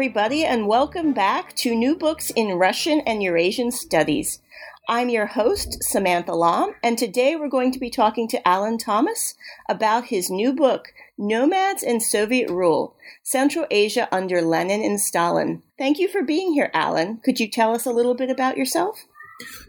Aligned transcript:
Everybody, 0.00 0.46
and 0.46 0.66
welcome 0.66 1.12
back 1.12 1.54
to 1.56 1.74
New 1.74 1.94
Books 1.94 2.30
in 2.30 2.54
Russian 2.54 3.00
and 3.00 3.22
Eurasian 3.22 3.70
Studies. 3.70 4.40
I'm 4.88 5.10
your 5.10 5.26
host, 5.26 5.82
Samantha 5.82 6.32
Lomb, 6.32 6.74
and 6.82 6.96
today 6.96 7.36
we're 7.36 7.50
going 7.50 7.70
to 7.72 7.78
be 7.78 7.90
talking 7.90 8.26
to 8.28 8.40
Alun 8.46 8.82
Thomas 8.82 9.34
about 9.68 10.06
his 10.06 10.30
new 10.30 10.54
book, 10.54 10.94
Nomads 11.18 11.82
and 11.82 12.02
Soviet 12.02 12.48
Rule 12.48 12.96
Central 13.22 13.66
Asia 13.70 14.08
under 14.10 14.40
Lenin 14.40 14.82
and 14.82 14.98
Stalin. 14.98 15.62
Thank 15.76 15.98
you 15.98 16.08
for 16.08 16.22
being 16.22 16.54
here, 16.54 16.70
Alan. 16.72 17.18
Could 17.22 17.38
you 17.38 17.46
tell 17.46 17.74
us 17.74 17.84
a 17.84 17.92
little 17.92 18.14
bit 18.14 18.30
about 18.30 18.56
yourself? 18.56 19.04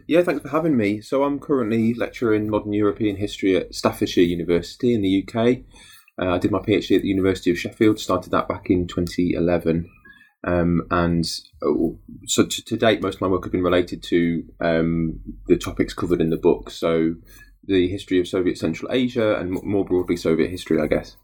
Yeah, 0.06 0.22
thanks 0.22 0.40
for 0.40 0.48
having 0.48 0.78
me. 0.78 1.02
So, 1.02 1.24
I'm 1.24 1.40
currently 1.40 1.92
lecturing 1.92 2.48
modern 2.48 2.72
European 2.72 3.16
history 3.16 3.54
at 3.54 3.74
Staffordshire 3.74 4.24
University 4.24 4.94
in 4.94 5.02
the 5.02 5.28
UK. 5.28 5.58
Uh, 6.18 6.36
I 6.36 6.38
did 6.38 6.50
my 6.50 6.60
PhD 6.60 6.96
at 6.96 7.02
the 7.02 7.08
University 7.08 7.50
of 7.50 7.58
Sheffield, 7.58 8.00
started 8.00 8.30
that 8.30 8.48
back 8.48 8.70
in 8.70 8.86
2011. 8.86 9.90
Um, 10.44 10.82
and 10.90 11.24
uh, 11.62 11.94
so 12.26 12.46
to, 12.46 12.64
to, 12.64 12.76
date, 12.76 13.00
most 13.00 13.16
of 13.16 13.20
my 13.20 13.28
work 13.28 13.44
has 13.44 13.52
been 13.52 13.62
related 13.62 14.02
to 14.04 14.44
um, 14.60 15.20
the 15.46 15.56
topics 15.56 15.94
covered 15.94 16.20
in 16.20 16.30
the 16.30 16.36
book. 16.36 16.70
So 16.70 17.14
the 17.64 17.88
history 17.88 18.18
of 18.18 18.26
Soviet 18.26 18.58
Central 18.58 18.90
Asia 18.92 19.36
and 19.36 19.62
more 19.62 19.84
broadly 19.84 20.16
Soviet 20.16 20.50
history, 20.50 20.80
I 20.80 20.88
guess. 20.88 21.16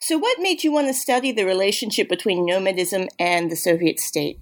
So, 0.00 0.18
what 0.18 0.38
made 0.40 0.62
you 0.62 0.72
want 0.72 0.86
to 0.88 0.94
study 0.94 1.32
the 1.32 1.44
relationship 1.44 2.08
between 2.08 2.46
nomadism 2.46 3.08
and 3.18 3.50
the 3.50 3.56
Soviet 3.56 3.98
state? 3.98 4.38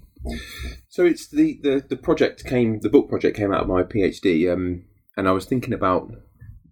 So 0.88 1.04
it's 1.04 1.28
the, 1.28 1.58
the, 1.62 1.84
the 1.88 1.96
project 1.96 2.44
came 2.44 2.80
the 2.80 2.90
book 2.90 3.08
project 3.08 3.36
came 3.36 3.52
out 3.52 3.62
of 3.62 3.68
my 3.68 3.82
PhD, 3.82 4.52
um, 4.52 4.84
and 5.16 5.28
I 5.28 5.32
was 5.32 5.46
thinking 5.46 5.72
about 5.72 6.10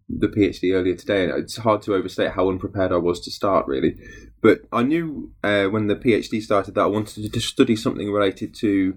the 0.09 0.29
PhD 0.29 0.75
earlier 0.75 0.95
today, 0.95 1.25
and 1.25 1.33
it's 1.33 1.57
hard 1.57 1.83
to 1.83 1.95
overstate 1.95 2.33
how 2.33 2.49
unprepared 2.49 2.93
I 2.93 2.97
was 2.97 3.21
to 3.21 3.31
start, 3.31 3.67
really. 3.67 3.97
But 4.43 4.61
I 4.73 4.83
knew 4.83 5.33
uh, 5.45 5.67
when 5.67 5.87
the 5.87 5.97
PhD 5.97 6.41
started 6.41 6.75
that 6.75 6.83
I 6.83 6.87
wanted 6.87 7.33
to 7.33 7.41
study 7.41 7.77
something 7.77 8.11
related 8.11 8.55
to 8.57 8.97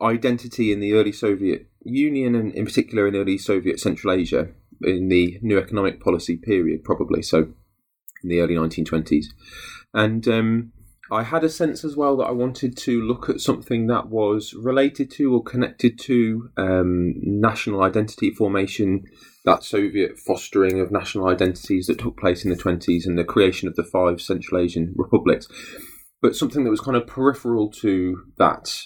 identity 0.00 0.72
in 0.72 0.80
the 0.80 0.94
early 0.94 1.12
Soviet 1.12 1.68
Union, 1.82 2.34
and 2.34 2.52
in 2.54 2.64
particular 2.64 3.06
in 3.06 3.16
early 3.16 3.38
Soviet 3.38 3.80
Central 3.80 4.12
Asia 4.14 4.48
in 4.82 5.08
the 5.08 5.38
new 5.42 5.58
economic 5.58 6.00
policy 6.00 6.36
period, 6.36 6.84
probably 6.84 7.22
so 7.22 7.48
in 8.22 8.28
the 8.28 8.40
early 8.40 8.54
1920s. 8.54 9.26
And 9.92 10.26
um, 10.28 10.72
I 11.10 11.22
had 11.22 11.42
a 11.42 11.48
sense 11.48 11.84
as 11.84 11.96
well 11.96 12.16
that 12.18 12.26
I 12.26 12.32
wanted 12.32 12.76
to 12.78 13.00
look 13.00 13.30
at 13.30 13.40
something 13.40 13.86
that 13.86 14.08
was 14.08 14.52
related 14.54 15.10
to 15.12 15.34
or 15.34 15.42
connected 15.42 15.98
to 16.00 16.50
um, 16.58 17.14
national 17.16 17.82
identity 17.82 18.30
formation, 18.30 19.04
that 19.44 19.64
Soviet 19.64 20.18
fostering 20.18 20.80
of 20.80 20.92
national 20.92 21.28
identities 21.28 21.86
that 21.86 21.98
took 21.98 22.18
place 22.18 22.44
in 22.44 22.50
the 22.50 22.56
20s 22.56 23.06
and 23.06 23.18
the 23.18 23.24
creation 23.24 23.68
of 23.68 23.76
the 23.76 23.84
five 23.84 24.20
Central 24.20 24.60
Asian 24.60 24.92
republics, 24.96 25.48
but 26.20 26.36
something 26.36 26.64
that 26.64 26.70
was 26.70 26.80
kind 26.80 26.96
of 26.96 27.06
peripheral 27.06 27.70
to 27.70 28.24
that 28.36 28.82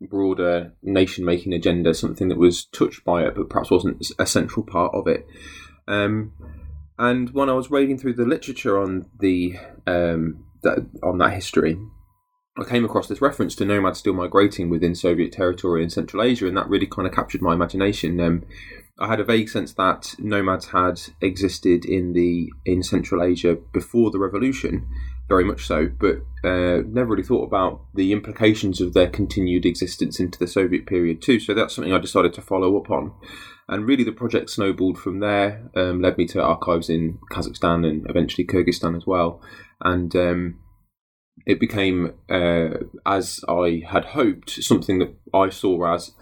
broader 0.00 0.72
nation 0.82 1.24
making 1.24 1.52
agenda, 1.52 1.92
something 1.92 2.28
that 2.28 2.38
was 2.38 2.66
touched 2.66 3.04
by 3.04 3.22
it 3.24 3.34
but 3.34 3.50
perhaps 3.50 3.70
wasn't 3.70 4.04
a 4.18 4.26
central 4.26 4.64
part 4.64 4.94
of 4.94 5.06
it. 5.06 5.26
Um, 5.86 6.32
and 6.98 7.30
when 7.30 7.50
I 7.50 7.52
was 7.54 7.70
reading 7.70 7.98
through 7.98 8.14
the 8.14 8.24
literature 8.24 8.80
on 8.80 9.10
the 9.20 9.56
um, 9.86 10.45
that, 10.66 10.86
on 11.02 11.18
that 11.18 11.32
history, 11.32 11.78
I 12.58 12.64
came 12.64 12.84
across 12.84 13.08
this 13.08 13.20
reference 13.20 13.54
to 13.56 13.64
nomads 13.64 13.98
still 13.98 14.14
migrating 14.14 14.70
within 14.70 14.94
Soviet 14.94 15.32
territory 15.32 15.82
in 15.82 15.90
Central 15.90 16.22
Asia, 16.22 16.46
and 16.46 16.56
that 16.56 16.68
really 16.68 16.86
kind 16.86 17.06
of 17.06 17.14
captured 17.14 17.42
my 17.42 17.52
imagination. 17.52 18.18
Um, 18.20 18.44
I 18.98 19.08
had 19.08 19.20
a 19.20 19.24
vague 19.24 19.50
sense 19.50 19.74
that 19.74 20.14
nomads 20.18 20.68
had 20.68 21.00
existed 21.20 21.84
in 21.84 22.14
the 22.14 22.50
in 22.64 22.82
Central 22.82 23.22
Asia 23.22 23.58
before 23.72 24.10
the 24.10 24.18
revolution, 24.18 24.88
very 25.28 25.44
much 25.44 25.66
so, 25.66 25.90
but 26.00 26.16
uh, 26.48 26.80
never 26.86 27.10
really 27.10 27.22
thought 27.22 27.46
about 27.46 27.82
the 27.94 28.12
implications 28.12 28.80
of 28.80 28.94
their 28.94 29.08
continued 29.08 29.66
existence 29.66 30.18
into 30.18 30.38
the 30.38 30.46
Soviet 30.46 30.86
period 30.86 31.20
too. 31.20 31.38
So 31.38 31.52
that's 31.52 31.74
something 31.74 31.92
I 31.92 31.98
decided 31.98 32.32
to 32.34 32.40
follow 32.40 32.78
up 32.78 32.90
on, 32.90 33.12
and 33.68 33.86
really 33.86 34.04
the 34.04 34.12
project 34.12 34.48
snowballed 34.48 34.98
from 34.98 35.20
there. 35.20 35.70
Um, 35.76 36.00
led 36.00 36.16
me 36.16 36.26
to 36.28 36.42
archives 36.42 36.88
in 36.88 37.18
Kazakhstan 37.30 37.86
and 37.86 38.08
eventually 38.08 38.46
Kyrgyzstan 38.46 38.96
as 38.96 39.06
well, 39.06 39.42
and 39.80 40.14
um, 40.16 40.60
it 41.46 41.60
became, 41.60 42.14
uh, 42.30 42.68
as 43.04 43.40
I 43.48 43.82
had 43.86 44.06
hoped, 44.06 44.50
something 44.50 44.98
that 44.98 45.14
I 45.34 45.50
saw 45.50 45.94
as 45.94 46.12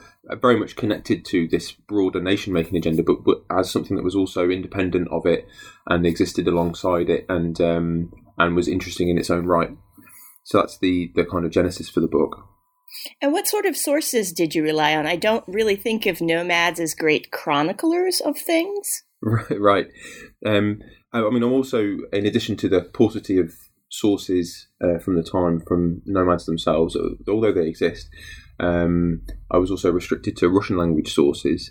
very 0.40 0.58
much 0.58 0.76
connected 0.76 1.24
to 1.26 1.46
this 1.48 1.72
broader 1.72 2.20
nation 2.20 2.52
making 2.52 2.76
agenda, 2.76 3.02
but, 3.02 3.24
but 3.24 3.44
as 3.50 3.70
something 3.70 3.96
that 3.96 4.04
was 4.04 4.16
also 4.16 4.48
independent 4.48 5.08
of 5.10 5.26
it 5.26 5.46
and 5.86 6.06
existed 6.06 6.48
alongside 6.48 7.10
it 7.10 7.26
and 7.28 7.60
um, 7.60 8.10
and 8.38 8.56
was 8.56 8.68
interesting 8.68 9.08
in 9.08 9.18
its 9.18 9.30
own 9.30 9.46
right. 9.46 9.70
So 10.44 10.58
that's 10.58 10.78
the 10.78 11.10
the 11.14 11.24
kind 11.24 11.44
of 11.44 11.52
genesis 11.52 11.88
for 11.88 12.00
the 12.00 12.08
book. 12.08 12.48
And 13.20 13.32
what 13.32 13.48
sort 13.48 13.66
of 13.66 13.76
sources 13.76 14.32
did 14.32 14.54
you 14.54 14.62
rely 14.62 14.94
on? 14.94 15.06
I 15.06 15.16
don't 15.16 15.44
really 15.48 15.76
think 15.76 16.06
of 16.06 16.20
nomads 16.20 16.78
as 16.78 16.94
great 16.94 17.30
chroniclers 17.30 18.20
of 18.20 18.38
things. 18.38 19.02
Right, 19.26 19.58
right. 19.58 19.86
Um, 20.44 20.80
I 21.14 21.30
mean, 21.30 21.42
I'm 21.42 21.52
also, 21.52 21.98
in 22.12 22.26
addition 22.26 22.56
to 22.56 22.68
the 22.68 22.82
paucity 22.82 23.38
of 23.38 23.54
sources 23.88 24.66
uh, 24.82 24.98
from 24.98 25.14
the 25.14 25.22
time 25.22 25.60
from 25.60 26.02
nomads 26.04 26.46
themselves, 26.46 26.96
although 27.28 27.52
they 27.52 27.68
exist, 27.68 28.08
um, 28.58 29.22
I 29.50 29.58
was 29.58 29.70
also 29.70 29.92
restricted 29.92 30.36
to 30.38 30.48
Russian 30.48 30.76
language 30.76 31.14
sources. 31.14 31.70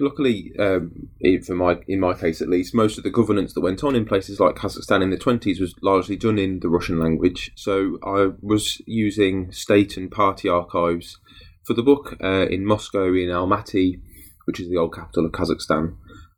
Luckily, 0.00 0.52
um, 0.58 1.10
for 1.44 1.54
my 1.54 1.78
in 1.86 2.00
my 2.00 2.14
case 2.14 2.40
at 2.40 2.48
least, 2.48 2.74
most 2.74 2.96
of 2.98 3.04
the 3.04 3.10
governance 3.10 3.52
that 3.54 3.60
went 3.60 3.84
on 3.84 3.94
in 3.94 4.04
places 4.04 4.40
like 4.40 4.54
Kazakhstan 4.54 5.02
in 5.02 5.10
the 5.10 5.18
twenties 5.18 5.60
was 5.60 5.74
largely 5.82 6.16
done 6.16 6.38
in 6.38 6.60
the 6.60 6.68
Russian 6.68 6.98
language. 6.98 7.52
So 7.56 7.98
I 8.04 8.30
was 8.40 8.80
using 8.86 9.52
state 9.52 9.96
and 9.96 10.10
party 10.10 10.48
archives 10.48 11.18
for 11.64 11.74
the 11.74 11.82
book 11.82 12.16
uh, 12.22 12.46
in 12.46 12.64
Moscow, 12.64 13.08
in 13.08 13.28
Almaty, 13.28 14.00
which 14.46 14.58
is 14.58 14.68
the 14.68 14.76
old 14.76 14.94
capital 14.94 15.26
of 15.26 15.32
Kazakhstan, 15.32 15.96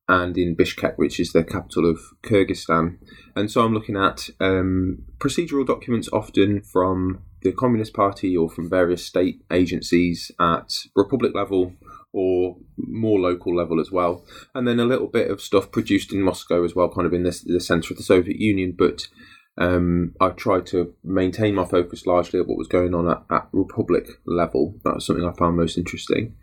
and 0.09 0.37
in 0.37 0.54
Bishkek, 0.54 0.97
which 0.97 1.19
is 1.19 1.32
the 1.32 1.42
capital 1.42 1.88
of 1.88 1.98
Kyrgyzstan. 2.22 2.98
And 3.34 3.50
so 3.50 3.62
I'm 3.62 3.72
looking 3.72 3.97
at 3.97 4.28
um, 4.41 5.04
procedural 5.19 5.66
documents 5.66 6.09
often 6.12 6.62
from 6.62 7.22
the 7.42 7.53
Communist 7.53 7.94
Party 7.94 8.37
or 8.37 8.50
from 8.50 8.69
various 8.69 9.04
state 9.04 9.43
agencies 9.50 10.31
at 10.41 10.75
republic 10.94 11.32
level 11.34 11.75
or 12.12 12.56
more 12.76 13.19
local 13.19 13.54
level 13.54 13.81
as 13.81 13.91
well. 13.91 14.25
And 14.54 14.69
then 14.69 14.78
a 14.78 14.84
little 14.84 15.09
bit 15.09 15.31
of 15.31 15.41
stuff 15.41 15.72
produced 15.72 16.12
in 16.12 16.22
Moscow 16.22 16.64
as 16.64 16.75
well, 16.75 16.88
kind 16.88 17.06
of 17.06 17.12
in 17.12 17.22
the, 17.22 17.60
centre 17.60 17.93
of 17.93 17.97
the 17.97 18.04
Soviet 18.04 18.38
Union. 18.38 18.75
But 18.76 19.09
um, 19.59 20.14
I 20.20 20.28
tried 20.31 20.66
to 20.66 20.94
maintain 21.03 21.54
my 21.54 21.64
focus 21.64 22.06
largely 22.06 22.41
at 22.41 22.47
what 22.47 22.59
was 22.59 22.69
going 22.69 22.94
on 22.94 23.09
at, 23.09 23.22
at 23.31 23.48
republic 23.53 24.06
level. 24.26 24.75
That 24.84 24.97
was 24.97 25.06
something 25.06 25.26
I 25.26 25.32
found 25.32 25.56
most 25.56 25.78
interesting. 25.78 26.37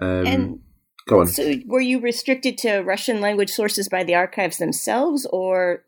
Um, 0.00 0.26
and 0.26 0.60
go 1.08 1.20
on. 1.20 1.26
So, 1.26 1.54
were 1.66 1.80
you 1.80 1.98
restricted 1.98 2.58
to 2.58 2.80
Russian 2.80 3.20
language 3.20 3.50
sources 3.50 3.88
by 3.88 4.04
the 4.04 4.14
archives 4.14 4.58
themselves, 4.58 5.26
or 5.26 5.82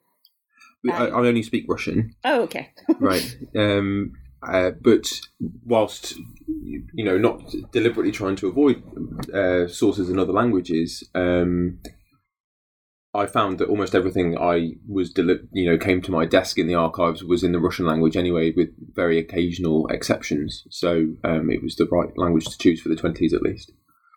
I, 0.91 1.07
I, 1.09 1.11
only 1.11 1.43
speak 1.43 1.67
Russian. 1.69 2.15
Oh, 2.25 2.43
okay. 2.43 2.73
right. 3.01 3.37
Um, 3.57 4.13
uh, 4.43 4.71
but 4.81 5.21
whilst 5.65 6.17
you 6.47 7.05
know 7.05 7.19
not 7.19 7.43
deliberately 7.73 8.13
trying 8.13 8.37
to 8.37 8.49
avoid 8.49 8.83
uh, 9.35 9.69
sources 9.69 10.09
in 10.09 10.19
other 10.19 10.33
languages, 10.33 11.09
um, 11.15 11.79
I 13.13 13.27
found 13.27 13.59
that 13.59 13.69
almost 13.69 13.95
everything 13.95 14.39
I 14.39 14.77
was 14.89 15.13
deli- 15.13 15.47
you 15.53 15.71
know 15.71 15.77
came 15.77 16.01
to 16.03 16.13
my 16.13 16.25
desk 16.25 16.59
in 16.59 16.67
the 16.67 16.75
archives 16.75 17.23
was 17.23 17.45
in 17.45 17.53
the 17.53 17.61
Russian 17.61 17.87
language 17.87 18.17
anyway, 18.17 18.53
with 18.57 18.71
very 18.95 19.19
occasional 19.19 19.87
exceptions. 19.89 20.65
So 20.71 21.17
um, 21.23 21.51
it 21.51 21.63
was 21.63 21.77
the 21.77 21.87
right 21.87 22.17
language 22.17 22.47
to 22.47 22.59
choose 22.59 22.81
for 22.81 22.89
the 22.89 22.97
twenties 22.97 23.35
at 23.35 23.43
least. 23.43 23.73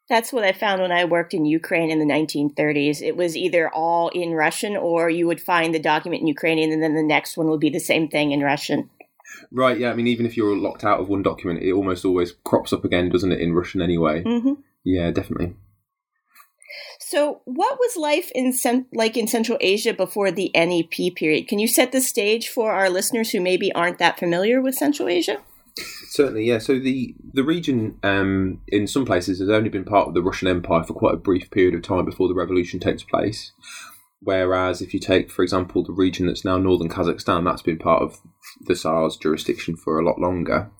That's 0.10 0.34
what 0.34 0.44
I 0.44 0.52
found 0.52 0.82
when 0.82 0.92
I 0.92 1.06
worked 1.06 1.34
in 1.34 1.46
Ukraine 1.46 1.90
in 1.90 2.00
the 2.00 2.14
1930s. 2.14 3.02
It 3.02 3.16
was 3.16 3.38
either 3.38 3.70
all 3.70 4.10
in 4.10 4.32
Russian 4.34 4.76
or 4.76 5.10
you 5.10 5.28
would 5.28 5.42
find 5.42 5.74
the 5.74 5.80
document 5.80 6.22
in 6.22 6.28
Ukrainian 6.28 6.72
and 6.72 6.84
then 6.84 6.94
the 6.94 7.04
next 7.04 7.38
one 7.38 7.48
would 7.48 7.62
be 7.62 7.70
the 7.70 7.80
same 7.80 8.10
thing 8.10 8.32
in 8.32 8.42
Russian. 8.42 8.90
Right, 9.52 9.80
yeah. 9.80 9.92
I 9.92 9.96
mean, 9.96 10.08
even 10.08 10.26
if 10.26 10.36
you're 10.36 10.58
locked 10.58 10.84
out 10.84 11.00
of 11.00 11.10
one 11.10 11.24
document, 11.24 11.64
it 11.64 11.72
almost 11.72 12.06
always 12.06 12.34
crops 12.44 12.74
up 12.74 12.84
again, 12.84 13.10
doesn't 13.10 13.32
it, 13.32 13.40
in 13.40 13.54
Russian 13.54 13.82
anyway? 13.82 14.24
Mm-hmm. 14.24 14.54
Yeah, 14.84 15.12
definitely. 15.12 15.56
So, 17.00 17.42
what 17.46 17.78
was 17.80 17.96
life 17.96 18.32
in 18.34 18.54
like 18.94 19.18
in 19.18 19.28
Central 19.28 19.58
Asia 19.62 19.94
before 19.94 20.32
the 20.32 20.52
NEP 20.56 21.16
period? 21.16 21.48
Can 21.48 21.60
you 21.60 21.68
set 21.68 21.92
the 21.92 22.02
stage 22.02 22.50
for 22.50 22.72
our 22.72 22.90
listeners 22.90 23.30
who 23.30 23.40
maybe 23.40 23.72
aren't 23.74 24.00
that 24.00 24.18
familiar 24.18 24.62
with 24.62 24.76
Central 24.76 25.08
Asia? 25.08 25.42
Certainly, 25.76 26.46
yeah. 26.46 26.60
So 26.60 26.78
the 26.80 27.16
the 27.34 27.44
region, 27.44 27.98
um, 28.04 28.62
in 28.68 28.86
some 28.86 29.06
places, 29.06 29.40
has 29.40 29.50
only 29.50 29.70
been 29.70 29.84
part 29.84 30.08
of 30.08 30.14
the 30.14 30.22
Russian 30.22 30.48
Empire 30.48 30.84
for 30.84 30.94
quite 30.94 31.16
a 31.16 31.18
brief 31.18 31.50
period 31.50 31.74
of 31.74 31.82
time 31.82 32.06
before 32.06 32.28
the 32.28 32.36
revolution 32.36 32.80
takes 32.80 33.04
place. 33.04 33.52
Whereas, 34.20 34.82
if 34.82 34.94
you 34.94 35.00
take, 35.00 35.32
for 35.32 35.44
example, 35.44 35.84
the 35.84 35.92
region 35.92 36.28
that's 36.28 36.46
now 36.46 36.58
northern 36.58 36.90
Kazakhstan, 36.90 37.44
that's 37.44 37.62
been 37.62 37.80
part 37.80 38.04
of 38.04 38.22
the 38.62 38.76
Tsar's 38.76 39.18
jurisdiction 39.18 39.76
for 39.76 40.00
a 40.00 40.06
lot 40.06 40.20
longer. 40.20 40.72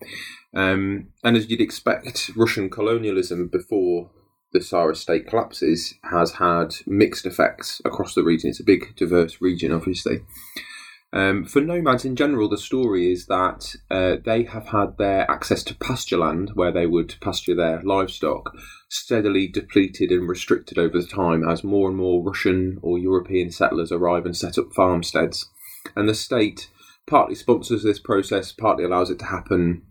Um, 0.56 1.10
and 1.24 1.36
as 1.36 1.50
you'd 1.50 1.60
expect, 1.60 2.32
Russian 2.38 2.70
colonialism 2.70 3.50
before 3.52 4.12
the 4.54 4.60
Tsarist 4.60 5.02
state 5.02 5.28
collapses 5.28 5.96
has 6.12 6.34
had 6.34 6.76
mixed 6.86 7.26
effects 7.26 7.82
across 7.84 8.14
the 8.14 8.24
region. 8.24 8.52
It's 8.52 8.60
a 8.60 8.64
big, 8.64 8.96
diverse 8.96 9.42
region, 9.42 9.74
obviously. 9.74 10.20
Um, 11.14 11.46
for 11.46 11.62
nomads 11.62 12.06
in 12.06 12.16
general, 12.16 12.50
the 12.50 12.58
story 12.58 13.12
is 13.12 13.28
that 13.28 13.76
uh, 13.92 14.16
they 14.26 14.44
have 14.46 14.70
had 14.70 14.98
their 14.98 15.30
access 15.30 15.62
to 15.66 15.76
pasture 15.76 16.18
land, 16.18 16.52
where 16.56 16.72
they 16.72 16.88
would 16.88 17.16
pasture 17.22 17.54
their 17.56 17.84
livestock, 17.84 18.52
steadily 18.90 19.48
depleted 19.48 20.10
and 20.10 20.28
restricted 20.28 20.80
over 20.80 21.04
time 21.04 21.48
as 21.48 21.64
more 21.64 21.88
and 21.88 21.98
more 21.98 22.24
Russian 22.24 22.80
or 22.82 22.98
European 22.98 23.52
settlers 23.52 23.92
arrive 23.92 24.26
and 24.26 24.36
set 24.36 24.58
up 24.58 24.74
farmsteads. 24.76 25.48
And 25.96 26.10
the 26.10 26.16
state 26.16 26.70
partly 27.06 27.36
sponsors 27.36 27.84
this 27.84 28.00
process, 28.00 28.52
partly 28.52 28.84
allows 28.84 29.12
it 29.12 29.20
to 29.20 29.26
happen 29.26 29.84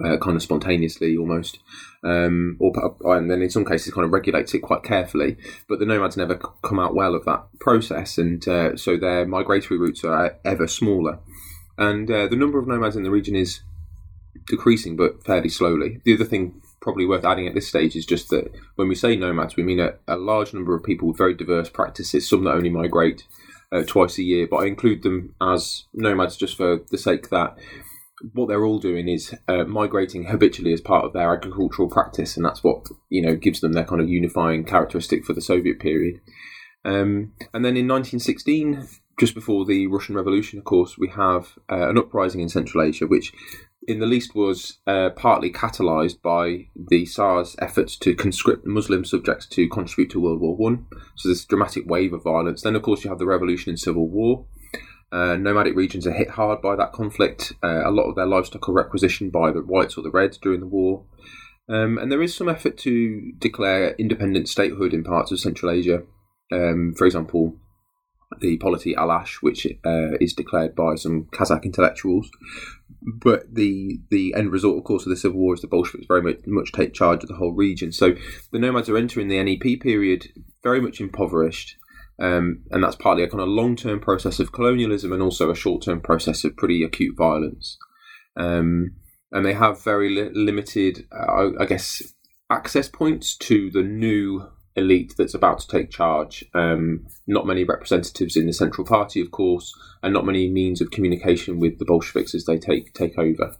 uh, 0.00 0.16
kind 0.18 0.36
of 0.36 0.42
spontaneously 0.42 1.16
almost, 1.16 1.58
um, 2.02 2.56
or 2.58 2.72
and 3.16 3.30
then 3.30 3.42
in 3.42 3.50
some 3.50 3.64
cases 3.64 3.92
kind 3.92 4.04
of 4.04 4.12
regulates 4.12 4.54
it 4.54 4.60
quite 4.60 4.82
carefully. 4.82 5.36
But 5.68 5.78
the 5.78 5.86
nomads 5.86 6.16
never 6.16 6.36
come 6.36 6.78
out 6.78 6.94
well 6.94 7.14
of 7.14 7.24
that 7.24 7.44
process, 7.60 8.18
and 8.18 8.46
uh, 8.48 8.76
so 8.76 8.96
their 8.96 9.26
migratory 9.26 9.78
routes 9.78 10.04
are 10.04 10.38
ever 10.44 10.66
smaller. 10.66 11.18
And 11.78 12.10
uh, 12.10 12.26
the 12.26 12.36
number 12.36 12.58
of 12.58 12.66
nomads 12.66 12.96
in 12.96 13.02
the 13.02 13.10
region 13.10 13.36
is 13.36 13.60
decreasing, 14.46 14.96
but 14.96 15.24
fairly 15.24 15.48
slowly. 15.48 16.00
The 16.04 16.14
other 16.14 16.24
thing 16.24 16.60
probably 16.80 17.06
worth 17.06 17.24
adding 17.24 17.46
at 17.46 17.54
this 17.54 17.68
stage 17.68 17.94
is 17.94 18.04
just 18.04 18.28
that 18.30 18.50
when 18.74 18.88
we 18.88 18.94
say 18.94 19.16
nomads, 19.16 19.56
we 19.56 19.62
mean 19.62 19.78
a, 19.78 19.94
a 20.08 20.16
large 20.16 20.52
number 20.52 20.74
of 20.74 20.82
people 20.82 21.08
with 21.08 21.16
very 21.16 21.34
diverse 21.34 21.70
practices. 21.70 22.28
Some 22.28 22.44
that 22.44 22.54
only 22.54 22.70
migrate 22.70 23.24
uh, 23.70 23.84
twice 23.86 24.18
a 24.18 24.22
year, 24.22 24.46
but 24.50 24.58
I 24.58 24.66
include 24.66 25.02
them 25.02 25.34
as 25.40 25.84
nomads 25.94 26.36
just 26.36 26.56
for 26.56 26.80
the 26.90 26.98
sake 26.98 27.30
that 27.30 27.56
what 28.32 28.48
they're 28.48 28.64
all 28.64 28.78
doing 28.78 29.08
is 29.08 29.34
uh, 29.48 29.64
migrating 29.64 30.24
habitually 30.24 30.72
as 30.72 30.80
part 30.80 31.04
of 31.04 31.12
their 31.12 31.32
agricultural 31.32 31.88
practice, 31.88 32.36
and 32.36 32.44
that's 32.44 32.62
what 32.62 32.86
you 33.08 33.22
know 33.22 33.36
gives 33.36 33.60
them 33.60 33.72
their 33.72 33.84
kind 33.84 34.00
of 34.00 34.08
unifying 34.08 34.64
characteristic 34.64 35.24
for 35.24 35.32
the 35.32 35.40
Soviet 35.40 35.80
period. 35.80 36.20
Um, 36.84 37.32
and 37.54 37.64
then 37.64 37.76
in 37.76 37.86
1916, 37.86 38.88
just 39.20 39.34
before 39.34 39.64
the 39.64 39.86
Russian 39.86 40.16
Revolution, 40.16 40.58
of 40.58 40.64
course, 40.64 40.98
we 40.98 41.08
have 41.08 41.58
uh, 41.70 41.88
an 41.88 41.98
uprising 41.98 42.40
in 42.40 42.48
Central 42.48 42.82
Asia, 42.82 43.06
which 43.06 43.32
in 43.86 43.98
the 43.98 44.06
least 44.06 44.34
was 44.34 44.78
uh, 44.86 45.10
partly 45.10 45.50
catalysed 45.50 46.22
by 46.22 46.68
the 46.76 47.04
Tsar's 47.04 47.56
efforts 47.58 47.96
to 47.98 48.14
conscript 48.14 48.66
Muslim 48.66 49.04
subjects 49.04 49.46
to 49.46 49.68
contribute 49.68 50.10
to 50.10 50.20
World 50.20 50.40
War 50.40 50.56
One. 50.56 50.86
So 51.16 51.28
this 51.28 51.44
dramatic 51.44 51.84
wave 51.86 52.12
of 52.12 52.22
violence. 52.22 52.62
Then, 52.62 52.76
of 52.76 52.82
course, 52.82 53.04
you 53.04 53.10
have 53.10 53.18
the 53.18 53.26
revolution 53.26 53.70
and 53.70 53.78
civil 53.78 54.08
war. 54.08 54.46
Uh, 55.12 55.36
nomadic 55.36 55.76
regions 55.76 56.06
are 56.06 56.12
hit 56.12 56.30
hard 56.30 56.62
by 56.62 56.74
that 56.74 56.92
conflict. 56.92 57.52
Uh, 57.62 57.86
a 57.86 57.90
lot 57.90 58.04
of 58.08 58.16
their 58.16 58.26
livestock 58.26 58.66
are 58.68 58.72
requisitioned 58.72 59.30
by 59.30 59.50
the 59.50 59.60
whites 59.60 59.96
or 59.96 60.02
the 60.02 60.10
reds 60.10 60.38
during 60.38 60.60
the 60.60 60.66
war. 60.66 61.04
Um, 61.68 61.98
and 61.98 62.10
there 62.10 62.22
is 62.22 62.34
some 62.34 62.48
effort 62.48 62.78
to 62.78 63.32
declare 63.38 63.94
independent 63.98 64.48
statehood 64.48 64.94
in 64.94 65.04
parts 65.04 65.30
of 65.30 65.38
Central 65.38 65.70
Asia. 65.70 66.02
Um, 66.50 66.94
for 66.96 67.06
example, 67.06 67.56
the 68.40 68.56
polity 68.58 68.94
Alash, 68.94 69.36
which 69.42 69.66
uh, 69.84 70.16
is 70.20 70.32
declared 70.32 70.74
by 70.74 70.94
some 70.94 71.24
Kazakh 71.32 71.64
intellectuals. 71.64 72.30
But 73.02 73.54
the 73.54 74.00
the 74.10 74.34
end 74.34 74.52
result, 74.52 74.78
of 74.78 74.84
course, 74.84 75.04
of 75.04 75.10
the 75.10 75.16
civil 75.16 75.38
war 75.38 75.54
is 75.54 75.60
the 75.60 75.66
Bolsheviks 75.66 76.06
very 76.06 76.22
much, 76.22 76.38
much 76.46 76.72
take 76.72 76.94
charge 76.94 77.22
of 77.22 77.28
the 77.28 77.34
whole 77.34 77.52
region. 77.52 77.90
So 77.92 78.14
the 78.52 78.58
nomads 78.58 78.88
are 78.88 78.96
entering 78.96 79.28
the 79.28 79.42
NEP 79.42 79.80
period 79.80 80.28
very 80.62 80.80
much 80.80 81.00
impoverished. 81.00 81.76
Um, 82.18 82.62
and 82.70 82.84
that's 82.84 82.96
partly 82.96 83.22
a 83.22 83.28
kind 83.28 83.40
of 83.40 83.48
long 83.48 83.74
term 83.76 84.00
process 84.00 84.38
of 84.38 84.52
colonialism 84.52 85.12
and 85.12 85.22
also 85.22 85.50
a 85.50 85.56
short 85.56 85.82
term 85.82 86.00
process 86.00 86.44
of 86.44 86.56
pretty 86.56 86.82
acute 86.82 87.16
violence. 87.16 87.78
Um, 88.36 88.92
and 89.30 89.44
they 89.44 89.54
have 89.54 89.82
very 89.82 90.10
li- 90.10 90.30
limited, 90.32 91.06
uh, 91.10 91.50
I 91.58 91.64
guess, 91.64 92.02
access 92.50 92.88
points 92.88 93.36
to 93.38 93.70
the 93.70 93.82
new 93.82 94.46
elite 94.76 95.14
that's 95.16 95.34
about 95.34 95.58
to 95.60 95.68
take 95.68 95.90
charge. 95.90 96.44
Um, 96.54 97.06
not 97.26 97.46
many 97.46 97.64
representatives 97.64 98.36
in 98.36 98.46
the 98.46 98.52
Central 98.52 98.86
Party, 98.86 99.20
of 99.20 99.30
course, 99.30 99.74
and 100.02 100.12
not 100.12 100.26
many 100.26 100.50
means 100.50 100.80
of 100.80 100.90
communication 100.90 101.58
with 101.58 101.78
the 101.78 101.84
Bolsheviks 101.84 102.34
as 102.34 102.44
they 102.44 102.58
take 102.58 102.92
take 102.94 103.18
over. 103.18 103.56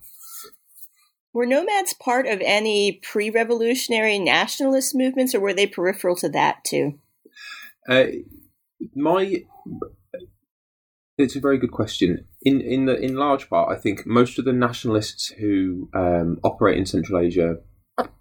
Were 1.35 1.47
nomads 1.47 1.95
part 1.95 2.27
of 2.27 2.43
any 2.45 3.01
pre-revolutionary 3.03 4.19
nationalist 4.19 4.95
movements, 4.95 5.35
or 5.35 5.41
were 5.41 5.55
they 5.55 5.67
peripheral 5.67 6.17
to 6.17 6.29
that 6.29 6.63
too? 6.65 6.99
Uh, 7.89 8.05
my 8.95 9.45
it's 11.19 11.37
a 11.37 11.41
very 11.41 11.59
good 11.59 11.73
question. 11.73 12.27
In 12.43 12.61
in 12.61 12.87
the 12.87 12.99
in 12.99 13.17
large 13.17 13.49
part, 13.49 13.77
I 13.77 13.81
think 13.81 14.07
most 14.07 14.39
of 14.39 14.45
the 14.45 14.53
nationalists 14.53 15.29
who 15.29 15.89
um, 15.95 16.39
operate 16.43 16.79
in 16.79 16.87
Central 16.87 17.21
Asia 17.21 17.57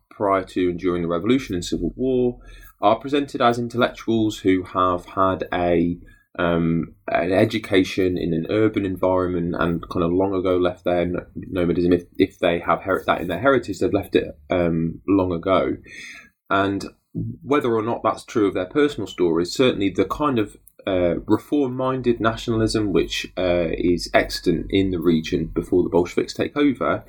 prior 0.09 0.43
to 0.43 0.69
and 0.69 0.79
during 0.79 1.01
the 1.01 1.07
revolution 1.07 1.55
and 1.55 1.65
civil 1.65 1.93
war 1.95 2.39
are 2.81 2.99
presented 2.99 3.41
as 3.41 3.57
intellectuals 3.57 4.39
who 4.39 4.63
have 4.63 5.05
had 5.05 5.47
a 5.53 5.97
um, 6.39 6.95
an 7.07 7.31
education 7.31 8.17
in 8.17 8.33
an 8.33 8.47
urban 8.49 8.85
environment 8.85 9.55
and 9.57 9.83
kind 9.89 10.03
of 10.03 10.11
long 10.11 10.33
ago 10.33 10.57
left 10.57 10.85
their 10.85 11.05
nomadism. 11.35 11.91
If, 11.91 12.03
if 12.17 12.39
they 12.39 12.59
have 12.59 12.83
her- 12.83 13.03
that 13.05 13.21
in 13.21 13.27
their 13.27 13.39
heritage, 13.39 13.79
they've 13.79 13.93
left 13.93 14.15
it 14.15 14.27
um, 14.49 15.01
long 15.07 15.33
ago. 15.33 15.75
And 16.49 16.85
whether 17.13 17.73
or 17.73 17.81
not 17.81 18.01
that's 18.03 18.23
true 18.23 18.47
of 18.47 18.53
their 18.53 18.65
personal 18.65 19.07
stories, 19.07 19.51
certainly 19.51 19.89
the 19.89 20.05
kind 20.05 20.39
of 20.39 20.55
uh, 20.87 21.19
reform 21.27 21.75
minded 21.75 22.19
nationalism 22.19 22.91
which 22.91 23.31
uh, 23.37 23.67
is 23.71 24.09
extant 24.13 24.65
in 24.69 24.91
the 24.91 24.99
region 24.99 25.45
before 25.45 25.83
the 25.83 25.89
Bolsheviks 25.89 26.33
take 26.33 26.57
over 26.57 27.03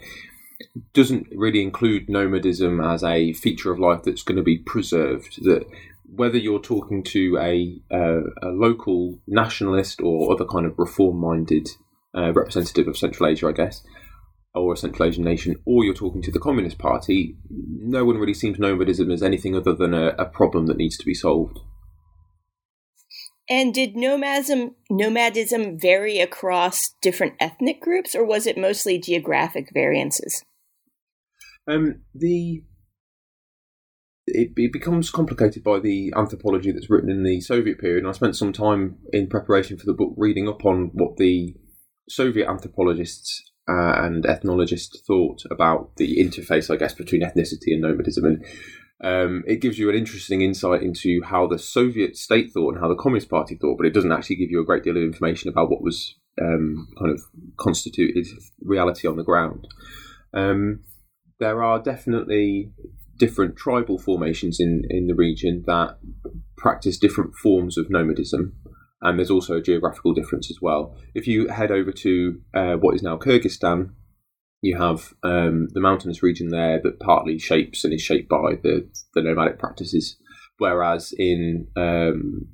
doesn't 0.92 1.26
really 1.34 1.62
include 1.62 2.08
nomadism 2.08 2.80
as 2.80 3.02
a 3.02 3.32
feature 3.32 3.72
of 3.72 3.78
life 3.78 4.02
that's 4.04 4.22
going 4.22 4.36
to 4.36 4.42
be 4.42 4.58
preserved. 4.58 5.42
That 5.44 5.66
whether 6.14 6.36
you're 6.36 6.60
talking 6.60 7.02
to 7.02 7.38
a, 7.38 7.80
uh, 7.90 8.22
a 8.42 8.50
local 8.50 9.18
nationalist 9.26 10.00
or 10.00 10.32
other 10.32 10.44
kind 10.44 10.66
of 10.66 10.78
reform 10.78 11.16
minded 11.16 11.68
uh, 12.14 12.32
representative 12.32 12.88
of 12.88 12.98
Central 12.98 13.30
Asia, 13.30 13.48
I 13.48 13.52
guess, 13.52 13.82
or 14.54 14.74
a 14.74 14.76
Central 14.76 15.08
Asian 15.08 15.24
nation, 15.24 15.56
or 15.64 15.84
you're 15.84 15.94
talking 15.94 16.22
to 16.22 16.30
the 16.30 16.38
Communist 16.38 16.78
Party, 16.78 17.36
no 17.82 18.04
one 18.04 18.18
really 18.18 18.34
seems 18.34 18.58
nomadism 18.58 19.10
as 19.10 19.22
anything 19.22 19.56
other 19.56 19.74
than 19.74 19.92
a, 19.92 20.08
a 20.18 20.24
problem 20.24 20.66
that 20.66 20.76
needs 20.76 20.96
to 20.98 21.04
be 21.04 21.14
solved. 21.14 21.58
And 23.50 23.74
did 23.74 23.96
nomadism 23.96 24.76
nomadism 24.88 25.78
vary 25.78 26.20
across 26.20 26.94
different 27.02 27.34
ethnic 27.40 27.80
groups, 27.80 28.14
or 28.14 28.24
was 28.24 28.46
it 28.46 28.56
mostly 28.56 28.98
geographic 28.98 29.70
variances? 29.74 30.42
Um, 31.66 32.02
the 32.14 32.62
it, 34.26 34.52
it, 34.56 34.72
becomes 34.72 35.10
complicated 35.10 35.64
by 35.64 35.80
the 35.80 36.12
anthropology 36.16 36.70
that's 36.70 36.88
written 36.88 37.10
in 37.10 37.24
the 37.24 37.40
Soviet 37.40 37.78
period, 37.78 38.04
and 38.04 38.08
I 38.08 38.12
spent 38.12 38.36
some 38.36 38.52
time 38.52 38.98
in 39.12 39.28
preparation 39.28 39.76
for 39.76 39.86
the 39.86 39.92
book 39.92 40.14
reading 40.16 40.48
up 40.48 40.64
on 40.64 40.90
what 40.94 41.16
the 41.16 41.54
Soviet 42.08 42.48
anthropologists 42.48 43.51
uh, 43.68 43.94
and 44.04 44.24
ethnologists 44.24 45.00
thought 45.06 45.42
about 45.50 45.96
the 45.96 46.18
interface, 46.18 46.72
I 46.72 46.76
guess, 46.76 46.94
between 46.94 47.22
ethnicity 47.22 47.72
and 47.72 47.82
nomadism. 47.82 48.24
And 48.24 48.44
um, 49.02 49.44
it 49.46 49.60
gives 49.60 49.78
you 49.78 49.88
an 49.90 49.96
interesting 49.96 50.42
insight 50.42 50.82
into 50.82 51.22
how 51.24 51.46
the 51.46 51.58
Soviet 51.58 52.16
state 52.16 52.52
thought 52.52 52.74
and 52.74 52.82
how 52.82 52.88
the 52.88 52.94
Communist 52.94 53.28
Party 53.28 53.56
thought, 53.56 53.76
but 53.76 53.86
it 53.86 53.94
doesn't 53.94 54.12
actually 54.12 54.36
give 54.36 54.50
you 54.50 54.60
a 54.60 54.64
great 54.64 54.84
deal 54.84 54.96
of 54.96 55.02
information 55.02 55.48
about 55.48 55.70
what 55.70 55.82
was 55.82 56.16
um, 56.40 56.88
kind 56.98 57.10
of 57.10 57.20
constituted 57.56 58.26
reality 58.62 59.06
on 59.08 59.16
the 59.16 59.24
ground. 59.24 59.66
Um, 60.34 60.80
there 61.38 61.62
are 61.62 61.80
definitely 61.80 62.72
different 63.18 63.56
tribal 63.56 63.98
formations 63.98 64.58
in, 64.58 64.82
in 64.88 65.06
the 65.06 65.14
region 65.14 65.64
that 65.66 65.98
practice 66.56 66.98
different 66.98 67.34
forms 67.34 67.76
of 67.76 67.90
nomadism 67.90 68.54
and 69.02 69.18
there's 69.18 69.30
also 69.30 69.56
a 69.56 69.62
geographical 69.62 70.14
difference 70.14 70.50
as 70.50 70.58
well. 70.62 70.96
If 71.14 71.26
you 71.26 71.48
head 71.48 71.70
over 71.70 71.92
to 71.92 72.40
uh, 72.54 72.74
what 72.74 72.94
is 72.94 73.02
now 73.02 73.18
Kyrgyzstan, 73.18 73.90
you 74.62 74.78
have 74.78 75.12
um, 75.24 75.68
the 75.72 75.80
mountainous 75.80 76.22
region 76.22 76.48
there 76.48 76.80
that 76.82 77.00
partly 77.00 77.38
shapes 77.38 77.84
and 77.84 77.92
is 77.92 78.00
shaped 78.00 78.28
by 78.28 78.54
the, 78.62 78.88
the 79.14 79.22
nomadic 79.22 79.58
practices, 79.58 80.16
whereas 80.58 81.12
in 81.18 81.66
um, 81.76 82.46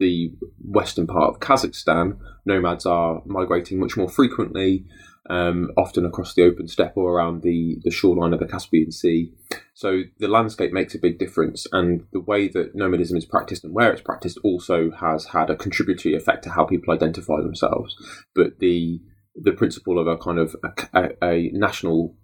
the 0.00 0.32
western 0.64 1.06
part 1.06 1.34
of 1.34 1.40
Kazakhstan, 1.40 2.18
nomads 2.46 2.86
are 2.86 3.22
migrating 3.26 3.78
much 3.78 3.98
more 3.98 4.08
frequently, 4.08 4.86
um, 5.30 5.70
often 5.76 6.04
across 6.04 6.34
the 6.34 6.42
open 6.42 6.68
steppe 6.68 6.96
or 6.96 7.12
around 7.12 7.42
the, 7.42 7.78
the 7.82 7.90
shoreline 7.90 8.32
of 8.32 8.40
the 8.40 8.46
Caspian 8.46 8.92
Sea. 8.92 9.32
So 9.74 10.02
the 10.18 10.28
landscape 10.28 10.72
makes 10.72 10.94
a 10.94 10.98
big 10.98 11.18
difference, 11.18 11.66
and 11.72 12.02
the 12.12 12.20
way 12.20 12.48
that 12.48 12.74
nomadism 12.74 13.16
is 13.16 13.24
practiced 13.24 13.64
and 13.64 13.74
where 13.74 13.92
it's 13.92 14.02
practiced 14.02 14.38
also 14.44 14.90
has 15.00 15.26
had 15.26 15.50
a 15.50 15.56
contributory 15.56 16.14
effect 16.14 16.44
to 16.44 16.50
how 16.50 16.64
people 16.64 16.94
identify 16.94 17.40
themselves. 17.40 17.96
But 18.34 18.58
the 18.60 19.00
the 19.34 19.52
principle 19.52 19.98
of 19.98 20.06
a 20.06 20.16
kind 20.16 20.38
of 20.38 20.54
a, 20.94 21.08
a, 21.20 21.50
national 21.52 22.16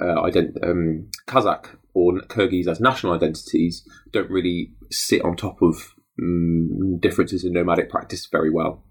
uh, 0.00 0.22
ident- 0.22 0.62
um, 0.62 1.10
Kazakh 1.28 1.76
or 1.92 2.20
Kyrgyz 2.22 2.66
as 2.66 2.80
national 2.80 3.12
identities 3.12 3.86
don't 4.12 4.30
really 4.30 4.72
sit 4.90 5.22
on 5.22 5.36
top 5.36 5.60
of 5.60 5.92
um, 6.18 6.98
differences 7.00 7.44
in 7.44 7.52
nomadic 7.52 7.90
practice 7.90 8.26
very 8.32 8.50
well, 8.50 8.82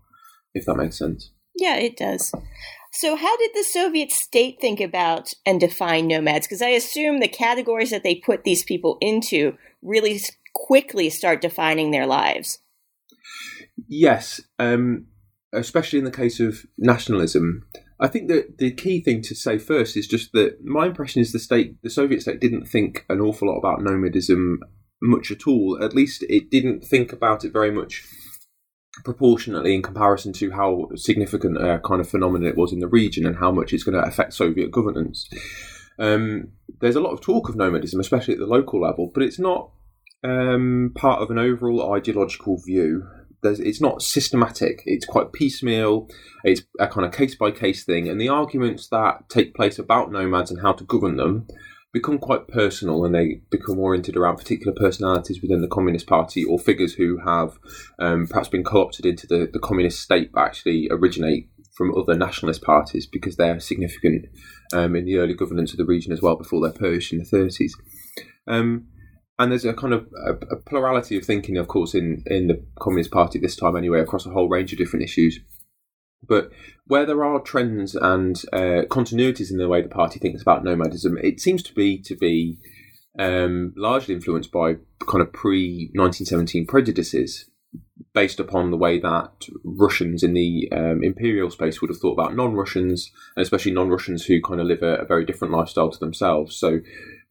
if 0.53 0.65
that 0.65 0.75
makes 0.75 0.99
sense. 0.99 1.31
Yeah, 1.55 1.77
it 1.77 1.97
does. 1.97 2.31
So, 2.95 3.15
how 3.15 3.37
did 3.37 3.51
the 3.55 3.63
Soviet 3.63 4.11
state 4.11 4.61
think 4.61 4.79
about 4.79 5.33
and 5.47 5.59
define 5.59 6.07
nomads? 6.07 6.45
Because 6.45 6.61
I 6.61 6.69
assume 6.69 7.19
the 7.19 7.27
categories 7.27 7.89
that 7.89 8.03
they 8.03 8.13
put 8.13 8.43
these 8.43 8.63
people 8.63 8.99
into 9.01 9.57
really 9.81 10.21
quickly 10.53 11.09
start 11.09 11.41
defining 11.41 11.89
their 11.89 12.05
lives. 12.05 12.59
Yes, 13.87 14.41
um, 14.59 15.07
especially 15.51 15.97
in 15.97 16.05
the 16.05 16.11
case 16.11 16.39
of 16.39 16.67
nationalism. 16.77 17.65
I 17.99 18.07
think 18.07 18.27
that 18.27 18.59
the 18.59 18.71
key 18.71 19.01
thing 19.01 19.23
to 19.23 19.33
say 19.33 19.57
first 19.57 19.97
is 19.97 20.07
just 20.07 20.31
that 20.33 20.63
my 20.63 20.85
impression 20.85 21.19
is 21.19 21.31
the 21.31 21.39
state, 21.39 21.81
the 21.81 21.89
Soviet 21.89 22.21
state, 22.21 22.39
didn't 22.39 22.67
think 22.67 23.05
an 23.09 23.21
awful 23.21 23.47
lot 23.47 23.57
about 23.57 23.81
nomadism 23.81 24.59
much 25.01 25.31
at 25.31 25.47
all. 25.47 25.79
At 25.81 25.95
least 25.95 26.23
it 26.29 26.51
didn't 26.51 26.85
think 26.85 27.11
about 27.11 27.43
it 27.43 27.53
very 27.53 27.71
much 27.71 28.05
proportionately 29.03 29.73
in 29.73 29.81
comparison 29.81 30.33
to 30.33 30.51
how 30.51 30.89
significant 30.95 31.57
a 31.57 31.79
kind 31.79 31.99
of 31.99 32.09
phenomenon 32.09 32.47
it 32.47 32.57
was 32.57 32.71
in 32.71 32.79
the 32.79 32.87
region 32.87 33.25
and 33.25 33.37
how 33.37 33.51
much 33.51 33.73
it's 33.73 33.83
going 33.83 33.99
to 33.99 34.07
affect 34.07 34.33
Soviet 34.33 34.71
governance. 34.71 35.27
Um, 35.97 36.49
there's 36.79 36.95
a 36.95 37.01
lot 37.01 37.13
of 37.13 37.21
talk 37.21 37.49
of 37.49 37.55
nomadism, 37.55 37.99
especially 37.99 38.35
at 38.35 38.39
the 38.39 38.45
local 38.45 38.81
level, 38.81 39.11
but 39.13 39.23
it's 39.23 39.39
not 39.39 39.71
um, 40.23 40.91
part 40.95 41.21
of 41.21 41.31
an 41.31 41.39
overall 41.39 41.93
ideological 41.93 42.57
view. 42.57 43.07
There's, 43.41 43.59
it's 43.59 43.81
not 43.81 44.01
systematic. 44.01 44.83
It's 44.85 45.05
quite 45.05 45.33
piecemeal. 45.33 46.07
It's 46.43 46.61
a 46.79 46.87
kind 46.87 47.05
of 47.05 47.11
case 47.11 47.35
by 47.35 47.51
case 47.51 47.83
thing, 47.83 48.07
and 48.07 48.21
the 48.21 48.29
arguments 48.29 48.87
that 48.87 49.27
take 49.27 49.53
place 49.53 49.77
about 49.77 50.11
nomads 50.11 50.49
and 50.49 50.61
how 50.61 50.73
to 50.73 50.83
govern 50.83 51.17
them 51.17 51.47
become 51.93 52.17
quite 52.17 52.47
personal 52.47 53.05
and 53.05 53.13
they 53.13 53.41
become 53.51 53.79
oriented 53.79 54.17
around 54.17 54.35
particular 54.35 54.73
personalities 54.73 55.41
within 55.41 55.61
the 55.61 55.67
Communist 55.67 56.07
Party 56.07 56.43
or 56.43 56.57
figures 56.57 56.95
who 56.95 57.19
have 57.19 57.57
um, 57.99 58.27
perhaps 58.27 58.49
been 58.49 58.63
co 58.63 58.81
opted 58.81 59.05
into 59.05 59.27
the, 59.27 59.47
the 59.53 59.59
communist 59.59 60.01
state 60.01 60.31
but 60.33 60.41
actually 60.41 60.89
originate 60.91 61.49
from 61.75 61.95
other 61.95 62.15
nationalist 62.15 62.63
parties 62.63 63.05
because 63.05 63.35
they're 63.35 63.59
significant 63.59 64.25
um, 64.73 64.95
in 64.95 65.05
the 65.05 65.17
early 65.17 65.33
governance 65.33 65.71
of 65.71 65.77
the 65.77 65.85
region 65.85 66.11
as 66.11 66.21
well 66.21 66.35
before 66.35 66.61
they're 66.61 66.77
purged 66.77 67.13
in 67.13 67.19
the 67.19 67.25
30s. 67.25 67.71
Um, 68.47 68.87
and 69.39 69.51
there's 69.51 69.65
a 69.65 69.73
kind 69.73 69.93
of 69.93 70.07
a, 70.27 70.33
a, 70.53 70.55
plurality 70.57 71.17
of 71.17 71.25
thinking, 71.25 71.57
of 71.57 71.67
course, 71.67 71.95
in, 71.95 72.23
in 72.27 72.47
the 72.47 72.63
Communist 72.79 73.11
Party 73.11 73.39
this 73.39 73.55
time 73.55 73.75
anyway, 73.75 73.99
across 73.99 74.25
a 74.25 74.29
whole 74.29 74.47
range 74.47 74.71
of 74.71 74.77
different 74.77 75.03
issues. 75.03 75.39
But 76.27 76.51
where 76.87 77.05
there 77.05 77.23
are 77.23 77.39
trends 77.39 77.95
and 77.95 78.41
uh, 78.51 78.83
continuities 78.89 79.51
in 79.51 79.57
the 79.57 79.67
way 79.67 79.81
the 79.81 79.89
party 79.89 80.19
thinks 80.19 80.41
about 80.41 80.63
nomadism, 80.63 81.17
it 81.17 81.39
seems 81.39 81.63
to 81.63 81.73
be 81.73 81.97
to 82.03 82.15
be 82.15 82.57
um, 83.19 83.73
largely 83.75 84.15
influenced 84.15 84.51
by 84.51 84.75
kind 85.07 85.21
of 85.21 85.31
pre 85.31 85.91
1917 85.93 86.65
prejudices 86.65 87.49
based 88.13 88.39
upon 88.39 88.69
the 88.69 88.77
way 88.77 88.99
that 88.99 89.47
Russians 89.63 90.23
in 90.23 90.33
the 90.33 90.69
um, 90.71 91.03
imperial 91.03 91.49
space 91.49 91.81
would 91.81 91.89
have 91.89 91.97
thought 91.97 92.13
about 92.13 92.35
non-Russians, 92.35 93.11
and 93.35 93.43
especially 93.43 93.71
non-Russians 93.71 94.25
who 94.25 94.41
kind 94.41 94.61
of 94.61 94.67
live 94.67 94.83
a, 94.83 94.97
a, 94.97 95.05
very 95.05 95.25
different 95.25 95.53
lifestyle 95.53 95.89
to 95.89 95.99
themselves. 95.99 96.55
So 96.55 96.79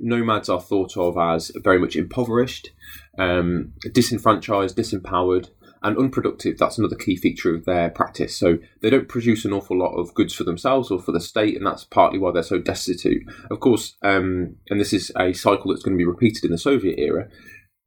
nomads 0.01 0.49
are 0.49 0.61
thought 0.61 0.97
of 0.97 1.17
as 1.17 1.53
very 1.63 1.79
much 1.79 1.95
impoverished, 1.95 2.71
um, 3.19 3.73
disenfranchised, 3.93 4.77
disempowered, 4.77 5.51
and 5.83 5.99
unproductive. 5.99 6.59
That's 6.59 6.79
another 6.79 6.97
key 6.97 7.17
feature 7.17 7.55
of 7.55 7.65
their 7.65 7.91
practice. 7.91 8.37
So 8.37 8.59
they 8.81 8.91
don't 8.91 9.09
produce 9.09 9.45
an 9.45 9.53
awful 9.53 9.79
lot 9.79 9.95
of 9.95 10.15
goods 10.15 10.35
for 10.35 10.45
themselves 10.45 10.91
or 10.91 11.01
for 11.01 11.12
the 11.12 11.21
state, 11.21 11.57
and 11.57 11.67
that's 11.67 11.85
partly 11.85 12.19
why 12.19 12.33
they're 12.33 12.43
so 12.43 12.59
destitute. 12.59 13.23
Of 13.51 13.61
course, 13.61 13.97
um, 14.03 14.57
and 14.71 14.81
this 14.81 14.93
is 14.93 15.12
a 15.19 15.33
cycle 15.33 15.73
that's 15.73 15.83
going 15.83 15.97
to 15.97 16.03
be 16.03 16.05
repeated 16.05 16.45
in 16.45 16.51
the 16.51 16.59
Soviet 16.59 16.99
era. 16.99 17.29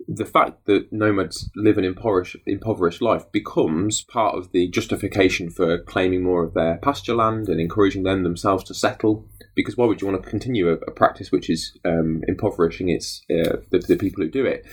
The 0.07 0.25
fact 0.25 0.65
that 0.65 0.91
nomads 0.91 1.49
live 1.55 1.79
an 1.79 1.83
impoverished, 1.83 2.35
impoverished 2.45 3.01
life 3.01 3.31
becomes 3.31 4.03
part 4.03 4.35
of 4.35 4.51
the 4.51 4.67
justification 4.67 5.49
for 5.49 5.79
claiming 5.79 6.21
more 6.21 6.43
of 6.43 6.53
their 6.53 6.77
pasture 6.77 7.15
land 7.15 7.49
and 7.49 7.59
encouraging 7.59 8.03
them 8.03 8.21
themselves 8.23 8.63
to 8.65 8.73
settle. 8.73 9.25
Because 9.55 9.77
why 9.77 9.85
would 9.85 10.01
you 10.01 10.07
want 10.07 10.21
to 10.21 10.29
continue 10.29 10.69
a, 10.69 10.73
a 10.73 10.91
practice 10.91 11.31
which 11.31 11.49
is 11.49 11.77
um, 11.85 12.21
impoverishing 12.27 12.89
its 12.89 13.23
uh, 13.31 13.57
the, 13.71 13.79
the 13.79 13.95
people 13.95 14.23
who 14.23 14.29
do 14.29 14.45
it? 14.45 14.65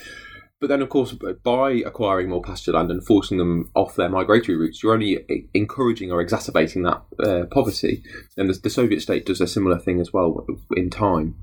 But 0.63 0.69
then, 0.69 0.81
of 0.81 0.87
course, 0.87 1.11
by 1.43 1.71
acquiring 1.71 2.29
more 2.29 2.41
pasture 2.41 2.71
land 2.71 2.89
and 2.89 3.05
forcing 3.05 3.37
them 3.37 3.69
off 3.75 3.97
their 3.97 4.07
migratory 4.07 4.57
routes, 4.57 4.81
you're 4.81 4.93
only 4.93 5.49
encouraging 5.53 6.09
or 6.09 6.21
exacerbating 6.21 6.83
that 6.83 7.03
uh, 7.21 7.47
poverty. 7.51 8.01
And 8.37 8.49
the, 8.49 8.53
the, 8.53 8.69
Soviet 8.69 9.01
state 9.01 9.25
does 9.25 9.41
a 9.41 9.45
similar 9.47 9.77
thing 9.77 9.99
as 9.99 10.13
well 10.13 10.47
in 10.77 10.89
time. 10.89 11.35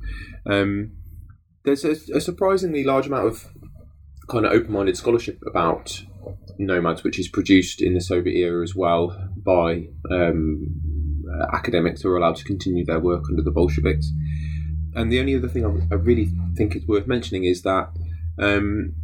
Um, 0.47 0.93
there's 1.67 1.85
a, 1.85 1.97
a, 2.15 2.21
surprisingly 2.23 2.83
large 2.83 3.09
amount 3.09 3.27
of 3.27 3.47
kind 4.31 4.47
of 4.47 4.53
open 4.53 4.73
minded 4.73 4.97
scholarship 4.97 5.39
about 5.47 6.03
nomads, 6.59 7.05
which 7.05 7.19
is 7.19 7.29
produced 7.29 7.83
in 7.83 7.93
the 7.93 8.01
Soviet 8.01 8.39
era 8.39 8.63
as 8.63 8.75
well 8.75 9.15
by 9.37 9.89
um, 10.11 10.67
uh, 11.31 11.55
academics 11.55 12.01
who 12.01 12.11
are 12.11 12.17
allowed 12.17 12.37
to 12.37 12.45
continue 12.45 12.87
their 12.87 13.01
work 13.01 13.25
under 13.29 13.43
the 13.43 13.51
Bolsheviks. 13.51 14.11
And 14.95 15.13
the 15.13 15.21
only 15.21 15.37
other 15.37 15.49
thing 15.49 15.67
I, 15.67 15.95
I 15.95 15.99
really 15.99 16.31
think 16.57 16.75
is 16.75 16.87
worth 16.87 17.07
mentioning 17.07 17.45
is 17.45 17.61
that. 17.65 17.91
Um, 18.39 18.95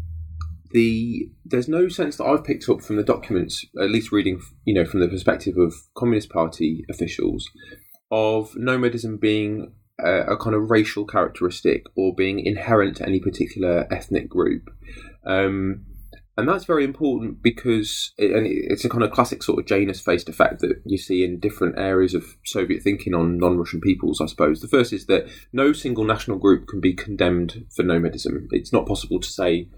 the 0.76 1.30
there's 1.47 1.68
no 1.68 1.88
sense 1.88 2.18
that 2.18 2.26
I've 2.26 2.45
picked 2.45 2.68
up 2.68 2.83
from 2.83 2.97
the 2.97 3.02
documents, 3.02 3.64
at 3.80 3.90
least 3.90 4.12
reading, 4.12 4.42
you 4.66 4.75
know, 4.75 4.85
from 4.85 5.00
the 5.00 5.09
perspective 5.09 5.56
of 5.56 5.73
Communist 5.97 6.28
Party 6.28 6.85
officials, 6.90 7.49
of 8.11 8.54
nomadism 8.56 9.16
being 9.16 9.73
a, 9.99 10.35
a 10.35 10.37
kind 10.37 10.54
of 10.54 10.71
racial 10.71 11.06
characteristic 11.06 11.85
or 11.97 12.14
being 12.14 12.45
inherent 12.45 12.99
to 12.99 13.06
any 13.06 13.21
particular 13.21 13.88
ethnic 13.90 14.28
group. 14.28 14.68
Um, 15.25 15.87
and 16.37 16.47
that's 16.47 16.66
very 16.66 16.85
important 16.85 17.42
because 17.42 18.12
it, 18.18 18.30
and 18.33 18.47
it's 18.47 18.85
a 18.85 18.90
kind 18.90 19.02
of 19.02 19.11
classic 19.11 19.42
sort 19.42 19.59
of 19.59 19.64
Janus-faced 19.64 20.28
effect 20.28 20.61
that 20.61 20.83
you 20.85 20.99
see 20.99 21.25
in 21.25 21.40
different 21.40 21.78
areas 21.78 22.12
of 22.12 22.37
Soviet 22.45 22.83
thinking 22.83 23.14
on 23.14 23.38
non-Russian 23.38 23.80
peoples. 23.80 24.21
I 24.21 24.26
suppose 24.26 24.61
the 24.61 24.68
first 24.68 24.92
is 24.92 25.06
that 25.06 25.26
no 25.54 25.73
single 25.73 26.04
national 26.04 26.37
group 26.37 26.68
can 26.68 26.83
be 26.83 26.92
condemned 26.92 27.64
for 27.75 27.83
nomadism. 27.83 28.49
It's 28.50 28.75
not 28.75 28.87
possible 28.87 29.18
to 29.21 29.28
say 29.30 29.71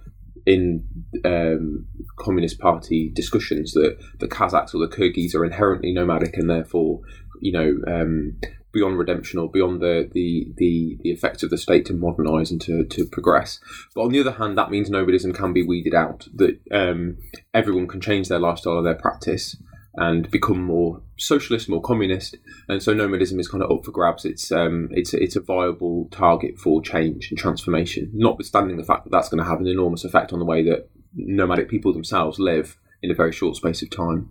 in 0.48 0.82
um, 1.26 1.86
Communist 2.16 2.58
Party 2.58 3.12
discussions 3.14 3.72
that 3.74 3.98
the 4.18 4.26
Kazakhs 4.26 4.74
or 4.74 4.78
the 4.78 4.88
Kyrgyz 4.88 5.34
are 5.34 5.44
inherently 5.44 5.92
nomadic 5.92 6.38
and 6.38 6.48
therefore, 6.48 7.00
you 7.40 7.52
know, 7.52 7.76
um, 7.86 8.40
beyond 8.72 8.98
redemption 8.98 9.38
or 9.38 9.50
beyond 9.50 9.82
the, 9.82 10.08
the, 10.12 10.50
the, 10.56 10.98
the 11.02 11.10
effects 11.10 11.42
of 11.42 11.50
the 11.50 11.58
state 11.58 11.84
to 11.86 11.92
modernise 11.92 12.50
and 12.50 12.62
to, 12.62 12.84
to 12.84 13.04
progress. 13.04 13.60
But 13.94 14.02
on 14.02 14.12
the 14.12 14.20
other 14.20 14.32
hand, 14.32 14.56
that 14.56 14.70
means 14.70 14.88
nomadism 14.88 15.34
can 15.34 15.52
be 15.52 15.62
weeded 15.62 15.94
out, 15.94 16.26
that 16.34 16.58
um, 16.72 17.18
everyone 17.52 17.86
can 17.86 18.00
change 18.00 18.28
their 18.28 18.38
lifestyle 18.38 18.74
or 18.74 18.82
their 18.82 18.94
practice 18.94 19.54
and 19.98 20.30
become 20.30 20.62
more 20.62 21.02
socialist, 21.16 21.68
more 21.68 21.82
communist, 21.82 22.36
and 22.68 22.82
so 22.82 22.94
nomadism 22.94 23.40
is 23.40 23.48
kind 23.48 23.64
of 23.64 23.70
up 23.70 23.84
for 23.84 23.90
grabs. 23.90 24.24
It's 24.24 24.52
um, 24.52 24.88
it's 24.92 25.12
it's 25.12 25.36
a 25.36 25.40
viable 25.40 26.08
target 26.10 26.56
for 26.56 26.80
change 26.80 27.30
and 27.30 27.38
transformation, 27.38 28.10
notwithstanding 28.14 28.76
the 28.76 28.84
fact 28.84 29.04
that 29.04 29.10
that's 29.10 29.28
going 29.28 29.42
to 29.42 29.48
have 29.48 29.60
an 29.60 29.66
enormous 29.66 30.04
effect 30.04 30.32
on 30.32 30.38
the 30.38 30.44
way 30.44 30.62
that 30.62 30.88
nomadic 31.14 31.68
people 31.68 31.92
themselves 31.92 32.38
live 32.38 32.78
in 33.02 33.10
a 33.10 33.14
very 33.14 33.32
short 33.32 33.56
space 33.56 33.82
of 33.82 33.90
time. 33.90 34.28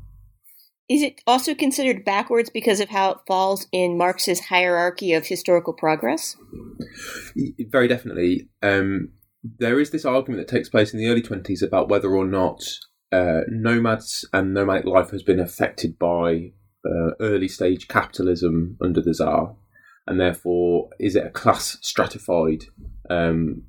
Is 0.90 1.02
it 1.02 1.22
also 1.28 1.54
considered 1.54 2.06
backwards 2.06 2.50
because 2.50 2.80
of 2.80 2.88
how 2.88 3.12
it 3.12 3.18
falls 3.28 3.68
in 3.74 3.98
Marx's 3.98 4.40
hierarchy 4.40 5.12
of 5.14 5.28
historical 5.28 5.74
progress? 5.74 6.38
Very 7.60 7.90
definitely. 7.90 8.48
Um, 8.64 9.10
there 9.60 9.82
is 9.82 9.92
this 9.92 10.06
argument 10.06 10.40
that 10.40 10.54
takes 10.54 10.70
place 10.70 10.94
in 10.94 11.00
the 11.00 11.08
early 11.08 11.22
20s 11.22 11.62
about 11.62 11.90
whether 11.90 12.16
or 12.16 12.26
not 12.26 12.64
uh, 13.12 13.42
nomads 13.48 14.26
and 14.34 14.54
nomadic 14.54 14.86
life 14.86 15.12
has 15.12 15.24
been 15.24 15.40
affected 15.40 15.98
by 15.98 16.52
uh, 16.86 17.12
early 17.20 17.48
stage 17.48 17.88
capitalism 17.88 18.78
under 18.82 19.02
the 19.02 19.14
Tsar, 19.14 19.56
and 20.06 20.20
therefore 20.20 20.90
is 21.00 21.16
it 21.16 21.26
a 21.26 21.32
class 21.32 21.78
stratified 21.82 22.66
um, 23.10 23.64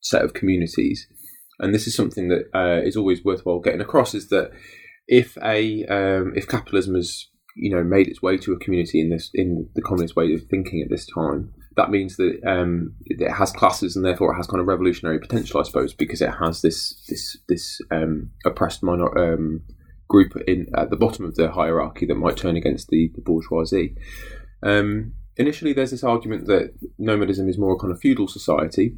set 0.00 0.24
of 0.24 0.34
communities? 0.34 1.08
And 1.60 1.72
this 1.72 1.86
is 1.86 1.94
something 1.94 2.28
that 2.28 2.44
uh, 2.54 2.84
is 2.84 2.96
always 2.96 3.24
worthwhile 3.24 3.60
getting 3.60 3.80
across: 3.80 4.14
is 4.14 4.28
that 4.28 4.50
if 5.06 5.36
a 5.42 5.84
um, 5.86 6.32
if 6.34 6.48
capitalism 6.48 6.94
has 6.94 7.28
you 7.56 7.74
know 7.74 7.84
made 7.84 8.08
its 8.08 8.22
way 8.22 8.36
to 8.38 8.52
a 8.52 8.58
community 8.58 9.00
in 9.00 9.10
this 9.10 9.30
in 9.34 9.68
the 9.74 9.82
communist 9.82 10.16
way 10.16 10.32
of 10.34 10.42
thinking 10.50 10.82
at 10.82 10.90
this 10.90 11.06
time, 11.06 11.52
that 11.76 11.90
means 11.90 12.16
that 12.16 12.40
um, 12.46 12.94
it 13.06 13.30
has 13.30 13.52
classes 13.52 13.96
and 13.96 14.04
therefore 14.04 14.32
it 14.32 14.36
has 14.36 14.46
kind 14.46 14.60
of 14.60 14.66
revolutionary 14.66 15.18
potential, 15.18 15.60
I 15.60 15.64
suppose, 15.64 15.92
because 15.92 16.20
it 16.20 16.30
has 16.40 16.62
this 16.62 17.04
this 17.08 17.36
this 17.48 17.80
um, 17.90 18.30
oppressed 18.44 18.82
minor 18.82 19.16
um, 19.18 19.62
group 20.08 20.36
in 20.46 20.66
at 20.76 20.90
the 20.90 20.96
bottom 20.96 21.24
of 21.24 21.34
the 21.34 21.50
hierarchy 21.50 22.06
that 22.06 22.14
might 22.14 22.36
turn 22.36 22.56
against 22.56 22.88
the, 22.88 23.10
the 23.14 23.22
bourgeoisie. 23.22 23.96
Um, 24.62 25.14
initially, 25.36 25.72
there's 25.72 25.90
this 25.90 26.04
argument 26.04 26.46
that 26.46 26.74
nomadism 26.98 27.48
is 27.48 27.58
more 27.58 27.74
a 27.74 27.78
kind 27.78 27.92
of 27.92 28.00
feudal 28.00 28.28
society, 28.28 28.96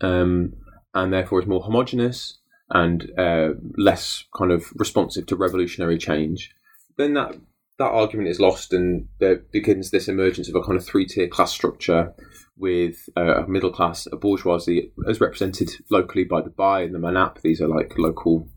um, 0.00 0.54
and 0.94 1.12
therefore 1.12 1.40
is 1.40 1.46
more 1.46 1.62
homogenous 1.62 2.38
and 2.70 3.10
uh, 3.18 3.50
less 3.76 4.24
kind 4.36 4.50
of 4.50 4.72
responsive 4.74 5.26
to 5.26 5.36
revolutionary 5.36 5.98
change, 5.98 6.50
then 6.96 7.14
that 7.14 7.36
that 7.78 7.90
argument 7.90 8.28
is 8.28 8.40
lost, 8.40 8.72
and 8.72 9.08
there 9.18 9.36
begins 9.52 9.90
this 9.90 10.08
emergence 10.08 10.48
of 10.48 10.54
a 10.54 10.62
kind 10.62 10.76
of 10.76 10.84
three 10.84 11.06
tier 11.06 11.28
class 11.28 11.52
structure 11.52 12.14
with 12.56 13.08
a 13.16 13.44
middle 13.48 13.72
class, 13.72 14.06
a 14.12 14.16
bourgeoisie, 14.16 14.92
as 15.08 15.20
represented 15.20 15.70
locally 15.90 16.24
by 16.24 16.40
the 16.40 16.50
Bai 16.50 16.82
and 16.82 16.94
the 16.94 16.98
Manap. 16.98 17.40
These 17.42 17.60
are 17.60 17.68
like 17.68 17.98
local 17.98 18.48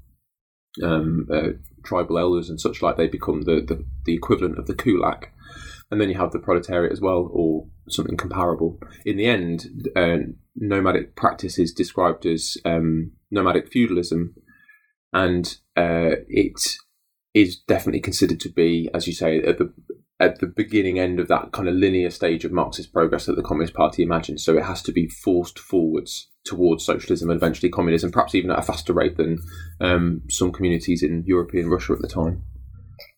um, 0.83 1.27
uh, 1.33 1.49
tribal 1.83 2.19
elders 2.19 2.49
and 2.49 2.61
such 2.61 2.81
like. 2.81 2.97
They 2.97 3.07
become 3.07 3.41
the, 3.41 3.61
the, 3.61 3.83
the 4.05 4.13
equivalent 4.13 4.59
of 4.59 4.67
the 4.67 4.75
kulak. 4.75 5.33
And 5.89 6.01
then 6.01 6.09
you 6.09 6.17
have 6.17 6.31
the 6.31 6.39
proletariat 6.39 6.91
as 6.91 7.01
well, 7.01 7.29
or 7.31 7.67
something 7.89 8.17
comparable. 8.17 8.77
In 9.05 9.17
the 9.17 9.25
end, 9.25 9.89
uh, 9.95 10.17
nomadic 10.55 11.15
practice 11.15 11.57
is 11.57 11.73
described 11.73 12.25
as 12.25 12.57
um, 12.65 13.13
nomadic 13.31 13.71
feudalism, 13.71 14.35
and 15.13 15.57
uh, 15.77 16.19
it 16.27 16.61
is 17.41 17.57
definitely 17.57 18.01
considered 18.01 18.39
to 18.39 18.49
be, 18.49 18.89
as 18.93 19.07
you 19.07 19.13
say, 19.13 19.41
at 19.41 19.57
the 19.57 19.71
at 20.19 20.39
the 20.39 20.47
beginning 20.47 20.97
end 20.97 21.19
of 21.19 21.27
that 21.27 21.51
kind 21.51 21.69
of 21.69 21.75
linear 21.75 22.09
stage 22.09 22.43
of 22.43 22.51
Marxist 22.51 22.91
progress 22.91 23.27
that 23.27 23.35
the 23.35 23.43
Communist 23.43 23.75
Party 23.75 24.01
imagines. 24.01 24.43
So 24.43 24.57
it 24.57 24.63
has 24.63 24.81
to 24.83 24.91
be 24.91 25.07
forced 25.07 25.59
forwards 25.59 26.31
towards 26.43 26.83
socialism 26.83 27.29
and 27.29 27.37
eventually 27.37 27.69
communism, 27.69 28.11
perhaps 28.11 28.33
even 28.33 28.49
at 28.49 28.57
a 28.57 28.63
faster 28.63 28.93
rate 28.93 29.17
than 29.17 29.37
um, 29.79 30.23
some 30.27 30.51
communities 30.51 31.03
in 31.03 31.23
European 31.27 31.69
Russia 31.69 31.93
at 31.93 32.01
the 32.01 32.07
time. 32.07 32.41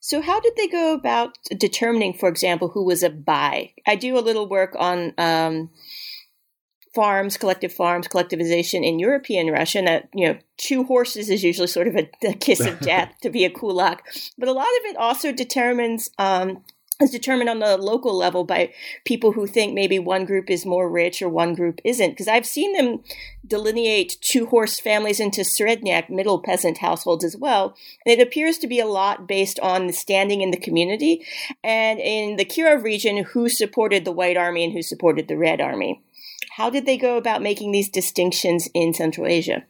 So, 0.02 0.22
how 0.22 0.42
did 0.42 0.54
they 0.58 0.68
go 0.68 0.94
about 0.94 1.38
determining, 1.58 2.14
for 2.14 2.28
example, 2.28 2.70
who 2.70 2.86
was 2.86 3.02
a 3.02 3.10
Bai? 3.10 3.74
I 3.88 3.96
do 3.96 4.18
a 4.18 4.20
little 4.20 4.50
work 4.50 4.76
on 4.78 5.14
um, 5.18 5.70
farms, 6.94 7.38
collective 7.38 7.74
farms, 7.74 8.08
collectivization 8.08 8.86
in 8.86 9.00
European 9.00 9.48
Russia, 9.48 9.80
and 9.80 9.88
that 9.88 10.10
you 10.14 10.28
know, 10.28 10.40
two 10.58 10.84
horses 10.84 11.30
is 11.30 11.44
usually 11.44 11.68
sort 11.68 11.88
of 11.88 11.96
a, 11.96 12.10
a 12.24 12.34
kiss 12.34 12.66
of 12.66 12.80
death 12.82 13.14
to 13.22 13.30
be 13.30 13.46
a 13.46 13.50
kulak. 13.50 14.06
But 14.38 14.50
a 14.50 14.54
lot 14.54 14.64
of 14.64 14.86
it 14.86 14.98
also 14.98 15.32
determines 15.32 16.10
um, 16.18 16.64
is 17.02 17.12
determined 17.12 17.50
on 17.50 17.60
the 17.60 17.78
local 17.78 18.16
level 18.16 18.44
by 18.44 18.74
people 19.06 19.32
who 19.32 19.48
think 19.48 19.74
maybe 19.74 20.00
one 20.00 20.26
group 20.26 20.50
is 20.50 20.66
more 20.66 20.90
rich 20.90 21.22
or 21.22 21.30
one 21.30 21.56
group 21.56 21.80
isn't. 21.86 22.10
Because 22.12 22.28
I've 22.28 22.46
seen 22.46 22.74
them 22.74 23.02
delineate 23.48 24.18
two 24.22 24.48
horse 24.48 24.80
families 24.80 25.20
into 25.20 25.42
Srednyak, 25.42 26.10
middle 26.10 26.40
peasant 26.40 26.80
households 26.80 27.24
as 27.24 27.38
well. 27.38 27.76
And 28.06 28.20
it 28.20 28.22
appears 28.22 28.58
to 28.60 28.68
be 28.68 28.80
a 28.80 28.86
lot 28.86 29.28
based 29.28 29.60
on 29.62 29.88
the 29.88 29.94
standing 29.94 30.42
in 30.42 30.52
the 30.52 30.58
community 30.58 31.26
and 31.64 32.00
in 32.00 32.36
the 32.36 32.46
Kirov 32.46 32.84
region, 32.84 33.24
who 33.24 33.48
supported 33.48 34.04
the 34.04 34.12
White 34.12 34.38
Army 34.38 34.66
and 34.66 34.74
who 34.74 34.82
supported 34.82 35.30
the 35.30 35.38
Red 35.38 35.62
Army. 35.62 36.02
How 36.60 36.70
did 36.70 36.86
they 36.86 36.98
go 36.98 37.16
about 37.16 37.42
making 37.42 37.72
these 37.72 37.88
distinctions 37.88 38.68
in 38.74 38.94
Central 38.94 39.26
Asia? 39.26 39.64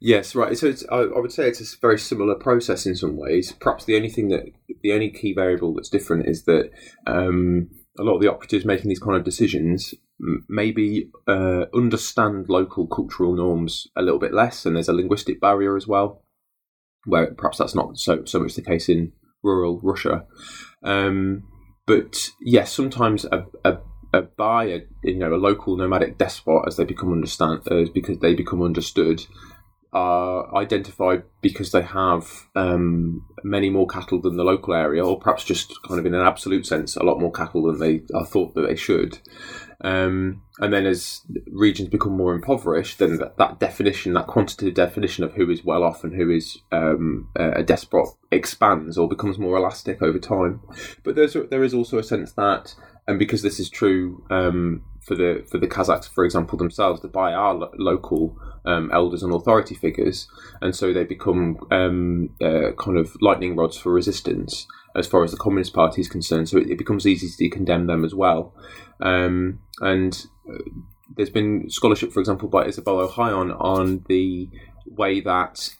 Yes, 0.00 0.34
right. 0.34 0.58
So 0.58 0.74
I, 0.90 0.96
I, 0.96 1.20
would 1.20 1.30
say 1.30 1.46
it's 1.46 1.60
a 1.60 1.78
very 1.80 1.96
similar 1.96 2.34
process 2.34 2.86
in 2.86 2.96
some 2.96 3.16
ways. 3.16 3.52
Perhaps 3.52 3.84
the 3.84 3.94
only 3.94 4.08
thing 4.08 4.28
that 4.30 4.46
the 4.82 4.92
only 4.92 5.10
key 5.10 5.32
variable 5.32 5.72
that's 5.74 5.88
different 5.88 6.26
is 6.26 6.42
that 6.44 6.70
um, 7.06 7.68
a 8.00 8.02
lot 8.02 8.16
of 8.16 8.20
the 8.20 8.30
operatives 8.32 8.64
making 8.64 8.88
these 8.88 8.98
kind 8.98 9.16
of 9.16 9.22
decisions 9.22 9.94
maybe 10.48 11.08
uh, 11.28 11.66
understand 11.72 12.48
local 12.48 12.88
cultural 12.88 13.36
norms 13.36 13.86
a 13.94 14.02
little 14.02 14.18
bit 14.18 14.34
less, 14.34 14.66
and 14.66 14.74
there's 14.74 14.88
a 14.88 14.92
linguistic 14.92 15.40
barrier 15.40 15.76
as 15.76 15.86
well, 15.86 16.24
where 17.04 17.32
perhaps 17.32 17.58
that's 17.58 17.76
not 17.76 17.96
so 17.96 18.24
so 18.24 18.40
much 18.40 18.56
the 18.56 18.62
case 18.62 18.88
in 18.88 19.12
rural 19.44 19.78
Russia. 19.84 20.26
Um, 20.82 21.44
but 21.86 22.30
yes, 22.40 22.72
sometimes 22.72 23.24
a, 23.26 23.46
a 23.64 23.78
Bai 24.12 24.64
a 24.64 24.80
you 25.02 25.16
know 25.16 25.34
a 25.34 25.36
local 25.36 25.76
nomadic 25.76 26.18
despot 26.18 26.64
as 26.66 26.76
they 26.76 26.84
become 26.84 27.12
understand 27.12 27.62
uh, 27.70 27.84
because 27.92 28.18
they 28.18 28.34
become 28.34 28.62
understood 28.62 29.24
are 29.92 30.54
identified 30.54 31.22
because 31.40 31.72
they 31.72 31.82
have 31.82 32.46
um, 32.54 33.24
many 33.42 33.70
more 33.70 33.86
cattle 33.86 34.20
than 34.20 34.36
the 34.36 34.44
local 34.44 34.74
area, 34.74 35.04
or 35.04 35.18
perhaps 35.18 35.44
just 35.44 35.82
kind 35.82 35.98
of 35.98 36.04
in 36.04 36.14
an 36.14 36.26
absolute 36.26 36.66
sense, 36.66 36.96
a 36.96 37.02
lot 37.02 37.18
more 37.18 37.32
cattle 37.32 37.62
than 37.62 37.78
they 37.78 38.02
are 38.14 38.26
thought 38.26 38.54
that 38.54 38.66
they 38.66 38.76
should. 38.76 39.18
Um, 39.80 40.42
and 40.58 40.72
then 40.72 40.86
as 40.86 41.22
regions 41.46 41.88
become 41.88 42.16
more 42.16 42.34
impoverished, 42.34 42.98
then 42.98 43.16
that, 43.18 43.38
that, 43.38 43.60
definition, 43.60 44.12
that 44.14 44.26
quantitative 44.26 44.74
definition 44.74 45.24
of 45.24 45.34
who 45.34 45.48
is 45.50 45.64
well 45.64 45.84
off 45.84 46.04
and 46.04 46.14
who 46.14 46.30
is 46.30 46.58
um, 46.72 47.30
a 47.36 47.62
despot 47.62 48.08
expands 48.30 48.98
or 48.98 49.08
becomes 49.08 49.38
more 49.38 49.56
elastic 49.56 50.02
over 50.02 50.18
time. 50.18 50.60
But 51.04 51.14
there's 51.14 51.36
there 51.48 51.62
is 51.62 51.74
also 51.74 51.98
a 51.98 52.02
sense 52.02 52.32
that, 52.32 52.74
and 53.08 53.18
because 53.18 53.40
this 53.40 53.58
is 53.58 53.70
true 53.70 54.22
um, 54.30 54.84
for 55.00 55.14
the 55.14 55.42
for 55.50 55.58
the 55.58 55.66
Kazakhs, 55.66 56.08
for 56.08 56.24
example, 56.24 56.58
themselves, 56.58 57.00
the 57.00 57.08
Bai 57.08 57.32
are 57.32 57.54
lo- 57.54 57.72
local 57.78 58.38
um, 58.66 58.90
elders 58.92 59.22
and 59.22 59.32
authority 59.32 59.74
figures, 59.74 60.28
and 60.60 60.76
so 60.76 60.92
they 60.92 61.04
become 61.04 61.58
um, 61.70 62.28
uh, 62.40 62.72
kind 62.78 62.98
of 62.98 63.16
lightning 63.22 63.56
rods 63.56 63.78
for 63.78 63.90
resistance 63.92 64.66
as 64.94 65.06
far 65.06 65.24
as 65.24 65.30
the 65.30 65.38
Communist 65.38 65.72
Party 65.72 66.02
is 66.02 66.08
concerned. 66.08 66.50
So 66.50 66.58
it, 66.58 66.70
it 66.70 66.78
becomes 66.78 67.06
easy 67.06 67.28
to 67.28 67.50
condemn 67.50 67.86
them 67.86 68.04
as 68.04 68.14
well. 68.14 68.54
Um, 69.00 69.60
and 69.80 70.26
uh, 70.48 70.58
there's 71.16 71.30
been 71.30 71.70
scholarship, 71.70 72.12
for 72.12 72.20
example, 72.20 72.48
by 72.48 72.66
Isabelle 72.66 73.08
Ohayon 73.08 73.56
on 73.58 74.04
the 74.08 74.50
way 74.86 75.20
that 75.20 75.70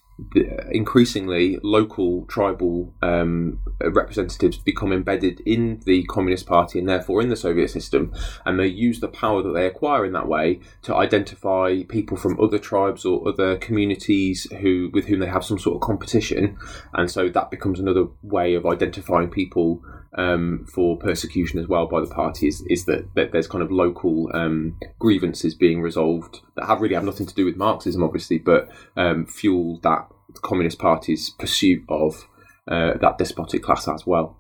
increasingly 0.70 1.59
local 1.62 2.24
tribal 2.26 2.92
um, 3.02 3.61
representatives 3.81 4.59
become 4.59 4.92
embedded 4.92 5.40
in 5.40 5.81
the 5.87 6.02
Communist 6.04 6.46
Party 6.46 6.78
and 6.78 6.88
therefore 6.88 7.22
in 7.22 7.28
the 7.28 7.37
Soviet 7.37 7.70
system, 7.70 8.12
and 8.44 8.59
they 8.59 8.66
use 8.66 9.00
the 9.00 9.09
power 9.09 9.42
that 9.42 9.52
they 9.52 9.66
acquire 9.66 10.04
in 10.04 10.12
that 10.12 10.28
way 10.28 10.61
to 10.83 10.94
identify 10.94 11.83
people 11.85 12.16
from 12.16 12.38
other 12.40 12.59
tribes 12.59 13.04
or 13.04 13.28
other 13.28 13.57
communities 13.59 14.48
who 14.61 14.90
with 14.92 15.07
whom 15.07 15.20
they 15.20 15.26
have 15.26 15.44
some 15.44 15.59
sort 15.59 15.76
of 15.76 15.83
competition, 15.83 16.57
and 16.94 17.11
so 17.11 17.28
that 17.28 17.50
becomes 17.50 17.78
another 17.78 18.07
way 18.22 18.54
of 18.54 18.66
identifying 18.66 19.31
people 19.31 19.83
um, 20.14 20.66
for 20.73 20.97
persecution 20.97 21.59
as 21.59 21.68
well 21.68 21.87
by 21.87 22.01
the 22.01 22.07
party 22.07 22.49
is, 22.49 22.62
is 22.68 22.85
that, 22.87 23.14
that 23.14 23.33
there's 23.33 23.47
kind 23.47 23.62
of 23.62 23.71
local 23.71 24.31
um, 24.35 24.79
grievances 24.99 25.55
being 25.55 25.81
resolved 25.81 26.40
that 26.57 26.66
have 26.66 26.81
really 26.81 26.94
have 26.94 27.05
nothing 27.05 27.27
to 27.27 27.35
do 27.35 27.44
with 27.44 27.57
Marxism, 27.57 28.03
obviously, 28.03 28.38
but 28.38 28.68
um, 28.97 29.27
fuel 29.27 29.81
that 29.83 30.09
Communist 30.42 30.79
Party's 30.79 31.31
pursuit 31.31 31.83
of 31.88 32.27
uh, 32.66 32.94
that 33.01 33.18
despotic 33.18 33.62
class 33.62 33.88
as 33.88 34.07
well. 34.07 34.37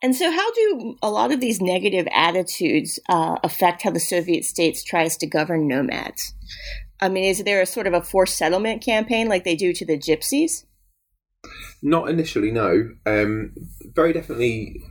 And 0.00 0.14
so, 0.14 0.30
how 0.30 0.52
do 0.52 0.96
a 1.02 1.10
lot 1.10 1.32
of 1.32 1.40
these 1.40 1.60
negative 1.60 2.06
attitudes 2.12 3.00
uh, 3.08 3.36
affect 3.42 3.82
how 3.82 3.90
the 3.90 3.98
Soviet 3.98 4.44
states 4.44 4.84
tries 4.84 5.16
to 5.16 5.26
govern 5.26 5.66
nomads? 5.66 6.34
I 7.00 7.08
mean, 7.08 7.24
is 7.24 7.42
there 7.42 7.60
a 7.60 7.66
sort 7.66 7.86
of 7.86 7.94
a 7.94 8.02
forced 8.02 8.36
settlement 8.36 8.82
campaign 8.82 9.28
like 9.28 9.44
they 9.44 9.56
do 9.56 9.72
to 9.72 9.84
the 9.84 9.98
gypsies? 9.98 10.64
Not 11.82 12.08
initially, 12.08 12.50
no. 12.50 12.90
Um, 13.06 13.54
very 13.94 14.12
definitely, 14.12 14.82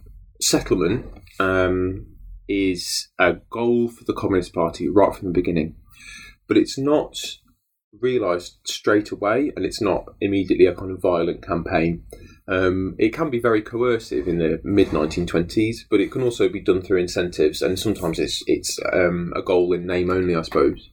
settlement 0.41 1.05
um, 1.39 2.07
is 2.47 3.09
a 3.19 3.35
goal 3.49 3.89
for 3.89 4.03
the 4.05 4.13
Communist 4.13 4.53
Party 4.53 4.87
right 4.87 5.13
from 5.13 5.27
the 5.27 5.33
beginning, 5.33 5.75
but 6.47 6.57
it's 6.57 6.77
not 6.77 7.17
realised 7.99 8.59
straight 8.65 9.11
away, 9.11 9.51
and 9.55 9.65
it's 9.65 9.81
not 9.81 10.05
immediately 10.21 10.65
a 10.65 10.75
kind 10.75 10.91
of 10.91 11.01
violent 11.01 11.45
campaign. 11.45 12.03
Um, 12.49 12.95
it 12.97 13.13
can 13.13 13.29
be 13.29 13.39
very 13.39 13.61
coercive 13.61 14.27
in 14.27 14.37
the 14.37 14.61
mid 14.63 14.89
1920s, 14.89 15.79
but 15.89 15.99
it 15.99 16.11
can 16.11 16.21
also 16.21 16.47
be 16.47 16.61
done 16.61 16.81
through 16.81 16.99
incentives, 16.99 17.61
and 17.61 17.77
sometimes 17.77 18.19
it's 18.19 18.41
it's 18.47 18.79
um, 18.93 19.33
a 19.35 19.41
goal 19.41 19.73
in 19.73 19.85
name 19.85 20.09
only, 20.09 20.35
I 20.35 20.43
suppose. 20.43 20.89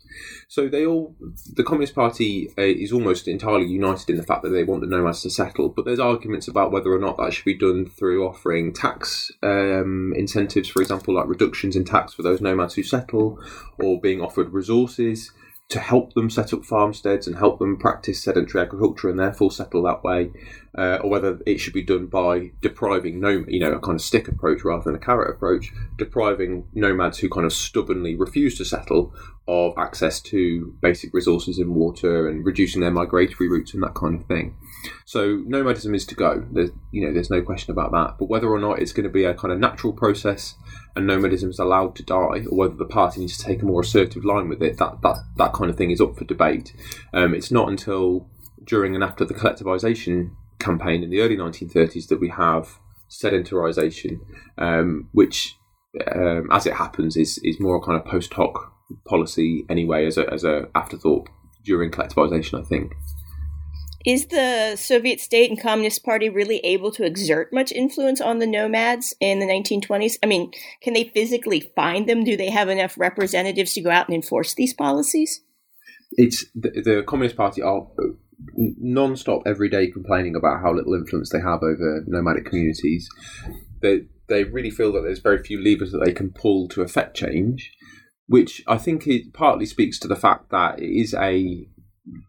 So 0.49 0.69
they 0.69 0.85
all, 0.85 1.17
the 1.55 1.64
Communist 1.64 1.95
Party 1.95 2.49
uh, 2.59 2.62
is 2.62 2.93
almost 2.93 3.27
entirely 3.27 3.67
united 3.67 4.11
in 4.11 4.17
the 4.17 4.23
fact 4.23 4.43
that 4.43 4.51
they 4.51 4.62
want 4.62 4.81
the 4.83 4.87
nomads 4.87 5.23
to 5.23 5.31
settle. 5.31 5.69
But 5.69 5.85
there's 5.85 5.99
arguments 5.99 6.49
about 6.49 6.71
whether 6.71 6.93
or 6.93 6.99
not 6.99 7.17
that 7.17 7.33
should 7.33 7.45
be 7.45 7.59
done 7.59 7.87
through 7.87 8.27
offering 8.27 8.73
tax 8.73 9.31
um, 9.43 10.12
incentives, 10.17 10.69
for 10.69 10.83
example, 10.83 11.14
like 11.14 11.29
reductions 11.29 11.77
in 11.77 11.85
tax 11.85 12.14
for 12.14 12.23
those 12.23 12.40
nomads 12.40 12.75
who 12.75 12.83
settle, 12.83 13.40
or 13.79 14.01
being 14.01 14.21
offered 14.21 14.53
resources 14.53 15.33
to 15.71 15.81
help 15.81 16.12
them 16.12 16.29
set 16.29 16.53
up 16.53 16.64
farmsteads 16.64 17.27
and 17.27 17.37
help 17.37 17.59
them 17.59 17.77
practice 17.77 18.23
sedentary 18.23 18.62
agriculture 18.62 19.09
and 19.09 19.19
therefore 19.19 19.51
settle 19.51 19.83
that 19.83 20.05
way, 20.05 20.31
uh, 20.77 20.99
or 21.03 21.11
whether 21.11 21.39
it 21.47 21.59
should 21.59 21.73
be 21.73 21.83
done 21.83 22.07
by 22.07 22.51
depriving 22.61 23.21
no, 23.21 23.45
you 23.47 23.61
know, 23.61 23.73
a 23.73 23.81
kind 23.81 23.95
of 23.95 24.03
stick 24.03 24.27
approach 24.29 24.65
rather 24.65 24.85
than 24.85 24.95
a 24.95 24.99
carrot 24.99 25.31
approach, 25.31 25.73
depriving 25.99 26.67
nomads 26.75 27.19
who 27.19 27.29
kind 27.29 27.47
of 27.47 27.53
stubbornly 27.53 28.15
refuse 28.15 28.57
to 28.59 28.65
settle 28.65 29.15
of 29.47 29.75
access 29.77 30.21
to 30.21 30.75
basic 30.81 31.13
resources 31.13 31.59
and 31.59 31.75
water 31.75 32.29
and 32.29 32.47
reducing 32.47 32.81
their 32.81 32.91
migratory 32.91 33.49
routes 33.49 33.75
and 33.75 33.83
that 33.83 33.95
kind 33.95 34.21
of 34.21 34.27
thing. 34.27 34.57
So 35.05 35.43
nomadism 35.47 35.95
is 35.95 36.07
to 36.07 36.15
go. 36.15 36.47
There's, 36.51 36.71
you 36.91 37.07
know, 37.07 37.13
there's 37.13 37.31
no 37.31 37.43
question 37.43 37.71
about 37.71 37.93
that. 37.93 38.17
But 38.19 38.29
whether 38.29 38.49
or 38.49 38.59
not 38.59 38.81
it's 38.81 38.93
going 38.93 39.05
to 39.05 39.13
be 39.13 39.25
a 39.25 39.35
kind 39.35 39.53
of 39.53 39.61
natural 39.61 39.93
process 39.93 40.55
and 40.97 41.07
nomadism 41.07 41.51
is 41.51 41.59
allowed 41.59 41.95
to 41.97 42.03
die, 42.03 42.45
or 42.51 42.57
whether 42.57 42.75
the 42.75 42.85
party 42.85 43.21
needs 43.21 43.37
to 43.39 43.45
take 43.45 43.63
a 43.63 43.67
more 43.67 43.83
assertive 43.83 44.25
line 44.25 44.49
with 44.49 44.63
it, 44.63 44.79
that 44.79 45.03
that, 45.03 45.17
that 45.37 45.53
kind 45.53 45.71
of 45.71 45.77
thing 45.77 45.91
is 45.91 46.01
up 46.01 46.17
for 46.17 46.25
debate. 46.25 46.73
Um, 47.13 47.35
it's 47.35 47.51
not 47.51 47.69
until 47.69 48.29
during 48.65 48.95
and 48.95 49.05
after 49.05 49.25
the 49.25 49.35
collectivization 49.35 50.31
campaign 50.64 51.03
in 51.03 51.11
the 51.11 51.20
early 51.20 51.37
1930s 51.37 52.09
that 52.09 52.20
we 52.20 52.29
have 52.29 52.79
sedentarization, 53.11 54.18
um, 54.59 55.09
which, 55.12 55.57
um, 56.14 56.48
as 56.50 56.66
it 56.66 56.74
happens, 56.74 57.16
is 57.16 57.38
is 57.44 57.61
more 57.61 57.83
kind 57.83 57.98
of 57.98 58.05
post 58.05 58.33
hoc 58.35 58.72
policy 59.07 59.64
anyway 59.68 60.07
as 60.07 60.18
a 60.18 60.33
as 60.33 60.44
a 60.44 60.68
afterthought 60.74 61.29
during 61.64 61.90
collectivization. 61.90 62.61
I 62.61 62.64
think. 62.64 62.92
Is 64.05 64.27
the 64.27 64.77
Soviet 64.77 65.18
state 65.18 65.48
and 65.48 65.59
Communist 65.59 66.05
Party 66.05 66.29
really 66.29 66.59
able 66.59 66.90
to 66.92 67.07
exert 67.07 67.55
much 67.55 67.72
influence 67.72 68.20
on 68.20 68.38
the 68.38 68.46
nomads 68.46 69.14
in 69.18 69.38
the 69.38 69.46
1920s? 69.46 70.18
I 70.22 70.27
mean, 70.27 70.53
can 70.83 70.92
they 70.92 71.05
physically 71.05 71.72
find 71.74 72.07
them? 72.07 72.22
Do 72.22 72.37
they 72.37 72.50
have 72.50 72.68
enough 72.68 72.98
representatives 72.98 73.72
to 73.72 73.81
go 73.81 73.90
out 73.90 74.07
and 74.07 74.14
enforce 74.14 74.53
these 74.53 74.74
policies? 74.74 75.40
It's 76.12 76.44
the, 76.55 76.70
the 76.85 77.05
Communist 77.07 77.35
Party 77.35 77.62
are 77.62 77.87
non-stop 78.57 79.42
every 79.47 79.68
day 79.68 79.90
complaining 79.90 80.37
about 80.37 80.61
how 80.61 80.73
little 80.73 80.94
influence 80.94 81.31
they 81.31 81.40
have 81.40 81.62
over 81.62 82.03
nomadic 82.07 82.47
communities. 82.47 83.09
They 83.81 84.03
they 84.29 84.44
really 84.44 84.70
feel 84.70 84.92
that 84.92 85.03
there's 85.03 85.18
very 85.18 85.42
few 85.42 85.62
levers 85.62 85.92
that 85.92 86.03
they 86.05 86.12
can 86.12 86.31
pull 86.31 86.68
to 86.68 86.83
affect 86.83 87.16
change, 87.16 87.73
which 88.27 88.62
I 88.66 88.79
think 88.79 89.07
it 89.07 89.35
partly 89.35 89.66
speaks 89.66 89.99
to 90.01 90.09
the 90.09 90.16
fact 90.16 90.51
that 90.51 90.81
it 90.81 90.88
is 90.88 91.14
a 91.14 91.68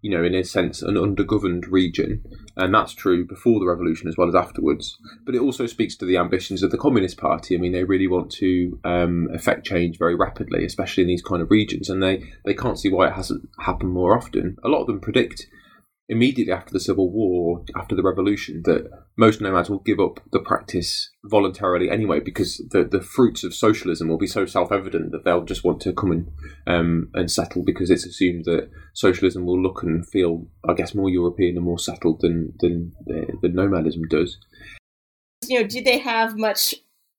you 0.01 0.09
know, 0.09 0.23
in 0.23 0.33
a 0.33 0.43
sense, 0.43 0.81
an 0.81 0.95
undergoverned 0.95 1.65
region, 1.69 2.23
and 2.55 2.73
that's 2.73 2.93
true 2.93 3.27
before 3.27 3.59
the 3.59 3.65
revolution 3.65 4.07
as 4.07 4.15
well 4.17 4.29
as 4.29 4.35
afterwards. 4.35 4.97
But 5.25 5.35
it 5.35 5.41
also 5.41 5.65
speaks 5.65 5.97
to 5.97 6.05
the 6.05 6.17
ambitions 6.17 6.63
of 6.63 6.71
the 6.71 6.77
Communist 6.77 7.17
Party. 7.17 7.55
I 7.55 7.59
mean, 7.59 7.73
they 7.73 7.83
really 7.83 8.07
want 8.07 8.31
to 8.33 8.79
um, 8.85 9.27
affect 9.33 9.65
change 9.65 9.97
very 9.97 10.15
rapidly, 10.15 10.65
especially 10.65 11.03
in 11.03 11.09
these 11.09 11.21
kind 11.21 11.41
of 11.41 11.51
regions, 11.51 11.89
and 11.89 12.01
they 12.01 12.23
they 12.45 12.53
can't 12.53 12.79
see 12.79 12.89
why 12.89 13.07
it 13.07 13.13
hasn't 13.13 13.49
happened 13.59 13.91
more 13.91 14.15
often. 14.15 14.57
A 14.63 14.69
lot 14.69 14.81
of 14.81 14.87
them 14.87 15.01
predict 15.01 15.47
immediately 16.07 16.53
after 16.53 16.71
the 16.71 16.79
Civil 16.79 17.09
War, 17.11 17.63
after 17.75 17.95
the 17.95 18.03
revolution, 18.03 18.61
that 18.65 18.89
most 19.17 19.41
nomads 19.41 19.69
will 19.69 19.79
give 19.79 19.99
up 19.99 20.19
the 20.31 20.39
practice 20.39 21.09
voluntarily 21.23 21.89
anyway, 21.89 22.19
because 22.19 22.63
the, 22.71 22.83
the 22.83 23.01
fruits 23.01 23.43
of 23.43 23.53
socialism 23.53 24.07
will 24.07 24.17
be 24.17 24.27
so 24.27 24.45
self 24.45 24.71
evident 24.71 25.11
that 25.11 25.23
they'll 25.23 25.43
just 25.43 25.63
want 25.63 25.81
to 25.81 25.93
come 25.93 26.11
and 26.11 26.31
um, 26.67 27.09
and 27.13 27.31
settle 27.31 27.63
because 27.63 27.89
it's 27.89 28.05
assumed 28.05 28.45
that 28.45 28.69
socialism 28.93 29.45
will 29.45 29.61
look 29.61 29.83
and 29.83 30.07
feel, 30.07 30.47
I 30.67 30.73
guess, 30.73 30.93
more 30.93 31.09
European 31.09 31.55
and 31.55 31.65
more 31.65 31.79
settled 31.79 32.21
than 32.21 32.53
than, 32.59 32.93
uh, 33.09 33.35
than 33.41 33.55
nomadism 33.55 34.03
does. 34.09 34.37
You 35.47 35.61
know, 35.61 35.67
did 35.67 35.85
they 35.85 35.99
have 35.99 36.37
much 36.37 36.75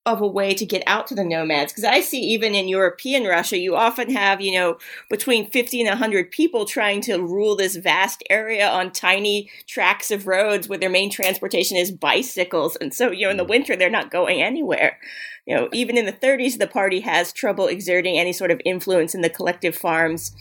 of 0.07 0.21
a 0.21 0.27
way 0.27 0.55
to 0.55 0.65
get 0.65 0.85
out 0.87 1.09
to 1.09 1.15
the 1.15 1.25
nomads 1.25 1.73
because 1.73 1.85
I 1.85 2.01
see 2.01 2.21
even 2.21 2.55
in 2.55 2.69
European 2.69 3.25
Russia, 3.25 3.59
you 3.59 3.75
often 3.75 4.09
have, 4.11 4.41
you 4.41 4.53
know, 4.53 4.79
between 5.11 5.51
50 5.51 5.81
and 5.81 5.89
100 5.89 6.31
people 6.31 6.65
trying 6.65 7.01
to 7.03 7.19
rule 7.19 7.57
this 7.57 7.75
vast 7.75 8.23
area 8.31 8.69
on 8.69 8.93
tiny 8.93 9.51
tracks 9.67 10.13
of 10.13 10.29
roads 10.29 10.69
where 10.69 10.79
their 10.79 10.89
main 10.89 11.11
transportation 11.11 11.77
is 11.77 11.91
bicycles. 11.91 12.77
And 12.77 12.95
so, 12.95 13.11
you 13.11 13.27
know, 13.27 13.33
in 13.33 13.37
the 13.37 13.45
mm. 13.45 13.51
winter, 13.51 13.75
they're 13.75 13.91
not 13.91 14.13
going 14.13 14.41
anywhere. 14.41 14.99
You 15.45 15.57
know, 15.57 15.69
even 15.73 15.97
in 15.97 16.07
the 16.07 16.13
30s, 16.13 16.59
the 16.59 16.67
party 16.69 17.01
has 17.01 17.33
trouble 17.33 17.67
exerting 17.67 18.17
any 18.17 18.33
sort 18.33 18.53
of 18.53 18.61
influence 18.65 19.15
in 19.15 19.23
the 19.23 19.31
collective 19.31 19.77
farms. 19.77 20.33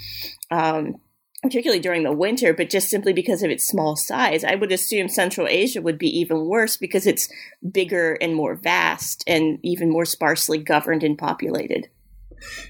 Um, 0.52 1.02
particularly 1.46 1.80
during 1.80 2.04
the 2.04 2.12
winter, 2.12 2.54
but 2.54 2.70
just 2.70 2.90
simply 2.90 3.14
because 3.14 3.44
of 3.44 3.52
its 3.52 3.64
small 3.64 3.96
size. 3.96 4.44
I 4.44 4.56
would 4.56 4.72
assume 4.72 5.08
Central 5.08 5.48
Asia 5.48 5.82
would 5.82 6.00
be 6.00 6.20
even 6.20 6.46
worse 6.46 6.76
because 6.76 7.06
it's 7.06 7.30
bigger 7.72 8.14
and 8.20 8.34
more 8.34 8.56
vast 8.56 9.24
and 9.28 9.60
even 9.62 9.92
more 9.92 10.06
sparsely 10.06 10.58
governed 10.58 11.04
and 11.04 11.18
populated. 11.18 11.88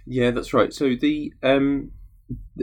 Yeah, 0.06 0.32
that's 0.32 0.54
right. 0.54 0.74
So 0.74 0.96
the 0.96 1.34
um, 1.42 1.92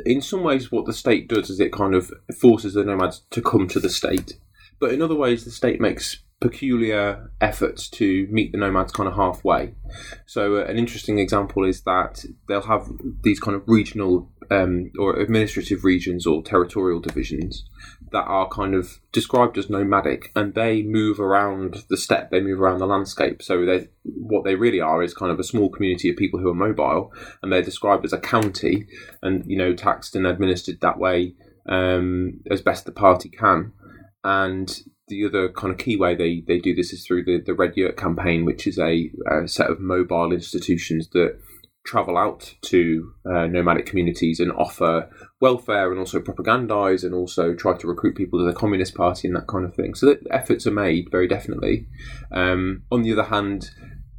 in 0.05 0.21
some 0.21 0.43
ways, 0.43 0.71
what 0.71 0.87
the 0.87 0.93
state 0.93 1.29
does 1.29 1.51
is 1.51 1.61
it 1.61 1.73
kind 1.73 1.95
of 1.95 2.13
forces 2.39 2.75
the 2.75 2.85
nomads 2.85 3.23
to 3.31 3.41
come 3.41 3.69
to 3.69 3.81
the 3.81 3.91
state, 3.91 4.35
but 4.79 4.93
in 4.93 5.03
other 5.03 5.15
ways, 5.15 5.45
the 5.45 5.51
state 5.51 5.81
makes 5.81 6.22
peculiar 6.43 7.31
efforts 7.41 7.89
to 7.89 8.27
meet 8.31 8.53
the 8.53 8.59
nomads 8.59 8.93
kind 8.93 9.09
of 9.09 9.15
halfway. 9.15 9.75
So, 10.27 10.57
uh, 10.57 10.65
an 10.65 10.77
interesting 10.77 11.19
example 11.19 11.65
is 11.65 11.83
that 11.83 12.25
they'll 12.49 12.63
have 12.63 12.89
these 13.23 13.41
kind 13.41 13.57
of 13.57 13.63
regional 13.67 14.31
um, 14.51 14.91
or 14.99 15.17
administrative 15.17 15.85
regions 15.85 16.27
or 16.27 16.43
territorial 16.43 17.01
divisions 17.01 17.65
that 18.11 18.25
are 18.25 18.49
kind 18.49 18.75
of 18.75 18.99
described 19.13 19.57
as 19.57 19.71
nomadic 19.71 20.31
and 20.37 20.55
they 20.55 20.83
move 20.83 21.19
around 21.19 21.85
the 21.89 21.97
steppe, 21.97 22.31
they 22.31 22.41
move 22.41 22.61
around 22.61 22.79
the 22.79 22.87
landscape. 22.87 23.43
So, 23.43 23.65
they, 23.65 23.89
what 24.03 24.45
they 24.45 24.57
really 24.57 24.81
are 24.81 25.03
is 25.03 25.15
kind 25.15 25.33
of 25.33 25.39
a 25.39 25.45
small 25.45 25.71
community 25.71 26.11
of 26.11 26.17
people 26.17 26.41
who 26.41 26.51
are 26.51 26.55
mobile 26.55 27.13
and 27.43 27.53
they're 27.53 27.63
described 27.63 28.05
as 28.05 28.13
a 28.13 28.19
county 28.19 28.87
and, 29.23 29.45
you 29.47 29.57
know, 29.57 29.75
taxed 29.75 30.17
and 30.17 30.27
administered 30.27 30.81
that 30.81 30.99
way 30.99 31.35
um, 31.67 32.41
as 32.51 32.61
best 32.61 32.85
the 32.85 32.93
party 32.93 33.29
can. 33.29 33.73
And 34.25 34.83
the 35.09 35.25
other 35.25 35.49
kind 35.49 35.73
of 35.73 35.79
key 35.79 35.97
way 35.97 36.15
they, 36.15 36.43
they 36.47 36.59
do 36.59 36.75
this 36.75 36.93
is 36.93 37.05
through 37.05 37.25
the, 37.25 37.41
the 37.45 37.55
Red 37.55 37.77
Yurt 37.77 37.97
campaign, 37.97 38.45
which 38.45 38.67
is 38.67 38.79
a, 38.79 39.11
a 39.31 39.49
set 39.49 39.71
of 39.71 39.81
mobile 39.81 40.33
institutions 40.33 41.09
that 41.11 41.39
travel 41.85 42.17
out 42.17 42.55
to 42.63 43.13
uh, 43.27 43.47
nomadic 43.47 43.87
communities 43.87 44.39
and 44.39 44.53
offer 44.53 45.11
welfare 45.41 45.91
and 45.91 45.99
also 45.99 46.21
propagandize 46.21 47.03
and 47.03 47.15
also 47.15 47.55
try 47.55 47.77
to 47.77 47.89
recruit 47.89 48.17
people 48.17 48.39
to 48.39 48.45
the 48.45 48.57
Communist 48.57 48.95
Party 48.95 49.27
and 49.27 49.37
that 49.37 49.49
kind 49.49 49.65
of 49.65 49.75
thing. 49.75 49.95
So 49.95 50.07
that 50.07 50.21
efforts 50.31 50.67
are 50.67 50.73
made 50.73 51.09
very 51.11 51.27
definitely. 51.27 51.89
Um, 52.31 52.85
on 52.93 53.03
the 53.03 53.13
other 53.13 53.25
hand, 53.25 53.71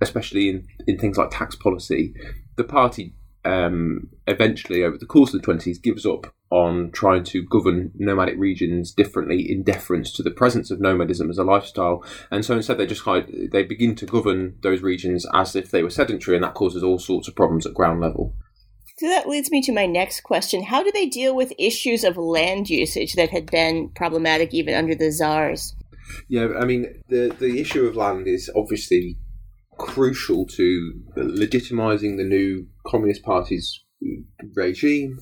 especially 0.01 0.49
in, 0.49 0.67
in 0.87 0.97
things 0.97 1.17
like 1.17 1.29
tax 1.31 1.55
policy, 1.55 2.13
the 2.57 2.65
party 2.65 3.15
um, 3.45 4.09
eventually, 4.27 4.83
over 4.83 4.97
the 4.97 5.05
course 5.05 5.33
of 5.33 5.41
the 5.41 5.47
20s, 5.47 5.81
gives 5.81 6.05
up 6.05 6.33
on 6.49 6.91
trying 6.91 7.23
to 7.23 7.43
govern 7.43 7.91
nomadic 7.95 8.37
regions 8.37 8.91
differently 8.91 9.51
in 9.51 9.63
deference 9.63 10.13
to 10.13 10.21
the 10.21 10.31
presence 10.31 10.69
of 10.69 10.79
nomadism 10.79 11.29
as 11.29 11.37
a 11.37 11.43
lifestyle. 11.43 12.05
And 12.29 12.45
so 12.45 12.55
instead, 12.55 12.77
they 12.77 12.85
just 12.85 13.03
kind 13.03 13.49
they 13.51 13.63
begin 13.63 13.95
to 13.95 14.05
govern 14.05 14.55
those 14.61 14.81
regions 14.81 15.25
as 15.33 15.55
if 15.55 15.71
they 15.71 15.83
were 15.83 15.89
sedentary, 15.89 16.37
and 16.37 16.43
that 16.43 16.53
causes 16.53 16.83
all 16.83 16.99
sorts 16.99 17.27
of 17.27 17.35
problems 17.35 17.65
at 17.65 17.73
ground 17.73 18.01
level. 18.01 18.35
So 18.99 19.07
that 19.07 19.27
leads 19.27 19.49
me 19.49 19.61
to 19.63 19.73
my 19.73 19.87
next 19.87 20.21
question. 20.21 20.63
How 20.63 20.83
do 20.83 20.91
they 20.91 21.07
deal 21.07 21.35
with 21.35 21.51
issues 21.57 22.03
of 22.03 22.15
land 22.15 22.69
usage 22.69 23.13
that 23.13 23.31
had 23.31 23.49
been 23.49 23.89
problematic 23.95 24.53
even 24.53 24.75
under 24.75 24.93
the 24.93 25.11
czars? 25.11 25.75
Yeah, 26.27 26.49
I 26.59 26.65
mean, 26.65 27.01
the, 27.09 27.35
the 27.39 27.59
issue 27.59 27.85
of 27.85 27.95
land 27.95 28.27
is 28.27 28.51
obviously 28.55 29.17
crucial 29.77 30.45
to 30.45 30.93
legitimising 31.17 32.17
the 32.17 32.23
new 32.23 32.67
Communist 32.85 33.23
Party's 33.23 33.83
regime, 34.55 35.19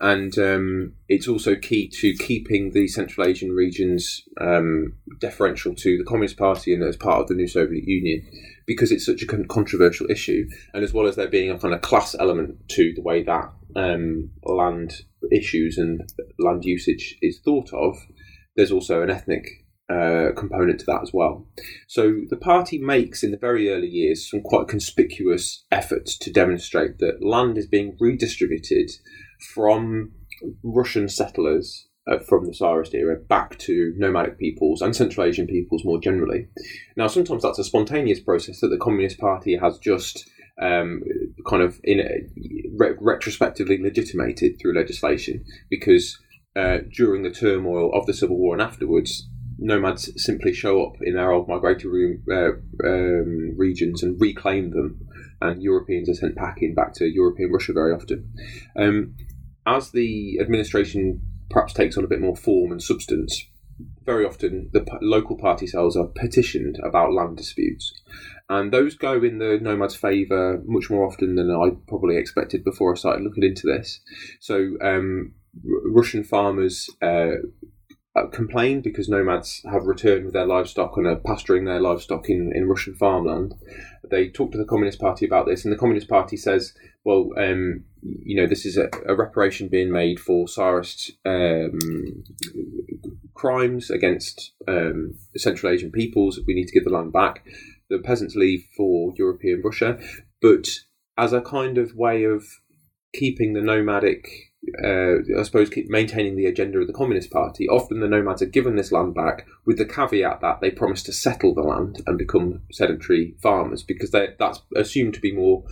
and 0.00 0.36
um, 0.38 0.94
it's 1.08 1.28
also 1.28 1.54
key 1.54 1.88
to 2.00 2.14
keeping 2.14 2.72
the 2.72 2.88
Central 2.88 3.26
Asian 3.26 3.50
regions 3.52 4.22
um, 4.40 4.94
deferential 5.20 5.74
to 5.74 5.98
the 5.98 6.04
Communist 6.04 6.36
Party 6.36 6.74
and 6.74 6.82
as 6.82 6.96
part 6.96 7.20
of 7.20 7.28
the 7.28 7.34
new 7.34 7.48
Soviet 7.48 7.84
Union 7.86 8.22
because 8.66 8.92
it's 8.92 9.06
such 9.06 9.22
a 9.22 9.26
controversial 9.26 10.10
issue, 10.10 10.48
and 10.74 10.84
as 10.84 10.92
well 10.92 11.06
as 11.06 11.16
there 11.16 11.28
being 11.28 11.50
a 11.50 11.58
kind 11.58 11.74
of 11.74 11.80
class 11.80 12.14
element 12.18 12.56
to 12.68 12.92
the 12.94 13.02
way 13.02 13.22
that 13.22 13.52
um, 13.76 14.30
land 14.44 15.02
issues 15.30 15.78
and 15.78 16.12
land 16.38 16.64
usage 16.64 17.16
is 17.22 17.40
thought 17.44 17.72
of, 17.72 17.96
there's 18.56 18.72
also 18.72 19.02
an 19.02 19.10
ethnic 19.10 19.61
uh, 19.92 20.32
component 20.36 20.80
to 20.80 20.86
that 20.86 21.02
as 21.02 21.12
well. 21.12 21.46
So 21.86 22.20
the 22.30 22.36
party 22.36 22.78
makes 22.78 23.22
in 23.22 23.30
the 23.30 23.36
very 23.36 23.70
early 23.70 23.88
years 23.88 24.30
some 24.30 24.40
quite 24.40 24.68
conspicuous 24.68 25.64
efforts 25.70 26.16
to 26.18 26.32
demonstrate 26.32 26.98
that 26.98 27.24
land 27.24 27.58
is 27.58 27.66
being 27.66 27.96
redistributed 28.00 28.90
from 29.54 30.12
Russian 30.62 31.08
settlers 31.08 31.88
uh, 32.10 32.18
from 32.18 32.46
the 32.46 32.52
Tsarist 32.52 32.94
era 32.94 33.16
back 33.16 33.58
to 33.60 33.92
nomadic 33.96 34.38
peoples 34.38 34.82
and 34.82 34.94
Central 34.94 35.26
Asian 35.26 35.46
peoples 35.46 35.84
more 35.84 36.00
generally. 36.00 36.48
Now, 36.96 37.06
sometimes 37.06 37.42
that's 37.42 37.58
a 37.58 37.64
spontaneous 37.64 38.20
process 38.20 38.60
that 38.60 38.68
the 38.68 38.78
Communist 38.78 39.18
Party 39.18 39.56
has 39.56 39.78
just 39.78 40.28
um, 40.60 41.02
kind 41.48 41.62
of 41.62 41.80
in 41.84 41.98
re- 42.76 42.94
retrospectively 43.00 43.80
legitimated 43.82 44.58
through 44.60 44.74
legislation 44.74 45.44
because 45.70 46.18
uh, 46.56 46.78
during 46.92 47.22
the 47.22 47.30
turmoil 47.30 47.90
of 47.94 48.06
the 48.06 48.14
Civil 48.14 48.36
War 48.36 48.54
and 48.54 48.62
afterwards, 48.62 49.28
nomads 49.62 50.12
simply 50.16 50.52
show 50.52 50.84
up 50.84 50.96
in 51.02 51.14
their 51.14 51.32
old 51.32 51.48
migratory 51.48 52.18
uh, 52.30 52.52
um, 52.84 53.54
regions 53.56 54.02
and 54.02 54.20
reclaim 54.20 54.70
them, 54.70 55.00
and 55.40 55.62
Europeans 55.62 56.08
are 56.08 56.14
sent 56.14 56.36
packing 56.36 56.74
back 56.74 56.92
to 56.94 57.06
European 57.06 57.50
Russia 57.52 57.72
very 57.72 57.92
often. 57.92 58.32
Um, 58.76 59.14
as 59.66 59.90
the 59.90 60.38
administration 60.40 61.22
perhaps 61.50 61.72
takes 61.72 61.96
on 61.96 62.04
a 62.04 62.08
bit 62.08 62.20
more 62.20 62.36
form 62.36 62.72
and 62.72 62.82
substance, 62.82 63.46
very 64.04 64.24
often 64.24 64.70
the 64.72 64.80
p- 64.80 64.92
local 65.00 65.36
party 65.36 65.66
cells 65.66 65.96
are 65.96 66.06
petitioned 66.06 66.78
about 66.84 67.12
land 67.12 67.36
disputes. 67.36 67.92
And 68.48 68.72
those 68.72 68.94
go 68.96 69.22
in 69.22 69.38
the 69.38 69.58
nomads' 69.60 69.94
favour 69.94 70.62
much 70.66 70.90
more 70.90 71.06
often 71.06 71.36
than 71.36 71.50
I 71.50 71.70
probably 71.86 72.16
expected 72.16 72.64
before 72.64 72.92
I 72.92 72.96
started 72.96 73.22
looking 73.22 73.44
into 73.44 73.66
this. 73.66 74.00
So, 74.40 74.76
um, 74.82 75.34
Russian 75.64 76.24
farmers 76.24 76.88
uh, 77.02 77.36
uh, 78.14 78.26
complained 78.26 78.82
because 78.82 79.08
nomads 79.08 79.62
have 79.70 79.86
returned 79.86 80.24
with 80.24 80.34
their 80.34 80.46
livestock 80.46 80.96
and 80.96 81.06
are 81.06 81.16
pasturing 81.16 81.64
their 81.64 81.80
livestock 81.80 82.28
in, 82.28 82.52
in 82.54 82.68
Russian 82.68 82.94
farmland. 82.94 83.54
They 84.10 84.28
talk 84.28 84.52
to 84.52 84.58
the 84.58 84.66
Communist 84.66 85.00
Party 85.00 85.24
about 85.24 85.46
this, 85.46 85.64
and 85.64 85.72
the 85.72 85.78
Communist 85.78 86.08
Party 86.08 86.36
says, 86.36 86.74
well, 87.04 87.30
um, 87.38 87.84
you 88.02 88.36
know, 88.36 88.46
this 88.46 88.66
is 88.66 88.76
a, 88.76 88.90
a, 89.06 89.14
reparation 89.14 89.68
being 89.68 89.90
made 89.90 90.20
for 90.20 90.46
Tsarist 90.46 91.12
um, 91.24 91.78
crimes 93.34 93.90
against 93.90 94.52
um, 94.68 95.14
Central 95.36 95.72
Asian 95.72 95.90
peoples. 95.90 96.38
We 96.46 96.54
need 96.54 96.68
to 96.68 96.74
give 96.74 96.84
the 96.84 96.90
land 96.90 97.12
back. 97.12 97.44
The 97.88 97.98
peasants 97.98 98.34
leave 98.36 98.66
for 98.76 99.12
European 99.16 99.62
Russia, 99.64 99.98
but 100.40 100.68
as 101.16 101.32
a 101.32 101.40
kind 101.40 101.78
of 101.78 101.96
way 101.96 102.24
of 102.24 102.44
keeping 103.14 103.52
the 103.52 103.60
nomadic, 103.60 104.51
uh, 104.82 105.16
I 105.38 105.42
suppose, 105.42 105.70
keep 105.70 105.90
maintaining 105.90 106.36
the 106.36 106.46
agenda 106.46 106.78
of 106.78 106.86
the 106.86 106.92
Communist 106.92 107.30
Party. 107.30 107.68
Often 107.68 108.00
the 108.00 108.08
nomads 108.08 108.42
are 108.42 108.46
given 108.46 108.76
this 108.76 108.92
land 108.92 109.14
back 109.14 109.46
with 109.66 109.76
the 109.76 109.84
caveat 109.84 110.40
that 110.40 110.60
they 110.60 110.70
promise 110.70 111.02
to 111.04 111.12
settle 111.12 111.54
the 111.54 111.62
land 111.62 112.00
and 112.06 112.16
become 112.16 112.62
sedentary 112.70 113.34
farmers 113.42 113.82
because 113.82 114.12
they, 114.12 114.28
that's 114.38 114.62
assumed 114.76 115.14
to 115.14 115.20
be 115.20 115.32
more 115.32 115.64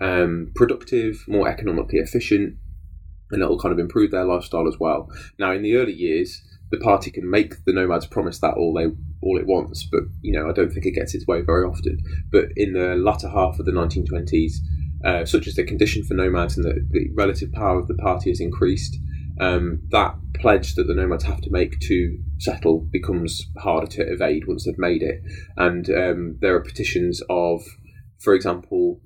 um, 0.00 0.50
productive, 0.54 1.24
more 1.28 1.48
economically 1.48 1.98
efficient, 1.98 2.56
and 3.30 3.42
it'll 3.42 3.58
kind 3.58 3.72
of 3.72 3.78
improve 3.78 4.10
their 4.10 4.24
lifestyle 4.24 4.66
as 4.66 4.78
well. 4.80 5.10
Now, 5.38 5.52
in 5.52 5.62
the 5.62 5.76
early 5.76 5.92
years, 5.92 6.42
the 6.70 6.78
party 6.78 7.10
can 7.10 7.30
make 7.30 7.64
the 7.64 7.72
nomads 7.72 8.06
promise 8.06 8.38
that 8.40 8.54
all 8.54 8.74
they 8.74 8.86
all 9.20 9.38
it 9.38 9.46
wants, 9.46 9.88
but 9.90 10.02
you 10.22 10.32
know 10.32 10.48
I 10.48 10.52
don't 10.52 10.70
think 10.70 10.86
it 10.86 10.94
gets 10.94 11.14
its 11.14 11.26
way 11.26 11.40
very 11.40 11.64
often. 11.64 11.98
But 12.30 12.46
in 12.56 12.72
the 12.74 12.94
latter 12.94 13.28
half 13.28 13.58
of 13.58 13.66
the 13.66 13.72
1920s, 13.72 14.52
uh, 15.04 15.24
such 15.24 15.46
as 15.46 15.54
the 15.54 15.64
condition 15.64 16.04
for 16.04 16.14
nomads 16.14 16.56
and 16.56 16.64
the, 16.64 16.86
the 16.90 17.08
relative 17.14 17.52
power 17.52 17.78
of 17.78 17.88
the 17.88 17.94
party 17.94 18.30
has 18.30 18.40
increased, 18.40 18.96
um, 19.40 19.80
that 19.90 20.14
pledge 20.34 20.74
that 20.74 20.84
the 20.84 20.94
nomads 20.94 21.24
have 21.24 21.40
to 21.40 21.50
make 21.50 21.78
to 21.80 22.18
settle 22.38 22.80
becomes 22.90 23.46
harder 23.58 23.86
to 23.86 24.02
evade 24.02 24.46
once 24.46 24.64
they've 24.64 24.78
made 24.78 25.02
it. 25.02 25.20
And 25.56 25.88
um, 25.90 26.38
there 26.40 26.54
are 26.54 26.60
petitions 26.60 27.22
of, 27.28 27.62
for 28.18 28.34
example, 28.34 29.00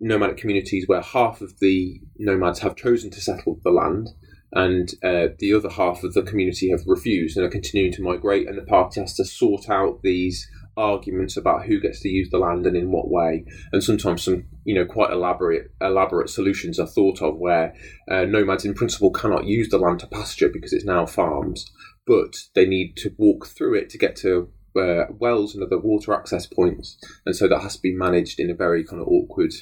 nomadic 0.00 0.36
communities 0.36 0.84
where 0.86 1.02
half 1.02 1.40
of 1.40 1.58
the 1.60 2.00
nomads 2.16 2.60
have 2.60 2.76
chosen 2.76 3.10
to 3.10 3.20
settle 3.20 3.58
the 3.64 3.70
land 3.70 4.08
and 4.52 4.90
uh, 5.02 5.28
the 5.38 5.52
other 5.52 5.68
half 5.68 6.02
of 6.04 6.14
the 6.14 6.22
community 6.22 6.70
have 6.70 6.82
refused 6.86 7.36
and 7.36 7.44
are 7.44 7.50
continuing 7.50 7.92
to 7.92 8.02
migrate, 8.02 8.48
and 8.48 8.56
the 8.56 8.62
party 8.62 9.00
has 9.00 9.14
to 9.14 9.24
sort 9.24 9.68
out 9.68 10.00
these 10.02 10.48
arguments 10.76 11.36
about 11.36 11.64
who 11.64 11.80
gets 11.80 12.00
to 12.00 12.08
use 12.08 12.28
the 12.30 12.38
land 12.38 12.66
and 12.66 12.76
in 12.76 12.90
what 12.90 13.10
way. 13.10 13.44
And 13.72 13.82
sometimes 13.82 14.22
some, 14.22 14.44
you 14.64 14.74
know, 14.74 14.84
quite 14.84 15.12
elaborate 15.12 15.70
elaborate 15.80 16.30
solutions 16.30 16.78
are 16.78 16.86
thought 16.86 17.22
of 17.22 17.38
where 17.38 17.74
uh, 18.10 18.24
nomads 18.24 18.64
in 18.64 18.74
principle 18.74 19.10
cannot 19.10 19.46
use 19.46 19.68
the 19.68 19.78
land 19.78 20.00
to 20.00 20.06
pasture 20.06 20.48
because 20.48 20.72
it's 20.72 20.84
now 20.84 21.06
farms, 21.06 21.70
but 22.06 22.36
they 22.54 22.66
need 22.66 22.96
to 22.98 23.14
walk 23.18 23.46
through 23.46 23.74
it 23.74 23.90
to 23.90 23.98
get 23.98 24.16
to 24.16 24.50
uh, 24.78 25.06
wells 25.18 25.54
and 25.54 25.64
other 25.64 25.78
water 25.78 26.12
access 26.12 26.46
points, 26.46 26.98
and 27.24 27.34
so 27.34 27.48
that 27.48 27.62
has 27.62 27.76
to 27.76 27.82
be 27.82 27.94
managed 27.94 28.38
in 28.38 28.50
a 28.50 28.54
very 28.54 28.84
kind 28.84 29.00
of 29.00 29.08
awkward, 29.08 29.52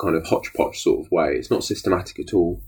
kind 0.00 0.16
of 0.16 0.26
hodgepodge 0.26 0.80
sort 0.80 1.04
of 1.04 1.12
way. 1.12 1.34
It's 1.34 1.50
not 1.50 1.62
systematic 1.62 2.18
at 2.18 2.34
all. 2.34 2.60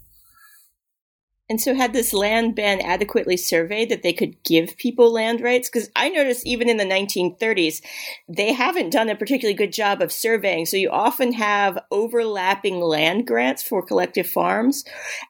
And 1.48 1.60
so, 1.60 1.74
had 1.74 1.92
this 1.92 2.12
land 2.12 2.56
been 2.56 2.80
adequately 2.80 3.36
surveyed 3.36 3.88
that 3.90 4.02
they 4.02 4.12
could 4.12 4.42
give 4.42 4.76
people 4.76 5.12
land 5.12 5.40
rights? 5.40 5.70
Because 5.70 5.88
I 5.94 6.08
noticed 6.08 6.44
even 6.44 6.68
in 6.68 6.76
the 6.76 6.84
1930s, 6.84 7.82
they 8.28 8.52
haven't 8.52 8.90
done 8.90 9.08
a 9.08 9.14
particularly 9.14 9.56
good 9.56 9.72
job 9.72 10.02
of 10.02 10.10
surveying. 10.10 10.66
So, 10.66 10.76
you 10.76 10.90
often 10.90 11.32
have 11.34 11.78
overlapping 11.92 12.80
land 12.80 13.26
grants 13.26 13.62
for 13.62 13.80
collective 13.80 14.28
farms. 14.28 14.84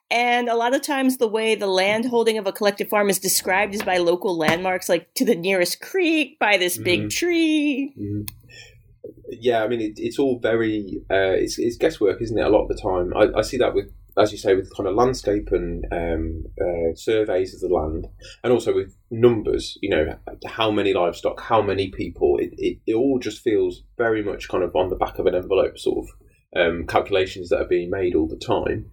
And 0.09 0.49
a 0.49 0.55
lot 0.55 0.73
of 0.73 0.81
times, 0.81 1.17
the 1.17 1.27
way 1.27 1.53
the 1.53 1.67
land 1.67 2.05
holding 2.05 2.39
of 2.39 2.47
a 2.47 2.51
collective 2.51 2.89
farm 2.89 3.09
is 3.09 3.19
described 3.19 3.75
is 3.75 3.83
by 3.83 3.97
local 3.97 4.35
landmarks, 4.35 4.89
like 4.89 5.13
to 5.15 5.25
the 5.25 5.35
nearest 5.35 5.81
creek, 5.81 6.39
by 6.39 6.57
this 6.57 6.77
big 6.77 7.01
mm-hmm. 7.01 7.09
tree. 7.09 7.93
Mm-hmm 7.99 8.23
yeah, 9.29 9.63
I 9.63 9.67
mean, 9.67 9.81
it, 9.81 9.93
it's 9.97 10.19
all 10.19 10.39
very 10.39 11.01
uh, 11.09 11.35
it's, 11.35 11.59
it's, 11.59 11.77
guesswork, 11.77 12.21
isn't 12.21 12.37
it? 12.37 12.45
A 12.45 12.49
lot 12.49 12.63
of 12.63 12.69
the 12.69 12.81
time, 12.81 13.13
I, 13.15 13.39
I, 13.39 13.41
see 13.41 13.57
that 13.57 13.73
with 13.73 13.91
as 14.17 14.31
you 14.31 14.37
say, 14.37 14.55
with 14.55 14.75
kind 14.75 14.87
of 14.89 14.95
landscape 14.95 15.49
and 15.51 15.85
um, 15.91 16.45
uh, 16.59 16.95
surveys 16.95 17.53
of 17.53 17.61
the 17.61 17.73
land, 17.73 18.07
and 18.43 18.51
also 18.51 18.73
with 18.73 18.95
numbers, 19.11 19.77
you 19.81 19.89
know, 19.89 20.17
how 20.45 20.71
many 20.71 20.93
livestock, 20.93 21.39
how 21.41 21.61
many 21.61 21.89
people, 21.89 22.37
it, 22.37 22.51
it, 22.57 22.79
it 22.87 22.93
all 22.95 23.19
just 23.19 23.41
feels 23.41 23.83
very 23.97 24.23
much 24.23 24.47
kind 24.47 24.63
of 24.63 24.75
on 24.75 24.89
the 24.89 24.95
back 24.95 25.19
of 25.19 25.25
an 25.25 25.35
envelope 25.35 25.77
sort 25.77 26.05
of 26.05 26.59
um, 26.59 26.87
calculations 26.87 27.49
that 27.49 27.61
are 27.61 27.67
being 27.67 27.89
made 27.89 28.15
all 28.15 28.27
the 28.27 28.37
time. 28.37 28.89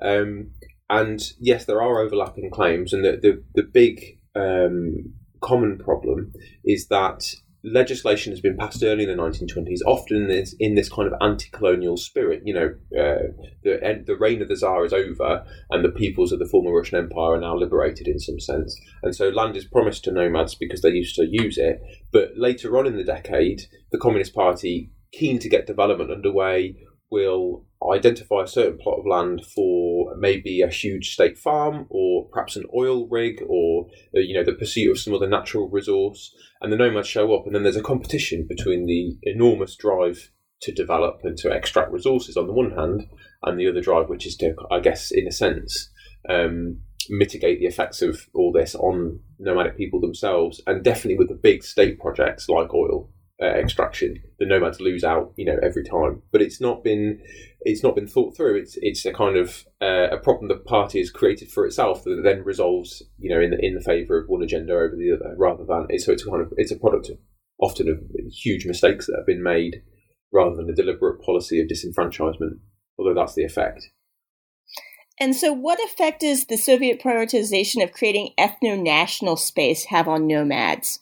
Um, 0.00 0.50
and 0.88 1.20
yes, 1.38 1.64
there 1.64 1.82
are 1.82 2.00
overlapping 2.00 2.50
claims, 2.50 2.92
and 2.92 3.04
the, 3.04 3.18
the, 3.20 3.42
the 3.54 3.62
big 3.62 4.18
um, 4.34 5.14
common 5.40 5.78
problem 5.78 6.32
is 6.64 6.88
that 6.88 7.34
legislation 7.64 8.32
has 8.32 8.40
been 8.40 8.56
passed 8.56 8.82
early 8.82 9.04
in 9.04 9.16
the 9.16 9.22
1920s, 9.22 9.80
often 9.86 10.16
in 10.16 10.28
this, 10.28 10.54
in 10.58 10.74
this 10.74 10.88
kind 10.88 11.06
of 11.08 11.14
anti-colonial 11.20 11.96
spirit. 11.96 12.42
You 12.44 12.54
know, 12.54 12.66
uh, 12.98 13.32
the 13.62 14.02
the 14.06 14.16
reign 14.16 14.42
of 14.42 14.48
the 14.48 14.56
Tsar 14.56 14.84
is 14.84 14.92
over, 14.92 15.44
and 15.70 15.84
the 15.84 15.90
peoples 15.90 16.32
of 16.32 16.38
the 16.38 16.48
former 16.48 16.72
Russian 16.72 16.98
Empire 16.98 17.34
are 17.34 17.40
now 17.40 17.56
liberated 17.56 18.06
in 18.06 18.18
some 18.18 18.40
sense. 18.40 18.78
And 19.02 19.14
so 19.14 19.28
land 19.28 19.56
is 19.56 19.64
promised 19.64 20.04
to 20.04 20.12
nomads 20.12 20.54
because 20.54 20.82
they 20.82 20.90
used 20.90 21.16
to 21.16 21.26
use 21.28 21.58
it. 21.58 21.80
But 22.12 22.32
later 22.36 22.76
on 22.78 22.86
in 22.86 22.96
the 22.96 23.04
decade, 23.04 23.62
the 23.92 23.98
Communist 23.98 24.34
Party, 24.34 24.90
keen 25.12 25.38
to 25.38 25.48
get 25.48 25.66
development 25.66 26.10
underway, 26.10 26.76
will 27.10 27.64
identify 27.92 28.42
a 28.42 28.48
certain 28.48 28.78
plot 28.78 28.98
of 28.98 29.06
land 29.06 29.44
for 29.44 30.14
maybe 30.16 30.60
a 30.60 30.68
huge 30.68 31.12
state 31.12 31.38
farm 31.38 31.86
or 31.90 32.28
perhaps 32.30 32.56
an 32.56 32.64
oil 32.76 33.06
rig 33.08 33.42
or 33.48 33.86
uh, 34.16 34.20
you 34.20 34.34
know 34.34 34.44
the 34.44 34.52
pursuit 34.52 34.90
of 34.90 34.98
some 34.98 35.14
other 35.14 35.28
natural 35.28 35.68
resource 35.68 36.34
and 36.60 36.72
the 36.72 36.76
nomads 36.76 37.08
show 37.08 37.34
up 37.34 37.46
and 37.46 37.54
then 37.54 37.62
there's 37.62 37.76
a 37.76 37.82
competition 37.82 38.46
between 38.48 38.86
the 38.86 39.16
enormous 39.22 39.76
drive 39.76 40.30
to 40.60 40.72
develop 40.72 41.20
and 41.22 41.36
to 41.38 41.50
extract 41.50 41.92
resources 41.92 42.36
on 42.36 42.46
the 42.46 42.52
one 42.52 42.72
hand 42.72 43.06
and 43.44 43.58
the 43.58 43.68
other 43.68 43.80
drive 43.80 44.08
which 44.08 44.26
is 44.26 44.36
to 44.36 44.54
i 44.70 44.80
guess 44.80 45.10
in 45.10 45.26
a 45.26 45.32
sense 45.32 45.90
um, 46.28 46.80
mitigate 47.08 47.60
the 47.60 47.66
effects 47.66 48.02
of 48.02 48.26
all 48.34 48.52
this 48.52 48.74
on 48.74 49.20
nomadic 49.38 49.76
people 49.76 50.00
themselves 50.00 50.60
and 50.66 50.82
definitely 50.82 51.16
with 51.16 51.28
the 51.28 51.34
big 51.34 51.62
state 51.62 51.98
projects 52.00 52.48
like 52.48 52.74
oil 52.74 53.08
uh, 53.40 53.46
extraction, 53.46 54.20
the 54.38 54.46
nomads 54.46 54.80
lose 54.80 55.04
out, 55.04 55.32
you 55.36 55.44
know, 55.44 55.56
every 55.62 55.84
time. 55.84 56.22
But 56.32 56.42
it's 56.42 56.60
not 56.60 56.82
been 56.82 57.20
it's 57.60 57.82
not 57.82 57.94
been 57.94 58.08
thought 58.08 58.36
through. 58.36 58.56
It's 58.56 58.76
it's 58.80 59.04
a 59.04 59.12
kind 59.12 59.36
of 59.36 59.64
uh, 59.80 60.08
a 60.10 60.18
problem 60.18 60.48
the 60.48 60.56
party 60.56 60.98
has 60.98 61.10
created 61.10 61.50
for 61.50 61.64
itself 61.64 62.04
that 62.04 62.22
then 62.24 62.42
resolves, 62.42 63.02
you 63.18 63.30
know, 63.30 63.40
in 63.40 63.50
the 63.50 63.58
in 63.64 63.74
the 63.74 63.80
favour 63.80 64.18
of 64.18 64.28
one 64.28 64.42
agenda 64.42 64.72
over 64.72 64.96
the 64.96 65.12
other, 65.12 65.34
rather 65.36 65.64
than 65.64 65.98
so 65.98 66.12
it's 66.12 66.24
kind 66.24 66.42
of 66.42 66.52
it's 66.56 66.72
a 66.72 66.76
product 66.76 67.10
of 67.10 67.18
often 67.60 67.88
of 67.88 67.98
huge 68.32 68.66
mistakes 68.66 69.06
that 69.06 69.16
have 69.16 69.26
been 69.26 69.42
made, 69.42 69.82
rather 70.32 70.56
than 70.56 70.70
a 70.70 70.74
deliberate 70.74 71.22
policy 71.22 71.60
of 71.60 71.68
disenfranchisement. 71.68 72.58
Although 72.98 73.14
that's 73.14 73.34
the 73.34 73.44
effect. 73.44 73.88
And 75.20 75.34
so, 75.34 75.52
what 75.52 75.80
effect 75.80 76.20
does 76.20 76.46
the 76.46 76.56
Soviet 76.56 77.00
prioritization 77.00 77.82
of 77.82 77.92
creating 77.92 78.34
ethno 78.38 78.80
national 78.80 79.36
space 79.36 79.84
have 79.86 80.08
on 80.08 80.26
nomads? 80.26 81.00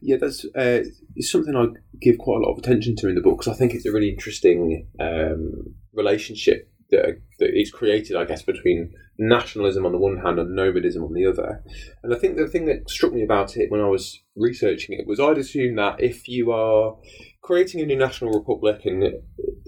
Yeah, 0.00 0.16
that's 0.16 0.44
uh, 0.44 0.82
it's 1.14 1.30
something 1.30 1.54
I 1.54 1.66
give 2.00 2.18
quite 2.18 2.38
a 2.38 2.40
lot 2.40 2.52
of 2.52 2.58
attention 2.58 2.96
to 2.96 3.08
in 3.08 3.14
the 3.14 3.20
book 3.20 3.38
because 3.38 3.52
I 3.52 3.56
think 3.56 3.74
it's 3.74 3.86
a 3.86 3.92
really 3.92 4.08
interesting 4.08 4.88
um, 4.98 5.74
relationship 5.92 6.70
that, 6.90 7.20
that 7.38 7.58
is 7.58 7.70
created, 7.70 8.16
I 8.16 8.24
guess, 8.24 8.42
between 8.42 8.92
nationalism 9.18 9.84
on 9.84 9.92
the 9.92 9.98
one 9.98 10.16
hand 10.18 10.38
and 10.38 10.54
nomadism 10.54 11.04
on 11.04 11.12
the 11.12 11.26
other. 11.26 11.62
And 12.02 12.14
I 12.14 12.18
think 12.18 12.36
the 12.36 12.48
thing 12.48 12.66
that 12.66 12.88
struck 12.88 13.12
me 13.12 13.22
about 13.22 13.56
it 13.56 13.70
when 13.70 13.80
I 13.80 13.88
was 13.88 14.18
researching 14.36 14.98
it 14.98 15.06
was 15.06 15.20
I'd 15.20 15.38
assume 15.38 15.76
that 15.76 16.00
if 16.00 16.26
you 16.26 16.52
are 16.52 16.96
creating 17.42 17.80
a 17.80 17.86
new 17.86 17.96
national 17.96 18.32
republic 18.32 18.86
and 18.86 19.04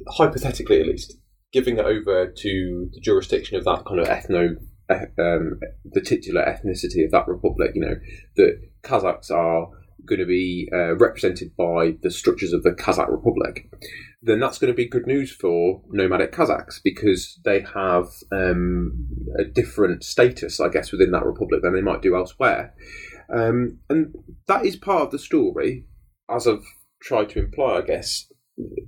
hypothetically 0.08 0.80
at 0.80 0.86
least 0.86 1.18
giving 1.52 1.76
it 1.76 1.84
over 1.84 2.32
to 2.34 2.90
the 2.92 3.00
jurisdiction 3.00 3.58
of 3.58 3.64
that 3.64 3.84
kind 3.84 4.00
of 4.00 4.08
ethno 4.08 4.56
um, 4.90 5.60
the 5.84 6.00
titular 6.00 6.42
ethnicity 6.42 7.04
of 7.04 7.10
that 7.12 7.28
republic, 7.28 7.72
you 7.74 7.80
know, 7.80 7.94
that 8.36 8.60
Kazakhs 8.82 9.30
are 9.30 9.68
going 10.06 10.20
to 10.20 10.26
be 10.26 10.68
uh, 10.72 10.96
represented 10.96 11.56
by 11.56 11.96
the 12.02 12.10
structures 12.10 12.52
of 12.52 12.62
the 12.62 12.72
Kazakh 12.72 13.10
Republic, 13.10 13.70
then 14.22 14.40
that's 14.40 14.58
going 14.58 14.72
to 14.72 14.76
be 14.76 14.88
good 14.88 15.06
news 15.06 15.32
for 15.32 15.82
nomadic 15.90 16.32
Kazakhs 16.32 16.80
because 16.82 17.40
they 17.44 17.60
have 17.74 18.06
um, 18.30 19.08
a 19.38 19.44
different 19.44 20.04
status, 20.04 20.60
I 20.60 20.68
guess, 20.68 20.92
within 20.92 21.10
that 21.10 21.26
republic 21.26 21.62
than 21.62 21.74
they 21.74 21.80
might 21.80 22.02
do 22.02 22.16
elsewhere. 22.16 22.74
Um, 23.34 23.78
and 23.88 24.14
that 24.46 24.64
is 24.64 24.76
part 24.76 25.02
of 25.02 25.10
the 25.10 25.18
story, 25.18 25.86
as 26.30 26.46
I've 26.46 26.64
tried 27.02 27.30
to 27.30 27.40
imply, 27.40 27.78
I 27.78 27.82
guess. 27.82 28.30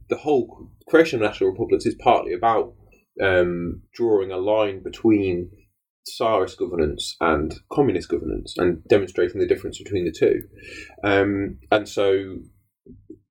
The 0.09 0.19
whole 0.19 0.71
creation 0.87 1.21
of 1.21 1.29
national 1.29 1.51
republics 1.51 1.87
is 1.87 1.97
partly 1.99 2.33
about 2.33 2.75
um, 3.23 3.83
drawing 3.95 4.31
a 4.31 4.37
line 4.37 4.83
between 4.83 5.51
Tsarist 6.07 6.59
governance 6.59 7.17
and 7.21 7.55
communist 7.73 8.09
governance 8.09 8.55
and 8.59 8.83
demonstrating 8.89 9.41
the 9.41 9.47
difference 9.47 9.79
between 9.79 10.05
the 10.05 10.13
two. 10.13 10.43
Um, 11.03 11.59
and 11.71 11.89
so 11.89 12.39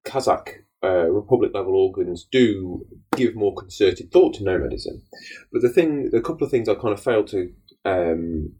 Kazakh 0.05 0.49
uh, 0.83 1.09
republic 1.09 1.51
level 1.53 1.75
organs 1.75 2.27
do 2.31 2.85
give 3.15 3.35
more 3.35 3.53
concerted 3.55 4.11
thought 4.11 4.33
to 4.35 4.43
nomadism. 4.43 5.01
But 5.51 5.61
the 5.61 5.69
thing, 5.69 6.09
a 6.13 6.21
couple 6.21 6.45
of 6.45 6.51
things 6.51 6.67
I 6.67 6.75
kind 6.75 6.93
of 6.93 7.01
failed 7.01 7.27
to 7.27 7.53
um, 7.85 8.53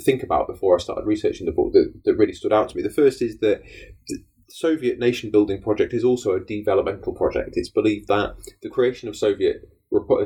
think 0.00 0.22
about 0.22 0.48
before 0.48 0.76
I 0.76 0.78
started 0.78 1.06
researching 1.06 1.46
the 1.46 1.52
book 1.52 1.72
that, 1.72 1.92
that 2.04 2.16
really 2.16 2.32
stood 2.32 2.52
out 2.52 2.70
to 2.70 2.76
me. 2.76 2.82
The 2.82 2.90
first 2.90 3.20
is 3.20 3.38
that 3.40 3.62
the 4.08 4.18
Soviet 4.48 4.98
nation 4.98 5.30
building 5.30 5.60
project 5.60 5.92
is 5.92 6.04
also 6.04 6.32
a 6.32 6.44
developmental 6.44 7.14
project. 7.14 7.50
It's 7.52 7.68
believed 7.68 8.08
that 8.08 8.36
the 8.62 8.70
creation 8.70 9.08
of 9.08 9.16
Soviet 9.16 9.68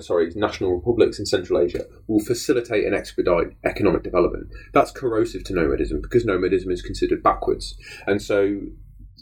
sorry, 0.00 0.30
national 0.34 0.74
republics 0.74 1.18
in 1.18 1.26
Central 1.26 1.60
Asia 1.60 1.84
will 2.06 2.20
facilitate 2.20 2.84
and 2.84 2.94
expedite 2.94 3.56
economic 3.64 4.02
development. 4.02 4.48
That's 4.72 4.90
corrosive 4.90 5.44
to 5.44 5.54
nomadism 5.54 6.00
because 6.00 6.24
nomadism 6.24 6.70
is 6.70 6.82
considered 6.82 7.22
backwards. 7.22 7.76
And 8.06 8.20
so, 8.20 8.60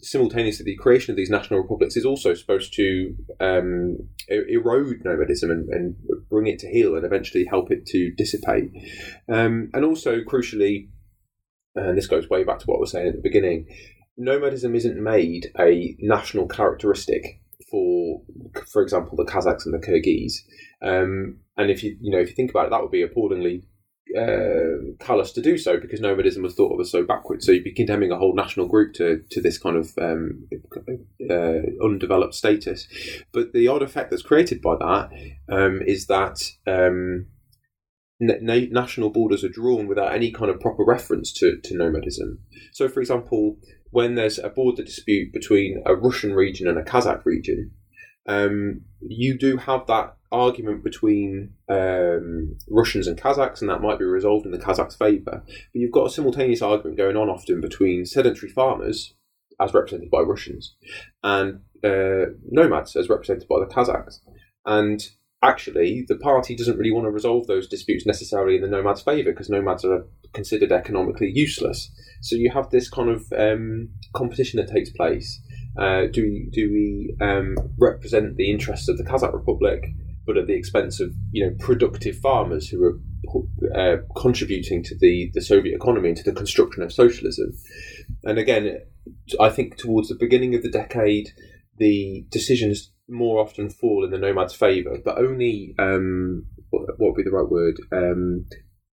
simultaneously, 0.03 0.65
the 0.65 0.77
creation 0.77 1.13
of 1.13 1.17
these 1.17 1.31
national 1.31 1.61
republics 1.61 1.97
is 1.97 2.07
also 2.07 2.35
supposed 2.35 2.73
to 2.75 3.15
um, 3.41 3.99
erode 4.29 5.03
nomadism 5.05 5.51
and, 5.51 5.69
and 5.69 5.97
bring 6.31 6.47
it 6.47 6.59
to 6.61 6.71
heel 6.71 6.97
and 6.97 7.05
eventually 7.05 7.45
help 7.45 7.71
it 7.71 7.87
to 7.87 8.13
dissipate. 8.17 8.71
Um, 9.29 9.71
and 9.75 9.85
also, 9.85 10.21
crucially, 10.21 10.89
and 11.75 11.97
this 11.97 12.07
goes 12.07 12.29
way 12.31 12.45
back 12.45 12.61
to 12.61 12.67
what 12.67 12.77
I 12.77 12.81
was 12.81 12.91
saying 12.93 13.09
at 13.09 13.15
the 13.15 13.23
beginning, 13.23 13.67
nomadism 14.17 14.75
isn't 14.75 15.03
made 15.03 15.53
a 15.59 15.97
national 16.01 16.47
characteristic 16.47 17.41
for, 17.71 18.23
for 18.71 18.83
example, 18.83 19.17
the 19.17 19.31
Kazakhs 19.31 19.65
and 19.65 19.75
the 19.75 19.79
Kyrgyz. 19.79 20.33
Um, 20.83 21.39
and 21.57 21.71
if 21.71 21.83
you 21.83 21.97
you 22.01 22.11
know 22.11 22.19
if 22.19 22.29
you 22.29 22.35
think 22.35 22.51
about 22.51 22.67
it, 22.67 22.71
that 22.71 22.83
would 22.83 22.91
be 22.91 23.03
appallingly 23.03 23.65
uh, 24.19 24.95
callous 24.99 25.33
to 25.33 25.43
do 25.43 25.57
so 25.57 25.79
because 25.79 26.01
nomadism 26.01 26.43
was 26.43 26.55
thought 26.55 26.73
of 26.73 26.81
as 26.81 26.91
so 26.91 27.05
backward. 27.05 27.43
So 27.43 27.53
you'd 27.53 27.65
be 27.65 27.73
condemning 27.73 28.11
a 28.11 28.19
whole 28.19 28.35
national 28.35 28.67
group 28.67 28.95
to, 28.95 29.23
to 29.31 29.41
this 29.41 29.59
kind 29.59 29.77
of 29.77 29.93
um, 30.01 30.49
uh, 31.31 31.85
undeveloped 31.85 32.35
status. 32.35 32.89
But 33.33 33.53
the 33.53 33.69
odd 33.69 33.83
effect 33.83 34.11
that's 34.11 34.23
created 34.23 34.61
by 34.63 34.77
that 34.77 35.11
um, 35.49 35.81
is 35.87 36.07
that 36.07 36.43
um, 36.67 37.27
na- 38.21 38.67
national 38.71 39.11
borders 39.11 39.45
are 39.45 39.49
drawn 39.49 39.87
without 39.87 40.15
any 40.15 40.33
kind 40.33 40.51
of 40.51 40.61
proper 40.61 40.85
reference 40.85 41.33
to, 41.35 41.59
to 41.63 41.77
nomadism. 41.77 42.39
So, 42.73 42.89
for 42.89 43.01
example, 43.01 43.59
when 43.91 44.15
there's 44.15 44.39
a 44.39 44.49
border 44.49 44.83
dispute 44.83 45.33
between 45.33 45.83
a 45.87 45.95
Russian 45.95 46.35
region 46.35 46.69
and 46.69 46.79
a 46.79 46.83
Kazakh 46.83 47.25
region, 47.25 47.73
um, 48.27 48.83
you 49.01 49.37
do 49.37 49.57
have 49.57 49.87
that 49.87 50.17
argument 50.33 50.85
between 50.85 51.55
um, 51.69 52.57
Russians 52.69 53.07
and 53.07 53.21
Kazakhs, 53.21 53.61
and 53.61 53.71
that 53.71 53.81
might 53.81 53.99
be 53.99 54.05
resolved 54.05 54.47
in 54.47 54.53
the 54.53 54.59
Kazakhs' 54.59 54.99
favour. 54.99 55.43
But 55.45 55.47
you've 55.73 55.93
got 55.93 56.07
a 56.07 56.11
simultaneous 56.11 56.63
argument 56.63 56.99
going 56.99 57.17
on 57.17 57.29
often 57.29 57.61
between 57.61 58.07
sedentary 58.07 58.51
farmers, 58.51 59.15
as 59.59 59.75
represented 59.75 60.11
by 60.11 60.21
Russians, 60.21 60.77
and 61.23 61.61
uh, 61.83 62.33
nomads, 62.49 62.95
as 62.95 63.09
represented 63.09 63.49
by 63.49 63.59
the 63.59 63.67
Kazakhs. 63.67 64.21
And 64.65 65.03
actually, 65.43 66.05
the 66.07 66.17
party 66.17 66.55
doesn't 66.55 66.77
really 66.77 66.93
want 66.93 67.07
to 67.07 67.11
resolve 67.11 67.47
those 67.47 67.69
disputes 67.69 68.07
necessarily 68.07 68.57
in 68.57 68.63
the 68.63 68.69
nomads' 68.69 69.03
favour 69.03 69.31
because 69.31 69.49
nomads 69.49 69.85
are 69.85 70.07
considered 70.33 70.73
economically 70.73 71.31
useless. 71.33 71.91
So 72.21 72.37
you 72.37 72.51
have 72.51 72.71
this 72.71 72.89
kind 72.89 73.11
of 73.11 73.33
um, 73.37 73.89
competition 74.15 74.59
that 74.59 74.73
takes 74.73 74.91
place. 74.91 75.41
Uh, 75.79 76.07
do 76.13 76.23
we 76.23 76.49
do 76.53 76.71
we 76.71 77.17
um, 77.21 77.57
represent 77.79 78.37
the 78.37 78.51
interests 78.51 78.89
of 78.89 78.99
the 78.99 79.05
Kazakh 79.05 79.33
Republic, 79.33 79.85
but 80.27 80.37
at 80.37 80.47
the 80.47 80.55
expense 80.55 81.01
of 81.01 81.13
you 81.33 81.47
know 81.47 81.55
productive 81.59 82.19
farmers 82.19 82.69
who 82.69 82.85
are 82.85 82.99
uh, 83.79 83.97
contributing 84.17 84.83
to 84.83 84.97
the, 84.99 85.31
the 85.33 85.41
Soviet 85.41 85.75
economy 85.75 86.09
and 86.09 86.19
to 86.19 86.25
the 86.25 86.33
construction 86.33 86.83
of 86.83 86.93
socialism? 86.93 87.53
And 88.25 88.39
again, 88.39 88.79
I 89.39 89.49
think 89.49 89.77
towards 89.77 90.09
the 90.09 90.17
beginning 90.17 90.55
of 90.55 90.63
the 90.63 90.71
decade, 90.71 91.31
the 91.79 92.27
decisions 92.31 92.93
more 93.11 93.41
often 93.41 93.69
fall 93.69 94.05
in 94.05 94.11
the 94.11 94.19
nomad's 94.19 94.55
favour, 94.55 94.99
but 95.05 95.19
only 95.19 95.75
um, 95.79 96.47
what, 96.71 96.99
would 96.99 97.17
be 97.17 97.23
the 97.23 97.31
right 97.31 97.51
word? 97.51 97.81
Um, 97.93 98.47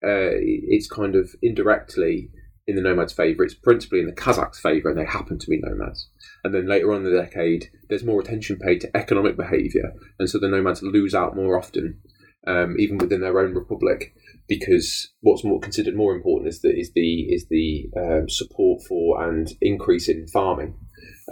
uh, 0.03 0.31
it's 0.37 0.87
kind 0.87 1.15
of 1.15 1.31
indirectly 1.41 2.29
in 2.67 2.75
the 2.75 2.81
nomads' 2.81 3.13
favour. 3.13 3.43
It's 3.43 3.53
principally 3.53 3.99
in 3.99 4.07
the 4.07 4.13
Kazakhs' 4.13 4.57
favour, 4.57 4.89
and 4.89 4.99
they 4.99 5.05
happen 5.05 5.37
to 5.37 5.49
be 5.49 5.59
nomads. 5.61 6.09
And 6.43 6.53
then 6.53 6.67
later 6.67 6.91
on 6.91 7.05
in 7.05 7.11
the 7.11 7.19
decade, 7.19 7.69
there's 7.89 8.03
more 8.03 8.21
attention 8.21 8.57
paid 8.57 8.81
to 8.81 8.97
economic 8.97 9.37
behaviour, 9.37 9.93
and 10.19 10.29
so 10.29 10.39
the 10.39 10.49
nomads 10.49 10.81
lose 10.81 11.13
out 11.13 11.35
more 11.35 11.57
often, 11.57 11.99
um, 12.47 12.75
even 12.79 12.97
within 12.97 13.21
their 13.21 13.39
own 13.39 13.53
republic, 13.53 14.13
because 14.47 15.13
what's 15.21 15.43
more 15.43 15.59
considered 15.59 15.95
more 15.95 16.15
important 16.15 16.49
is 16.49 16.61
the 16.61 16.69
is 16.69 16.91
the 16.93 17.21
is 17.33 17.47
the 17.49 17.89
um, 17.97 18.29
support 18.29 18.81
for 18.87 19.23
and 19.27 19.49
increase 19.61 20.07
in 20.07 20.27
farming. 20.27 20.75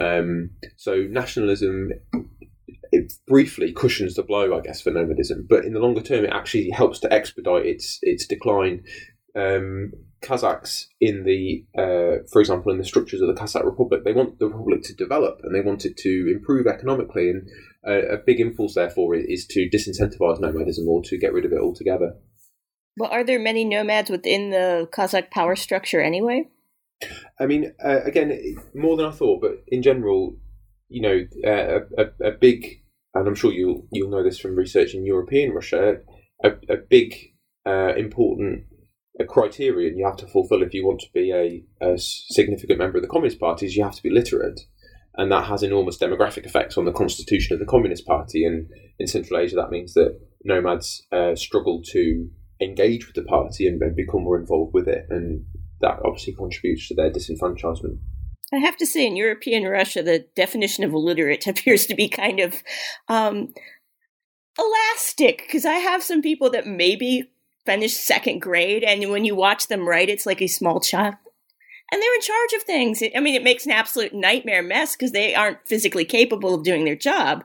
Um, 0.00 0.50
so 0.76 1.06
nationalism 1.08 1.90
it 2.94 3.12
briefly 3.26 3.72
cushions 3.72 4.14
the 4.14 4.22
blow, 4.22 4.56
I 4.56 4.60
guess, 4.60 4.80
for 4.80 4.90
nomadism. 4.90 5.46
But 5.48 5.64
in 5.64 5.74
the 5.74 5.80
longer 5.80 6.00
term, 6.00 6.24
it 6.24 6.32
actually 6.32 6.70
helps 6.70 7.00
to 7.00 7.12
expedite 7.12 7.66
its 7.66 7.98
its 8.02 8.26
decline. 8.26 8.84
Um, 9.36 9.92
Kazakhs 10.22 10.86
in 11.00 11.24
the, 11.24 11.66
uh, 11.76 12.24
for 12.32 12.40
example, 12.40 12.72
in 12.72 12.78
the 12.78 12.84
structures 12.84 13.20
of 13.20 13.28
the 13.28 13.34
Kazakh 13.34 13.64
Republic, 13.64 14.04
they 14.04 14.12
want 14.12 14.38
the 14.38 14.46
republic 14.46 14.82
to 14.84 14.94
develop 14.94 15.40
and 15.42 15.54
they 15.54 15.60
want 15.60 15.84
it 15.84 15.96
to 15.98 16.32
improve 16.34 16.66
economically. 16.66 17.28
And 17.28 17.48
a, 17.84 18.14
a 18.14 18.16
big 18.16 18.40
impulse, 18.40 18.74
therefore, 18.74 19.16
is 19.16 19.46
to 19.48 19.68
disincentivize 19.68 20.40
nomadism 20.40 20.88
or 20.88 21.02
to 21.02 21.18
get 21.18 21.34
rid 21.34 21.44
of 21.44 21.52
it 21.52 21.60
altogether. 21.60 22.14
Well, 22.96 23.10
are 23.10 23.24
there 23.24 23.40
many 23.40 23.64
nomads 23.64 24.08
within 24.08 24.50
the 24.50 24.88
Kazakh 24.92 25.30
power 25.30 25.56
structure 25.56 26.00
anyway? 26.00 26.48
I 27.38 27.46
mean, 27.46 27.74
uh, 27.84 28.00
again, 28.04 28.56
more 28.74 28.96
than 28.96 29.06
I 29.06 29.10
thought, 29.10 29.42
but 29.42 29.64
in 29.66 29.82
general, 29.82 30.36
you 30.88 31.02
know, 31.02 31.26
uh, 31.44 31.80
a, 31.98 32.28
a, 32.28 32.30
big 32.30 32.82
and 33.14 33.26
I'm 33.26 33.34
sure 33.34 33.52
you'll 33.52 33.86
you'll 33.90 34.10
know 34.10 34.22
this 34.22 34.38
from 34.38 34.56
research 34.56 34.94
in 34.94 35.04
European 35.04 35.52
Russia, 35.52 35.96
a, 36.42 36.50
a 36.68 36.76
big 36.76 37.14
uh, 37.66 37.94
important 37.96 38.64
a 39.20 39.24
criterion 39.24 39.96
you 39.96 40.04
have 40.04 40.16
to 40.16 40.26
fulfill 40.26 40.62
if 40.62 40.74
you 40.74 40.84
want 40.84 41.00
to 41.00 41.12
be 41.14 41.30
a, 41.30 41.64
a 41.84 41.98
significant 41.98 42.78
member 42.78 42.98
of 42.98 43.02
the 43.02 43.08
Communist 43.08 43.38
Party 43.38 43.66
is 43.66 43.76
you 43.76 43.84
have 43.84 43.94
to 43.94 44.02
be 44.02 44.10
literate, 44.10 44.60
and 45.14 45.30
that 45.30 45.46
has 45.46 45.62
enormous 45.62 45.98
demographic 45.98 46.44
effects 46.44 46.76
on 46.76 46.84
the 46.84 46.92
constitution 46.92 47.54
of 47.54 47.60
the 47.60 47.66
Communist 47.66 48.06
Party. 48.06 48.44
And 48.44 48.68
in 48.98 49.06
Central 49.06 49.38
Asia, 49.38 49.56
that 49.56 49.70
means 49.70 49.94
that 49.94 50.18
nomads 50.42 51.06
uh, 51.12 51.36
struggle 51.36 51.82
to 51.92 52.28
engage 52.60 53.06
with 53.06 53.14
the 53.14 53.22
party 53.22 53.66
and, 53.68 53.80
and 53.82 53.94
become 53.94 54.24
more 54.24 54.38
involved 54.38 54.74
with 54.74 54.88
it, 54.88 55.06
and 55.10 55.44
that 55.80 56.00
obviously 56.04 56.34
contributes 56.34 56.88
to 56.88 56.94
their 56.94 57.10
disenfranchisement. 57.10 57.98
I 58.52 58.58
have 58.58 58.76
to 58.78 58.86
say, 58.86 59.06
in 59.06 59.16
European 59.16 59.64
Russia, 59.64 60.02
the 60.02 60.26
definition 60.36 60.84
of 60.84 60.92
illiterate 60.92 61.46
appears 61.46 61.86
to 61.86 61.94
be 61.94 62.08
kind 62.08 62.40
of 62.40 62.62
um, 63.08 63.52
elastic 64.58 65.38
because 65.46 65.64
I 65.64 65.74
have 65.74 66.02
some 66.02 66.22
people 66.22 66.50
that 66.50 66.66
maybe 66.66 67.30
finished 67.64 68.04
second 68.04 68.40
grade, 68.40 68.84
and 68.84 69.10
when 69.10 69.24
you 69.24 69.34
watch 69.34 69.68
them 69.68 69.88
write, 69.88 70.08
it's 70.08 70.26
like 70.26 70.42
a 70.42 70.46
small 70.46 70.80
child. 70.80 71.14
And 71.92 72.00
they're 72.02 72.14
in 72.14 72.20
charge 72.22 72.52
of 72.56 72.62
things. 72.62 73.02
I 73.14 73.20
mean, 73.20 73.34
it 73.34 73.44
makes 73.44 73.66
an 73.66 73.72
absolute 73.72 74.14
nightmare 74.14 74.62
mess 74.62 74.96
because 74.96 75.12
they 75.12 75.34
aren't 75.34 75.66
physically 75.66 76.04
capable 76.04 76.54
of 76.54 76.64
doing 76.64 76.84
their 76.84 76.96
job. 76.96 77.44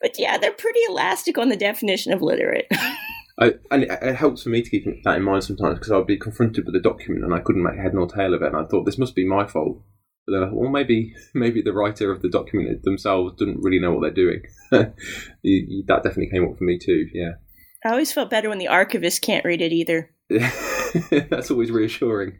But 0.00 0.18
yeah, 0.18 0.36
they're 0.36 0.52
pretty 0.52 0.80
elastic 0.88 1.38
on 1.38 1.48
the 1.48 1.56
definition 1.56 2.12
of 2.12 2.22
literate. 2.22 2.66
I, 3.40 3.54
and 3.70 3.84
it 3.84 4.14
helps 4.14 4.42
for 4.42 4.48
me 4.48 4.62
to 4.62 4.70
keep 4.70 4.84
that 5.04 5.16
in 5.16 5.22
mind 5.22 5.44
sometimes 5.44 5.78
because 5.78 5.90
I'll 5.90 6.04
be 6.04 6.16
confronted 6.16 6.66
with 6.66 6.76
a 6.76 6.80
document 6.80 7.24
and 7.24 7.34
I 7.34 7.40
couldn't 7.40 7.62
make 7.62 7.76
head 7.76 7.94
nor 7.94 8.06
tail 8.06 8.32
of 8.32 8.42
it, 8.42 8.48
and 8.48 8.56
I 8.56 8.64
thought 8.64 8.84
this 8.84 8.98
must 8.98 9.14
be 9.14 9.26
my 9.26 9.46
fault. 9.46 9.82
But 10.26 10.32
then 10.32 10.42
I 10.42 10.46
thought, 10.46 10.56
well, 10.56 10.70
maybe 10.70 11.14
maybe 11.34 11.62
the 11.62 11.72
writer 11.72 12.10
of 12.10 12.22
the 12.22 12.30
document 12.30 12.82
themselves 12.82 13.34
didn't 13.36 13.62
really 13.62 13.80
know 13.80 13.92
what 13.92 14.02
they're 14.02 14.10
doing. 14.10 14.42
you, 15.42 15.66
you, 15.68 15.84
that 15.86 16.02
definitely 16.02 16.30
came 16.30 16.48
up 16.48 16.56
for 16.56 16.64
me 16.64 16.78
too. 16.78 17.08
Yeah. 17.12 17.32
I 17.84 17.90
always 17.90 18.12
felt 18.12 18.30
better 18.30 18.48
when 18.48 18.58
the 18.58 18.68
archivist 18.68 19.20
can't 19.20 19.44
read 19.44 19.60
it 19.60 19.72
either. 19.72 20.10
That's 20.30 21.50
always 21.50 21.70
reassuring. 21.70 22.38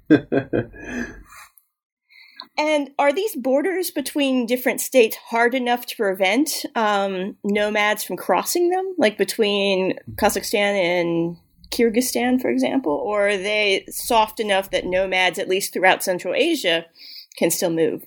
and 2.57 2.91
are 2.99 3.13
these 3.13 3.37
borders 3.37 3.91
between 3.91 4.47
different 4.47 4.81
states 4.81 5.17
hard 5.17 5.55
enough 5.55 5.85
to 5.87 5.97
prevent 5.97 6.65
um, 6.75 7.37
nomads 7.45 8.05
from 8.05 8.17
crossing 8.17 8.71
them, 8.71 8.95
like 8.97 9.19
between 9.19 9.99
Kazakhstan 10.15 10.81
and 10.81 11.37
Kyrgyzstan, 11.71 12.41
for 12.41 12.49
example? 12.49 12.93
Or 12.93 13.29
are 13.29 13.37
they 13.37 13.85
soft 13.91 14.41
enough 14.41 14.71
that 14.71 14.87
nomads, 14.87 15.39
at 15.39 15.49
least 15.49 15.75
throughout 15.75 16.03
Central 16.03 16.33
Asia, 16.35 16.87
can 17.37 17.51
still 17.51 17.71
move? 17.71 18.05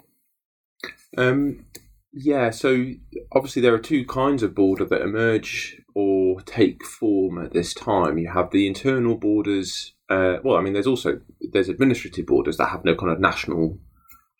Um, 1.17 1.65
yeah, 2.13 2.49
so 2.49 2.93
obviously 3.31 3.61
there 3.61 3.73
are 3.73 3.79
two 3.79 4.05
kinds 4.05 4.43
of 4.43 4.55
border 4.55 4.85
that 4.85 5.01
emerge 5.01 5.81
or 5.93 6.41
take 6.41 6.83
form 6.83 7.43
at 7.43 7.53
this 7.53 7.73
time. 7.73 8.17
You 8.17 8.31
have 8.31 8.51
the 8.51 8.67
internal 8.67 9.15
borders. 9.15 9.93
Uh, 10.09 10.37
well, 10.43 10.57
I 10.57 10.61
mean, 10.61 10.73
there's 10.73 10.87
also 10.87 11.19
there's 11.51 11.69
administrative 11.69 12.25
borders 12.25 12.57
that 12.57 12.69
have 12.69 12.85
no 12.85 12.95
kind 12.95 13.11
of 13.11 13.19
national 13.19 13.77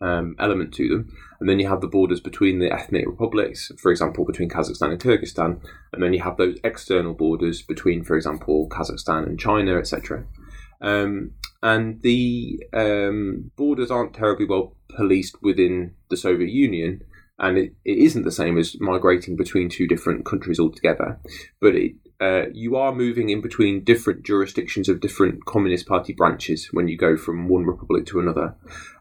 um, 0.01 0.35
element 0.39 0.73
to 0.75 0.87
them, 0.87 1.15
and 1.39 1.49
then 1.49 1.59
you 1.59 1.67
have 1.67 1.81
the 1.81 1.87
borders 1.87 2.19
between 2.19 2.59
the 2.59 2.71
ethnic 2.71 3.05
republics, 3.07 3.71
for 3.79 3.91
example, 3.91 4.25
between 4.25 4.49
Kazakhstan 4.49 4.91
and 4.91 4.99
Kyrgyzstan, 4.99 5.59
and 5.93 6.03
then 6.03 6.13
you 6.13 6.21
have 6.21 6.37
those 6.37 6.57
external 6.63 7.13
borders 7.13 7.61
between, 7.61 8.03
for 8.03 8.15
example, 8.15 8.69
Kazakhstan 8.69 9.25
and 9.25 9.39
China, 9.39 9.77
etc. 9.77 10.25
Um, 10.79 11.31
and 11.63 12.01
the 12.01 12.63
um, 12.73 13.51
borders 13.55 13.89
aren't 13.89 14.13
terribly 14.13 14.45
well 14.45 14.76
policed 14.97 15.41
within 15.41 15.93
the 16.09 16.17
Soviet 16.17 16.49
Union, 16.49 17.01
and 17.39 17.57
it, 17.57 17.73
it 17.85 17.97
isn't 17.99 18.23
the 18.23 18.31
same 18.31 18.57
as 18.57 18.75
migrating 18.79 19.35
between 19.37 19.69
two 19.69 19.87
different 19.87 20.25
countries 20.25 20.59
altogether. 20.59 21.19
But 21.61 21.75
it, 21.75 21.91
uh, 22.19 22.49
you 22.51 22.75
are 22.75 22.93
moving 22.93 23.29
in 23.29 23.41
between 23.41 23.83
different 23.83 24.25
jurisdictions 24.25 24.89
of 24.89 24.99
different 24.99 25.45
Communist 25.45 25.87
Party 25.87 26.13
branches 26.13 26.69
when 26.73 26.87
you 26.87 26.97
go 26.97 27.15
from 27.15 27.47
one 27.47 27.65
republic 27.65 28.05
to 28.07 28.19
another, 28.19 28.55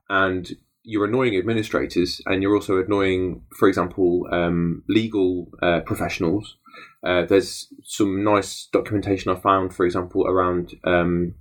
and 0.08 0.52
you're 0.88 1.06
annoying 1.06 1.36
administrators, 1.36 2.20
and 2.26 2.42
you're 2.42 2.54
also 2.54 2.78
annoying, 2.78 3.42
for 3.58 3.68
example, 3.68 4.28
um, 4.30 4.84
legal 4.88 5.48
uh, 5.62 5.80
professionals. 5.80 6.56
Uh, 7.04 7.24
there's 7.24 7.72
some 7.84 8.22
nice 8.22 8.68
documentation 8.72 9.32
I 9.32 9.36
found, 9.36 9.74
for 9.74 9.86
example, 9.86 10.26
around 10.26 10.74
um, 10.84 11.34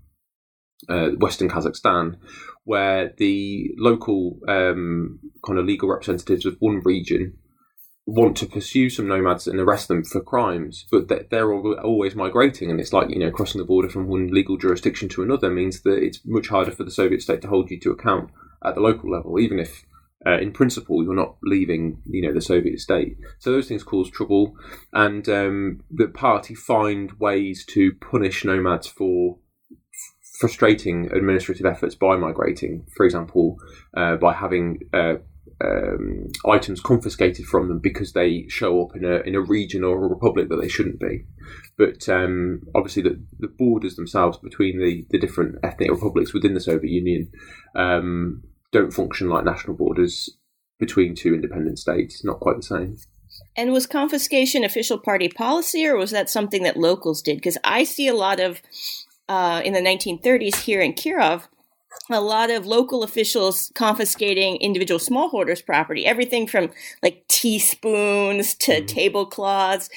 uh, 0.89 1.09
Western 1.19 1.49
Kazakhstan, 1.49 2.17
where 2.65 3.13
the 3.17 3.69
local 3.77 4.39
um, 4.47 5.19
kind 5.45 5.57
of 5.57 5.65
legal 5.65 5.87
representatives 5.87 6.45
of 6.45 6.57
one 6.59 6.81
region 6.83 7.37
want 8.07 8.37
to 8.37 8.45
pursue 8.45 8.89
some 8.89 9.07
nomads 9.07 9.47
and 9.47 9.59
arrest 9.59 9.87
them 9.87 10.03
for 10.03 10.21
crimes, 10.21 10.85
but 10.91 11.07
they're 11.29 11.53
always 11.53 12.15
migrating, 12.15 12.69
and 12.69 12.79
it's 12.79 12.93
like 12.93 13.09
you 13.09 13.19
know 13.19 13.31
crossing 13.31 13.59
the 13.59 13.65
border 13.65 13.89
from 13.89 14.07
one 14.07 14.27
legal 14.27 14.57
jurisdiction 14.57 15.09
to 15.09 15.23
another 15.23 15.49
means 15.49 15.81
that 15.81 16.03
it's 16.03 16.19
much 16.25 16.49
harder 16.49 16.71
for 16.71 16.83
the 16.83 16.91
Soviet 16.91 17.21
state 17.21 17.41
to 17.41 17.47
hold 17.47 17.71
you 17.71 17.79
to 17.79 17.91
account 17.91 18.29
at 18.63 18.75
the 18.75 18.81
local 18.81 19.09
level, 19.09 19.39
even 19.39 19.59
if. 19.59 19.85
Uh, 20.27 20.39
in 20.39 20.51
principle, 20.51 21.03
you're 21.03 21.13
not 21.13 21.35
leaving, 21.43 22.01
you 22.07 22.19
know, 22.19 22.33
the 22.33 22.41
Soviet 22.41 22.79
state. 22.79 23.15
So 23.37 23.51
those 23.51 23.67
things 23.67 23.83
cause 23.83 24.09
trouble, 24.09 24.55
and 24.91 25.29
um, 25.29 25.83
the 25.91 26.07
party 26.07 26.55
find 26.55 27.11
ways 27.19 27.63
to 27.67 27.91
punish 27.93 28.43
nomads 28.43 28.87
for 28.87 29.37
frustrating 30.39 31.09
administrative 31.11 31.65
efforts 31.65 31.95
by 31.95 32.15
migrating. 32.15 32.85
For 32.95 33.05
example, 33.05 33.57
uh, 33.95 34.17
by 34.17 34.33
having 34.33 34.79
uh, 34.93 35.15
um, 35.63 36.27
items 36.45 36.81
confiscated 36.81 37.45
from 37.45 37.67
them 37.67 37.79
because 37.79 38.13
they 38.13 38.45
show 38.49 38.81
up 38.83 38.95
in 38.95 39.05
a 39.05 39.21
in 39.21 39.35
a 39.35 39.41
region 39.41 39.83
or 39.83 40.03
a 40.03 40.09
republic 40.09 40.49
that 40.49 40.61
they 40.61 40.67
shouldn't 40.67 40.99
be. 40.99 41.25
But 41.77 42.07
um, 42.09 42.61
obviously, 42.75 43.03
the, 43.03 43.23
the 43.39 43.47
borders 43.47 43.95
themselves 43.95 44.37
between 44.37 44.79
the, 44.79 45.05
the 45.09 45.19
different 45.19 45.55
ethnic 45.63 45.91
republics 45.91 46.33
within 46.33 46.53
the 46.53 46.61
Soviet 46.61 46.91
Union 46.91 47.31
um, 47.75 48.43
don't 48.71 48.93
function 48.93 49.29
like 49.29 49.45
national 49.45 49.75
borders 49.77 50.29
between 50.79 51.15
two 51.15 51.33
independent 51.33 51.79
states. 51.79 52.23
Not 52.23 52.39
quite 52.39 52.57
the 52.57 52.63
same. 52.63 52.97
And 53.57 53.71
was 53.71 53.85
confiscation 53.85 54.63
official 54.63 54.97
party 54.97 55.29
policy, 55.29 55.85
or 55.85 55.97
was 55.97 56.11
that 56.11 56.29
something 56.29 56.63
that 56.63 56.77
locals 56.77 57.21
did? 57.21 57.35
Because 57.35 57.57
I 57.63 57.83
see 57.83 58.07
a 58.07 58.13
lot 58.13 58.39
of 58.39 58.61
uh, 59.29 59.61
in 59.63 59.73
the 59.73 59.79
1930s 59.79 60.55
here 60.61 60.81
in 60.81 60.93
Kirov 60.93 61.47
a 62.09 62.21
lot 62.21 62.51
of 62.51 62.65
local 62.65 63.03
officials 63.03 63.71
confiscating 63.73 64.57
individual 64.57 64.99
smallholders' 64.99 65.65
property, 65.65 66.05
everything 66.05 66.45
from 66.45 66.69
like 67.01 67.27
teaspoons 67.27 68.53
to 68.55 68.73
mm-hmm. 68.73 68.85
tablecloths. 68.85 69.89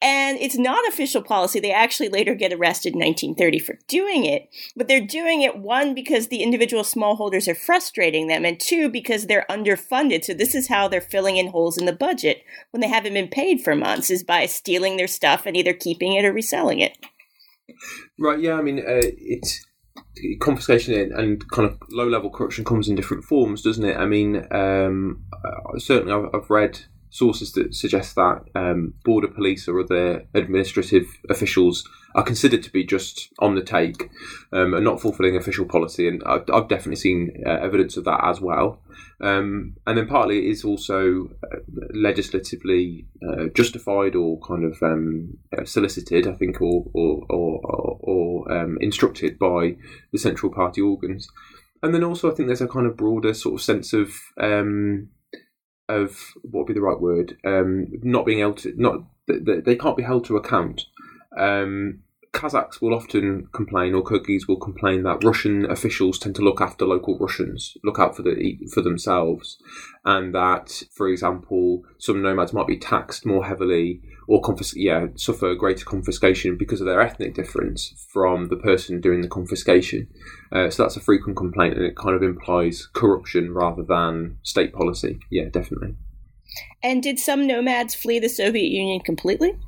And 0.00 0.38
it's 0.38 0.56
not 0.56 0.86
official 0.88 1.22
policy. 1.22 1.58
They 1.58 1.72
actually 1.72 2.08
later 2.08 2.34
get 2.34 2.52
arrested 2.52 2.94
in 2.94 3.00
1930 3.00 3.58
for 3.58 3.78
doing 3.88 4.24
it. 4.24 4.48
But 4.76 4.86
they're 4.86 5.00
doing 5.04 5.42
it, 5.42 5.58
one, 5.58 5.94
because 5.94 6.28
the 6.28 6.42
individual 6.42 6.84
smallholders 6.84 7.48
are 7.48 7.54
frustrating 7.54 8.28
them, 8.28 8.44
and 8.44 8.60
two, 8.60 8.88
because 8.88 9.26
they're 9.26 9.46
underfunded. 9.50 10.24
So 10.24 10.34
this 10.34 10.54
is 10.54 10.68
how 10.68 10.88
they're 10.88 11.00
filling 11.00 11.36
in 11.36 11.48
holes 11.48 11.78
in 11.78 11.86
the 11.86 11.92
budget 11.92 12.42
when 12.70 12.80
they 12.80 12.88
haven't 12.88 13.14
been 13.14 13.28
paid 13.28 13.60
for 13.60 13.74
months, 13.74 14.10
is 14.10 14.22
by 14.22 14.46
stealing 14.46 14.96
their 14.96 15.08
stuff 15.08 15.46
and 15.46 15.56
either 15.56 15.72
keeping 15.72 16.12
it 16.12 16.24
or 16.24 16.32
reselling 16.32 16.80
it. 16.80 16.96
Right, 18.18 18.40
yeah, 18.40 18.54
I 18.54 18.62
mean, 18.62 18.78
uh, 18.78 19.00
it's 19.02 19.66
confiscation 20.40 21.12
and 21.12 21.48
kind 21.50 21.68
of 21.68 21.78
low 21.90 22.08
level 22.08 22.30
corruption 22.30 22.64
comes 22.64 22.88
in 22.88 22.96
different 22.96 23.24
forms, 23.24 23.62
doesn't 23.62 23.84
it? 23.84 23.96
I 23.96 24.06
mean, 24.06 24.46
um, 24.50 25.24
uh, 25.32 25.78
certainly 25.78 26.12
I've, 26.12 26.34
I've, 26.34 26.50
read 26.50 26.80
sources 27.10 27.52
that 27.52 27.74
suggest 27.74 28.14
that 28.14 28.42
um, 28.54 28.94
border 29.04 29.28
police 29.28 29.68
or 29.68 29.80
other 29.80 30.26
administrative 30.34 31.06
officials 31.30 31.88
are 32.14 32.22
considered 32.22 32.62
to 32.62 32.70
be 32.70 32.84
just 32.84 33.28
on 33.38 33.54
the 33.54 33.62
take 33.62 34.10
um, 34.52 34.74
and 34.74 34.84
not 34.84 35.00
fulfilling 35.00 35.36
official 35.36 35.66
policy, 35.66 36.08
and 36.08 36.22
I've, 36.24 36.44
I've 36.52 36.68
definitely 36.68 36.96
seen 36.96 37.42
uh, 37.46 37.50
evidence 37.50 37.96
of 37.96 38.04
that 38.04 38.24
as 38.24 38.40
well. 38.40 38.80
Um, 39.20 39.76
and 39.86 39.96
then 39.96 40.06
partly 40.06 40.46
it 40.46 40.50
is 40.50 40.64
also 40.64 41.30
uh, 41.42 41.58
legislatively 41.94 43.06
uh, 43.26 43.46
justified 43.54 44.14
or 44.14 44.38
kind 44.40 44.64
of 44.64 44.82
um, 44.82 45.38
uh, 45.56 45.64
solicited, 45.64 46.26
I 46.26 46.34
think, 46.34 46.60
or 46.60 46.84
or, 46.92 47.24
or, 47.30 47.98
or 48.00 48.52
um, 48.52 48.78
instructed 48.80 49.38
by 49.38 49.76
the 50.12 50.18
central 50.18 50.52
party 50.52 50.82
organs. 50.82 51.28
And 51.82 51.94
then 51.94 52.04
also, 52.04 52.30
I 52.30 52.34
think 52.34 52.48
there's 52.48 52.60
a 52.60 52.68
kind 52.68 52.86
of 52.86 52.96
broader 52.96 53.32
sort 53.32 53.54
of 53.54 53.62
sense 53.62 53.92
of 53.92 54.12
um, 54.40 55.08
of 55.88 56.32
what 56.42 56.60
would 56.62 56.66
be 56.66 56.74
the 56.74 56.82
right 56.82 57.00
word, 57.00 57.36
um, 57.44 57.86
not 58.02 58.26
being 58.26 58.40
able 58.40 58.54
to 58.54 58.74
not 58.76 59.04
they 59.28 59.76
can't 59.76 59.96
be 59.96 60.02
held 60.02 60.24
to 60.26 60.36
account. 60.36 60.82
Um, 61.38 62.02
Kazakhs 62.36 62.82
will 62.82 62.94
often 62.94 63.48
complain, 63.52 63.94
or 63.94 64.04
Kyrgyz 64.04 64.46
will 64.46 64.58
complain 64.58 65.04
that 65.04 65.24
Russian 65.24 65.64
officials 65.70 66.18
tend 66.18 66.34
to 66.36 66.42
look 66.42 66.60
after 66.60 66.84
local 66.84 67.18
Russians, 67.18 67.78
look 67.82 67.98
out 67.98 68.14
for 68.14 68.22
the 68.22 68.58
for 68.72 68.82
themselves, 68.82 69.56
and 70.04 70.34
that, 70.34 70.82
for 70.92 71.08
example, 71.08 71.82
some 71.98 72.20
nomads 72.20 72.52
might 72.52 72.66
be 72.66 72.76
taxed 72.76 73.24
more 73.24 73.46
heavily 73.46 74.02
or 74.28 74.42
confis- 74.42 74.74
yeah, 74.76 75.06
suffer 75.14 75.54
greater 75.54 75.86
confiscation 75.86 76.58
because 76.58 76.80
of 76.82 76.86
their 76.86 77.00
ethnic 77.00 77.34
difference 77.34 77.94
from 78.12 78.48
the 78.48 78.56
person 78.56 79.00
doing 79.00 79.22
the 79.22 79.28
confiscation. 79.28 80.06
Uh, 80.52 80.68
so 80.68 80.82
that's 80.82 80.96
a 80.96 81.00
frequent 81.00 81.38
complaint, 81.38 81.74
and 81.74 81.86
it 81.86 81.96
kind 81.96 82.14
of 82.14 82.22
implies 82.22 82.86
corruption 82.92 83.54
rather 83.54 83.82
than 83.82 84.36
state 84.42 84.74
policy. 84.74 85.18
Yeah, 85.30 85.48
definitely. 85.50 85.94
And 86.82 87.02
did 87.02 87.18
some 87.18 87.46
nomads 87.46 87.94
flee 87.94 88.18
the 88.18 88.28
Soviet 88.28 88.68
Union 88.68 89.00
completely? 89.00 89.58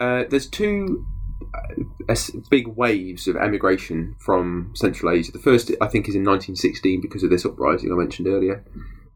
Uh, 0.00 0.24
there's 0.28 0.48
two 0.48 1.06
uh, 2.08 2.14
big 2.50 2.66
waves 2.68 3.28
of 3.28 3.36
emigration 3.36 4.14
from 4.18 4.72
Central 4.74 5.12
Asia. 5.12 5.32
The 5.32 5.38
first, 5.38 5.70
I 5.80 5.86
think, 5.86 6.08
is 6.08 6.14
in 6.14 6.24
1916 6.24 7.00
because 7.00 7.22
of 7.22 7.30
this 7.30 7.44
uprising 7.44 7.92
I 7.92 7.96
mentioned 7.96 8.28
earlier, 8.28 8.64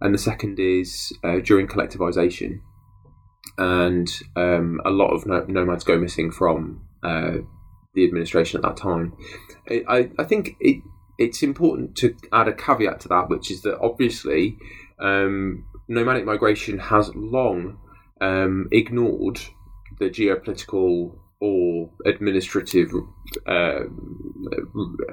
and 0.00 0.14
the 0.14 0.18
second 0.18 0.58
is 0.58 1.12
uh, 1.24 1.38
during 1.38 1.66
collectivization, 1.66 2.60
and 3.56 4.08
um, 4.36 4.80
a 4.84 4.90
lot 4.90 5.10
of 5.10 5.26
nomads 5.26 5.84
go 5.84 5.98
missing 5.98 6.30
from 6.30 6.82
uh, 7.02 7.38
the 7.94 8.04
administration 8.04 8.58
at 8.58 8.62
that 8.62 8.76
time. 8.76 9.16
I, 9.70 10.10
I 10.18 10.24
think 10.24 10.56
it, 10.60 10.82
it's 11.18 11.42
important 11.42 11.96
to 11.96 12.14
add 12.32 12.48
a 12.48 12.52
caveat 12.52 13.00
to 13.00 13.08
that, 13.08 13.28
which 13.28 13.50
is 13.50 13.62
that 13.62 13.78
obviously 13.80 14.56
um, 15.00 15.66
nomadic 15.88 16.24
migration 16.24 16.78
has 16.78 17.14
long 17.14 17.78
um, 18.20 18.68
ignored 18.70 19.40
the 19.98 20.10
geopolitical 20.10 21.18
or 21.40 21.90
administrative 22.04 22.90
uh, 23.46 23.84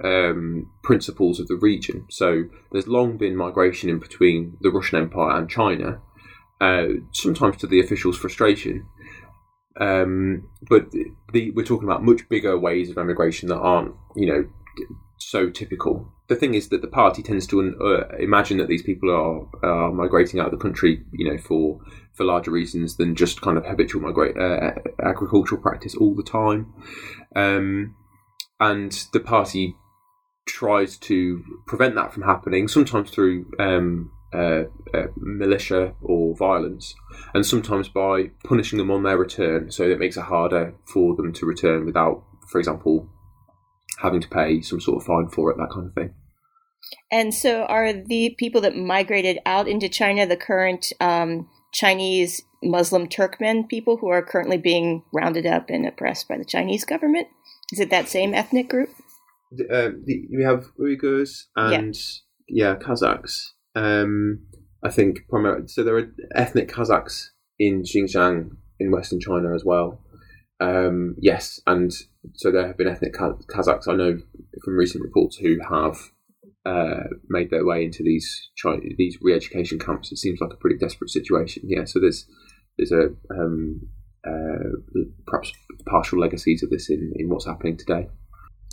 um, 0.04 0.72
principles 0.84 1.40
of 1.40 1.48
the 1.48 1.56
region. 1.56 2.06
So 2.10 2.46
there's 2.72 2.88
long 2.88 3.18
been 3.18 3.36
migration 3.36 3.90
in 3.90 4.00
between 4.00 4.58
the 4.62 4.72
Russian 4.72 5.00
Empire 5.00 5.38
and 5.38 5.50
China, 5.50 6.02
uh, 6.60 6.86
sometimes 7.12 7.58
to 7.58 7.68
the 7.68 7.80
officials' 7.80 8.18
frustration. 8.18 8.88
Um, 9.80 10.50
but 10.68 10.90
the, 11.34 11.52
we're 11.52 11.66
talking 11.66 11.88
about 11.88 12.04
much 12.04 12.28
bigger 12.30 12.58
ways 12.58 12.90
of 12.90 12.98
emigration 12.98 13.50
that 13.50 13.58
aren't, 13.58 13.94
you 14.16 14.28
know, 14.28 14.50
so 15.18 15.50
typical. 15.50 16.12
The 16.28 16.36
thing 16.36 16.54
is 16.54 16.70
that 16.70 16.82
the 16.82 16.88
party 16.88 17.22
tends 17.22 17.48
to 17.48 17.76
uh, 17.80 18.16
imagine 18.18 18.58
that 18.58 18.68
these 18.68 18.84
people 18.84 19.12
are, 19.12 19.68
are 19.68 19.92
migrating 19.92 20.40
out 20.40 20.48
of 20.48 20.52
the 20.52 20.58
country, 20.58 21.04
you 21.14 21.30
know, 21.30 21.38
for 21.38 21.80
for 22.14 22.24
larger 22.24 22.52
reasons 22.52 22.96
than 22.96 23.16
just 23.16 23.42
kind 23.42 23.58
of 23.58 23.66
habitual 23.66 24.02
migrate 24.02 24.38
uh, 24.38 24.72
agricultural 25.04 25.62
practice 25.62 25.96
all 25.96 26.16
the 26.16 26.24
time. 26.24 26.74
Um, 27.36 27.96
and 28.60 28.92
the 29.12 29.20
party 29.20 29.76
tries 30.46 30.98
to 30.98 31.44
prevent 31.68 31.96
that 31.96 32.14
from 32.14 32.24
happening, 32.24 32.68
sometimes 32.68 33.10
through 33.10 33.52
um, 33.60 34.12
uh, 34.34 34.64
uh, 34.94 35.08
militia 35.18 35.94
or 36.02 36.36
violence, 36.36 36.96
and 37.34 37.46
sometimes 37.46 37.90
by 37.90 38.32
punishing 38.44 38.78
them 38.78 38.92
on 38.92 39.04
their 39.04 39.18
return. 39.18 39.72
So 39.72 39.84
it 39.84 40.00
makes 40.00 40.18
it 40.18 40.24
harder 40.24 40.76
for 40.86 41.16
them 41.16 41.34
to 41.34 41.46
return 41.46 41.86
without, 41.86 42.24
for 42.48 42.60
example, 42.60 43.10
having 44.00 44.22
to 44.22 44.30
pay 44.30 44.62
some 44.62 44.80
sort 44.80 44.98
of 44.98 45.06
fine 45.06 45.30
for 45.30 45.52
it, 45.52 45.58
that 45.58 45.72
kind 45.74 45.88
of 45.88 45.94
thing. 45.94 46.14
And 47.12 47.34
so, 47.34 47.64
are 47.64 47.94
the 47.94 48.36
people 48.38 48.62
that 48.62 48.76
migrated 48.76 49.40
out 49.46 49.68
into 49.68 49.90
China 49.90 50.26
the 50.26 50.38
current 50.38 50.94
um, 51.00 51.50
Chinese 51.74 52.42
Muslim 52.64 53.08
Turkmen 53.08 53.68
people 53.68 53.98
who 53.98 54.08
are 54.08 54.26
currently 54.26 54.58
being 54.58 55.04
rounded 55.14 55.46
up 55.46 55.70
and 55.70 55.86
oppressed 55.86 56.28
by 56.28 56.38
the 56.38 56.46
Chinese 56.46 56.86
government? 56.86 57.28
Is 57.72 57.80
it 57.80 57.90
that 57.90 58.10
same 58.10 58.34
ethnic 58.34 58.70
group? 58.70 58.90
Uh, 59.54 59.92
the, 60.04 60.28
we 60.36 60.44
have 60.44 60.68
Uyghurs 60.80 61.46
and 61.56 61.96
yeah, 62.48 62.72
yeah 62.72 62.76
Kazakhs. 62.76 63.52
Um, 63.76 64.46
I 64.84 64.90
think 64.90 65.28
primarily. 65.30 65.68
So 65.68 65.84
there 65.84 65.98
are 65.98 66.12
ethnic 66.36 66.70
Kazakhs 66.70 67.30
in 67.60 67.84
Xinjiang 67.84 68.52
in 68.80 68.92
Western 68.92 69.20
China 69.20 69.54
as 69.54 69.64
well. 69.66 70.02
Um, 70.60 71.16
yes, 71.20 71.60
and 71.68 71.92
so 72.34 72.52
there 72.52 72.68
have 72.68 72.78
been 72.78 72.88
ethnic 72.88 73.14
Kazakhs 73.14 73.88
I 73.88 73.96
know 73.96 74.20
from 74.64 74.78
recent 74.78 75.04
reports 75.04 75.38
who 75.38 75.58
have 75.70 75.98
uh, 76.66 77.04
made 77.30 77.52
their 77.52 77.66
way 77.66 77.86
into 77.86 78.04
these 78.04 78.50
these 78.98 79.18
re-education 79.22 79.80
camps. 79.80 80.12
It 80.12 80.18
seems 80.18 80.40
like 80.42 80.54
a 80.54 80.58
pretty 80.58 80.78
desperate 80.78 81.10
situation. 81.10 81.64
Yeah, 81.66 81.86
so 81.86 82.00
there's 82.00 82.26
there's 82.78 82.92
a 82.92 83.10
um, 83.32 83.82
uh, 84.26 85.04
perhaps 85.28 85.52
partial 85.86 86.20
legacies 86.20 86.64
of 86.64 86.70
this 86.70 86.90
in, 86.90 87.14
in 87.16 87.30
what's 87.30 87.46
happening 87.46 87.78
today. 87.78 88.08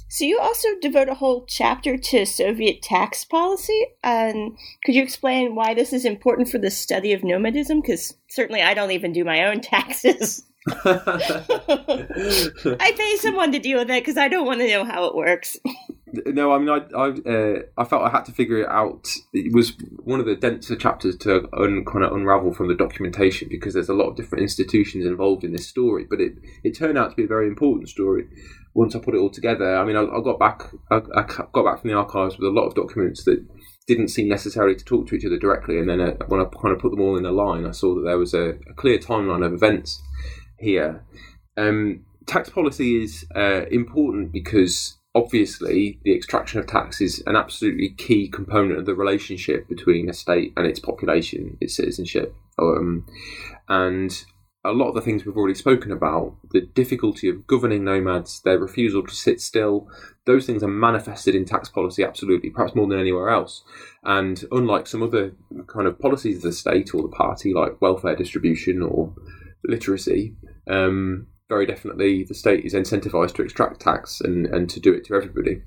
So 0.08 0.26
you 0.26 0.38
also 0.40 0.68
devote 0.82 1.08
a 1.08 1.14
whole 1.14 1.46
chapter 1.46 1.96
to 1.96 2.26
Soviet 2.26 2.82
tax 2.82 3.24
policy. 3.24 3.86
And 4.04 4.58
could 4.84 4.94
you 4.94 5.02
explain 5.02 5.54
why 5.54 5.72
this 5.72 5.92
is 5.92 6.04
important 6.04 6.50
for 6.50 6.58
the 6.58 6.70
study 6.70 7.14
of 7.14 7.24
nomadism? 7.24 7.80
Because 7.80 8.14
certainly 8.28 8.60
I 8.60 8.74
don't 8.74 8.90
even 8.90 9.12
do 9.12 9.24
my 9.24 9.46
own 9.46 9.60
taxes. 9.62 10.44
I 10.66 10.94
pay 12.96 13.16
someone 13.16 13.50
to 13.52 13.58
deal 13.58 13.78
with 13.78 13.90
it 13.90 14.00
because 14.00 14.16
I 14.16 14.28
don't 14.28 14.46
want 14.46 14.60
to 14.60 14.68
know 14.68 14.84
how 14.84 15.06
it 15.06 15.14
works. 15.14 15.58
No, 16.26 16.52
I 16.52 16.58
mean, 16.58 16.68
I 16.68 16.82
I, 16.94 17.08
uh, 17.08 17.62
I 17.78 17.84
felt 17.84 18.04
I 18.04 18.10
had 18.10 18.26
to 18.26 18.32
figure 18.32 18.58
it 18.58 18.68
out. 18.68 19.08
It 19.32 19.54
was 19.54 19.72
one 20.04 20.20
of 20.20 20.26
the 20.26 20.36
denser 20.36 20.76
chapters 20.76 21.16
to 21.18 21.48
un, 21.58 21.84
kind 21.84 22.04
of 22.04 22.12
unravel 22.12 22.52
from 22.52 22.68
the 22.68 22.74
documentation 22.74 23.48
because 23.48 23.74
there's 23.74 23.88
a 23.88 23.94
lot 23.94 24.10
of 24.10 24.16
different 24.16 24.42
institutions 24.42 25.06
involved 25.06 25.42
in 25.42 25.52
this 25.52 25.66
story. 25.66 26.06
But 26.08 26.20
it, 26.20 26.34
it 26.62 26.76
turned 26.76 26.98
out 26.98 27.10
to 27.10 27.16
be 27.16 27.24
a 27.24 27.28
very 27.28 27.48
important 27.48 27.88
story 27.88 28.28
once 28.74 28.94
I 28.94 28.98
put 28.98 29.14
it 29.14 29.18
all 29.18 29.30
together. 29.30 29.76
I 29.76 29.84
mean, 29.84 29.96
I, 29.96 30.02
I 30.02 30.20
got 30.22 30.38
back 30.38 30.70
I, 30.90 30.96
I, 30.96 31.22
got 31.52 31.64
back 31.64 31.80
from 31.80 31.90
the 31.90 31.96
archives 31.96 32.36
with 32.36 32.46
a 32.46 32.52
lot 32.52 32.66
of 32.66 32.74
documents 32.74 33.24
that 33.24 33.44
didn't 33.86 34.08
seem 34.08 34.28
necessary 34.28 34.76
to 34.76 34.84
talk 34.84 35.08
to 35.08 35.14
each 35.14 35.24
other 35.24 35.38
directly. 35.38 35.78
And 35.78 35.88
then 35.88 36.00
uh, 36.00 36.16
when 36.28 36.40
I 36.40 36.44
kind 36.44 36.74
of 36.74 36.78
put 36.78 36.90
them 36.90 37.00
all 37.00 37.16
in 37.16 37.26
a 37.26 37.32
line, 37.32 37.66
I 37.66 37.72
saw 37.72 37.94
that 37.94 38.02
there 38.02 38.18
was 38.18 38.34
a, 38.34 38.50
a 38.68 38.74
clear 38.74 38.98
timeline 38.98 39.44
of 39.44 39.52
events 39.52 40.00
here. 40.62 41.04
Um, 41.56 42.04
tax 42.26 42.48
policy 42.48 43.02
is 43.02 43.26
uh, 43.34 43.66
important 43.70 44.32
because 44.32 44.96
obviously 45.14 46.00
the 46.04 46.14
extraction 46.14 46.58
of 46.58 46.66
tax 46.66 47.00
is 47.00 47.22
an 47.26 47.36
absolutely 47.36 47.90
key 47.90 48.28
component 48.28 48.78
of 48.78 48.86
the 48.86 48.94
relationship 48.94 49.68
between 49.68 50.08
a 50.08 50.14
state 50.14 50.52
and 50.56 50.66
its 50.66 50.80
population, 50.80 51.56
its 51.60 51.76
citizenship. 51.76 52.34
Um, 52.58 53.06
and 53.68 54.24
a 54.64 54.72
lot 54.72 54.88
of 54.88 54.94
the 54.94 55.00
things 55.00 55.24
we've 55.24 55.36
already 55.36 55.56
spoken 55.56 55.90
about, 55.90 56.36
the 56.52 56.60
difficulty 56.60 57.28
of 57.28 57.46
governing 57.46 57.84
nomads, 57.84 58.40
their 58.42 58.58
refusal 58.58 59.02
to 59.02 59.14
sit 59.14 59.40
still, 59.40 59.88
those 60.24 60.46
things 60.46 60.62
are 60.62 60.68
manifested 60.68 61.34
in 61.34 61.44
tax 61.44 61.68
policy 61.68 62.04
absolutely, 62.04 62.48
perhaps 62.48 62.74
more 62.74 62.86
than 62.86 63.00
anywhere 63.00 63.28
else. 63.28 63.64
And 64.04 64.44
unlike 64.52 64.86
some 64.86 65.02
other 65.02 65.32
kind 65.66 65.88
of 65.88 65.98
policies 65.98 66.36
of 66.36 66.42
the 66.42 66.52
state 66.52 66.94
or 66.94 67.02
the 67.02 67.08
party, 67.08 67.52
like 67.52 67.80
welfare 67.80 68.14
distribution 68.14 68.82
or 68.82 69.12
literacy, 69.64 70.34
um, 70.68 71.26
very 71.48 71.66
definitely 71.66 72.24
the 72.24 72.34
state 72.34 72.64
is 72.64 72.74
incentivized 72.74 73.34
to 73.34 73.42
extract 73.42 73.80
tax 73.80 74.20
and, 74.20 74.46
and 74.46 74.70
to 74.70 74.80
do 74.80 74.92
it 74.92 75.04
to 75.04 75.14
everybody. 75.14 75.62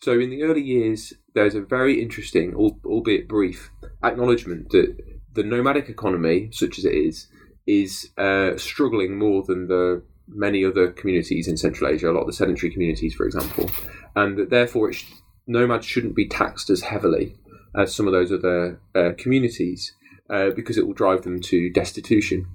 So 0.00 0.12
in 0.12 0.30
the 0.30 0.42
early 0.42 0.62
years, 0.62 1.12
there's 1.34 1.54
a 1.54 1.60
very 1.60 2.00
interesting, 2.00 2.54
albeit 2.54 3.26
brief, 3.26 3.70
acknowledgement 4.02 4.70
that 4.70 4.96
the 5.32 5.42
nomadic 5.42 5.88
economy, 5.88 6.50
such 6.52 6.78
as 6.78 6.84
it 6.84 6.94
is, 6.94 7.26
is 7.66 8.10
uh, 8.18 8.56
struggling 8.56 9.18
more 9.18 9.42
than 9.42 9.66
the 9.66 10.02
many 10.28 10.64
other 10.64 10.90
communities 10.92 11.48
in 11.48 11.56
Central 11.56 11.90
Asia, 11.90 12.10
a 12.10 12.12
lot 12.12 12.22
of 12.22 12.26
the 12.26 12.32
sedentary 12.32 12.70
communities, 12.70 13.14
for 13.14 13.26
example, 13.26 13.70
and 14.14 14.38
that 14.38 14.50
therefore 14.50 14.92
sh- 14.92 15.06
nomads 15.46 15.84
shouldn't 15.86 16.14
be 16.14 16.28
taxed 16.28 16.70
as 16.70 16.82
heavily 16.82 17.36
as 17.76 17.94
some 17.94 18.06
of 18.06 18.12
those 18.12 18.32
other 18.32 18.80
uh, 18.94 19.10
communities 19.18 19.94
uh, 20.30 20.50
because 20.50 20.78
it 20.78 20.86
will 20.86 20.94
drive 20.94 21.22
them 21.22 21.40
to 21.40 21.70
destitution. 21.70 22.46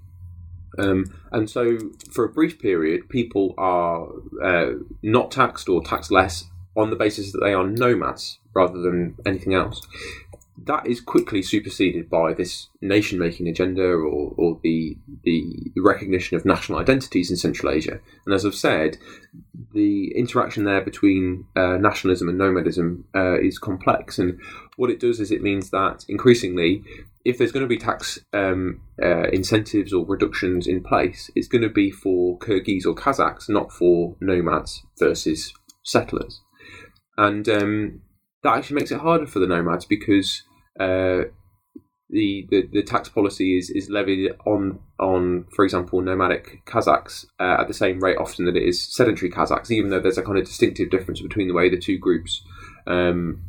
Um, 0.77 1.05
and 1.31 1.49
so, 1.49 1.77
for 2.11 2.25
a 2.25 2.29
brief 2.29 2.59
period, 2.59 3.09
people 3.09 3.53
are 3.57 4.07
uh, 4.43 4.73
not 5.01 5.31
taxed 5.31 5.67
or 5.67 5.83
taxed 5.83 6.11
less 6.11 6.45
on 6.77 6.89
the 6.89 6.95
basis 6.95 7.31
that 7.31 7.39
they 7.43 7.53
are 7.53 7.67
nomads 7.67 8.39
rather 8.53 8.79
than 8.79 9.15
anything 9.25 9.53
else 9.53 9.85
that 10.65 10.87
is 10.87 10.99
quickly 10.99 11.41
superseded 11.41 12.09
by 12.09 12.33
this 12.33 12.67
nation 12.81 13.19
making 13.19 13.47
agenda 13.47 13.83
or, 13.83 14.33
or 14.37 14.59
the, 14.63 14.97
the 15.23 15.71
recognition 15.77 16.35
of 16.37 16.45
national 16.45 16.79
identities 16.79 17.29
in 17.29 17.37
Central 17.37 17.71
Asia. 17.71 17.99
And 18.25 18.35
as 18.35 18.45
I've 18.45 18.55
said, 18.55 18.97
the 19.73 20.11
interaction 20.15 20.63
there 20.63 20.81
between 20.81 21.45
uh, 21.55 21.77
nationalism 21.77 22.29
and 22.29 22.37
nomadism 22.37 23.05
uh, 23.15 23.39
is 23.39 23.57
complex. 23.57 24.19
And 24.19 24.39
what 24.77 24.89
it 24.89 24.99
does 24.99 25.19
is 25.19 25.31
it 25.31 25.41
means 25.41 25.69
that 25.69 26.05
increasingly, 26.07 26.83
if 27.29 27.37
there's 27.37 27.51
going 27.51 27.63
to 27.63 27.67
be 27.67 27.77
tax 27.77 28.19
um, 28.33 28.81
uh, 29.01 29.29
incentives 29.29 29.93
or 29.93 30.05
reductions 30.05 30.67
in 30.67 30.83
place, 30.83 31.29
it's 31.35 31.47
going 31.47 31.61
to 31.61 31.69
be 31.69 31.91
for 31.91 32.37
Kyrgyz 32.39 32.85
or 32.85 32.95
Kazakhs, 32.95 33.49
not 33.49 33.71
for 33.71 34.15
nomads 34.19 34.81
versus 34.97 35.53
settlers. 35.83 36.41
And 37.17 37.47
um, 37.49 38.01
that 38.43 38.57
actually 38.57 38.77
makes 38.77 38.91
it 38.91 38.99
harder 38.99 39.27
for 39.27 39.39
the 39.39 39.47
nomads 39.47 39.85
because 39.85 40.43
uh, 40.79 41.29
the, 42.09 42.47
the, 42.49 42.69
the 42.71 42.83
tax 42.83 43.09
policy 43.09 43.57
is, 43.57 43.69
is 43.69 43.89
levied 43.89 44.31
on 44.45 44.79
on 44.99 45.45
for 45.55 45.63
example 45.63 46.01
nomadic 46.01 46.65
Kazakhs 46.65 47.25
uh, 47.39 47.61
at 47.61 47.67
the 47.67 47.73
same 47.73 47.99
rate 47.99 48.17
often 48.17 48.45
that 48.45 48.57
it 48.57 48.63
is 48.63 48.81
sedentary 48.93 49.29
Kazakhs, 49.29 49.71
even 49.71 49.91
though 49.91 49.99
there's 49.99 50.17
a 50.17 50.23
kind 50.23 50.37
of 50.37 50.45
distinctive 50.45 50.89
difference 50.89 51.21
between 51.21 51.47
the 51.47 51.53
way 51.53 51.69
the 51.69 51.77
two 51.77 51.97
groups 51.97 52.41
um, 52.87 53.43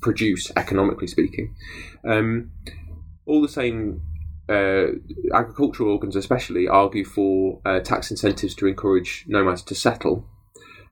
produce 0.00 0.50
economically 0.56 1.06
speaking. 1.06 1.54
Um, 2.08 2.50
all 3.28 3.42
the 3.42 3.48
same, 3.48 4.02
uh, 4.48 4.86
agricultural 5.34 5.90
organs 5.90 6.16
especially 6.16 6.66
argue 6.66 7.04
for 7.04 7.60
uh, 7.64 7.80
tax 7.80 8.10
incentives 8.10 8.54
to 8.56 8.66
encourage 8.66 9.24
nomads 9.28 9.62
to 9.62 9.74
settle. 9.74 10.26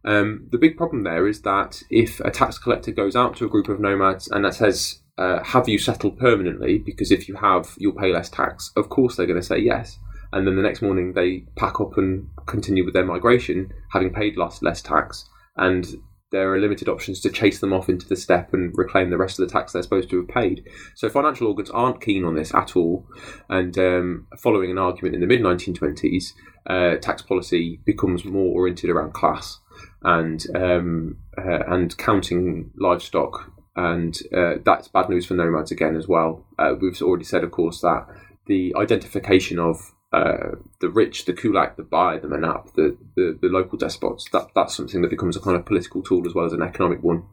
Um, 0.05 0.47
the 0.53 0.59
big 0.59 0.76
problem 0.76 1.03
there 1.03 1.26
is 1.26 1.43
that 1.43 1.82
if 1.91 2.20
a 2.20 2.30
tax 2.30 2.59
collector 2.59 2.93
goes 2.93 3.16
out 3.16 3.37
to 3.37 3.45
a 3.45 3.49
group 3.49 3.68
of 3.68 3.80
nomads 3.80 4.28
and 4.28 4.45
that 4.45 4.55
says 4.55 5.01
uh, 5.18 5.43
have 5.43 5.68
you 5.68 5.78
settled 5.78 6.18
permanently? 6.18 6.78
Because 6.78 7.11
if 7.11 7.28
you 7.28 7.37
have, 7.37 7.74
you'll 7.78 7.93
pay 7.93 8.12
less 8.12 8.28
tax. 8.28 8.70
Of 8.76 8.89
course, 8.89 9.16
they're 9.16 9.26
going 9.26 9.41
to 9.41 9.47
say 9.47 9.59
yes. 9.59 9.99
And 10.32 10.47
then 10.47 10.57
the 10.57 10.62
next 10.62 10.82
morning, 10.82 11.14
they 11.14 11.45
pack 11.57 11.80
up 11.80 11.97
and 11.97 12.28
continue 12.47 12.84
with 12.84 12.95
their 12.95 13.05
migration, 13.05 13.72
having 13.93 14.12
paid 14.12 14.37
less, 14.37 14.61
less 14.61 14.82
tax. 14.82 15.28
And 15.57 15.87
there 16.33 16.53
are 16.53 16.61
limited 16.61 16.89
options 16.89 17.20
to 17.20 17.31
chase 17.31 17.61
them 17.61 17.72
off 17.72 17.89
into 17.89 18.07
the 18.09 18.16
steppe 18.16 18.53
and 18.53 18.77
reclaim 18.77 19.11
the 19.11 19.16
rest 19.16 19.39
of 19.39 19.47
the 19.47 19.53
tax 19.53 19.72
they're 19.72 19.83
supposed 19.83 20.11
to 20.11 20.18
have 20.18 20.29
paid. 20.29 20.66
So 20.95 21.09
financial 21.09 21.47
organs 21.47 21.70
aren't 21.70 22.01
keen 22.01 22.24
on 22.24 22.35
this 22.35 22.55
at 22.55 22.77
all. 22.77 23.07
And 23.49 23.77
um, 23.79 24.27
following 24.39 24.70
an 24.70 24.79
argument 24.79 25.14
in 25.14 25.20
the 25.20 25.27
mid 25.27 25.41
1920s, 25.41 26.33
uh, 26.66 26.97
tax 26.97 27.22
policy 27.22 27.81
becomes 27.85 28.24
more 28.24 28.55
oriented 28.55 28.91
around 28.91 29.14
class 29.14 29.61
and 30.03 30.45
um, 30.57 31.18
uh, 31.39 31.62
and 31.68 31.97
counting 31.97 32.70
livestock 32.77 33.53
and 33.77 34.18
uh, 34.35 34.55
that's 34.64 34.89
bad 34.89 35.09
news 35.11 35.27
for 35.27 35.35
nomads 35.35 35.70
again 35.70 35.97
as 35.97 36.09
well. 36.09 36.47
Uh, 36.59 36.74
we've 36.81 37.01
already 37.03 37.24
said, 37.24 37.45
of 37.45 37.51
course, 37.51 37.83
that 37.83 38.07
the 38.47 38.74
identification 38.77 39.59
of 39.59 39.93
uh, 40.12 40.57
the 40.80 40.88
rich, 40.88 41.24
the 41.24 41.32
kulak, 41.32 41.76
the 41.76 41.82
bai, 41.82 42.18
the 42.18 42.28
manap, 42.28 42.72
the, 42.74 42.96
the, 43.16 43.38
the, 43.42 43.48
local 43.48 43.76
despots, 43.76 44.28
that, 44.32 44.48
that's 44.54 44.74
something 44.74 45.02
that 45.02 45.11
becomes 45.11 45.36
a 45.36 45.40
kind 45.40 45.57
of 45.57 45.66
political 45.66 46.02
tool 46.02 46.26
as 46.26 46.34
well 46.34 46.46
as 46.46 46.52
an 46.52 46.62
economic 46.62 47.02
one. 47.02 47.24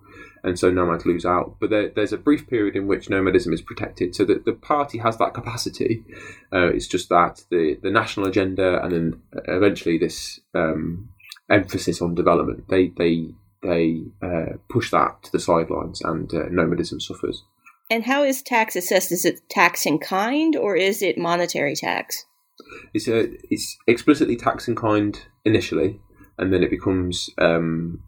And 0.44 0.60
so 0.60 0.70
nomads 0.72 1.06
lose 1.06 1.26
out. 1.26 1.56
But 1.60 1.70
there, 1.70 1.90
there's 1.90 2.12
a 2.12 2.18
brief 2.18 2.48
period 2.48 2.76
in 2.76 2.88
which 2.88 3.10
nomadism 3.10 3.54
is 3.54 3.62
protected, 3.62 4.16
so 4.16 4.26
that 4.26 4.44
the 4.44 4.54
party 4.54 4.98
has 4.98 5.18
that 5.18 5.34
capacity. 5.34 6.04
Uh, 6.52 6.68
it's 6.68 6.88
just 6.88 7.10
that 7.10 7.44
the, 7.50 7.78
the 7.82 7.92
national 7.92 8.28
agenda 8.28 8.84
and 8.84 8.92
then 8.92 9.22
eventually 9.48 9.98
this 9.98 10.42
um, 10.54 11.10
emphasis 11.50 12.02
on 12.02 12.16
development, 12.16 12.68
they, 12.68 12.88
they 12.98 13.30
they 13.64 14.04
uh, 14.22 14.58
push 14.70 14.92
that 14.92 15.24
to 15.24 15.32
the 15.32 15.40
sidelines 15.40 16.02
and 16.02 16.32
uh, 16.34 16.44
nomadism 16.52 17.00
suffers. 17.00 17.44
And 17.90 18.04
how 18.04 18.24
is 18.24 18.42
tax 18.42 18.76
assessed? 18.76 19.12
Is 19.12 19.26
it 19.26 19.48
tax 19.50 19.86
in 19.86 20.00
kind 20.00 20.56
or 20.56 20.76
is 20.76 21.02
it 21.02 21.18
monetary 21.18 21.76
tax? 21.76 22.26
It's 22.94 23.08
a, 23.08 23.30
it's 23.50 23.78
explicitly 23.88 24.36
tax 24.36 24.68
in 24.68 24.76
kind 24.76 25.20
initially, 25.46 26.00
and 26.38 26.54
then 26.54 26.64
it 26.64 26.70
becomes 26.70 27.30
um, 27.38 28.04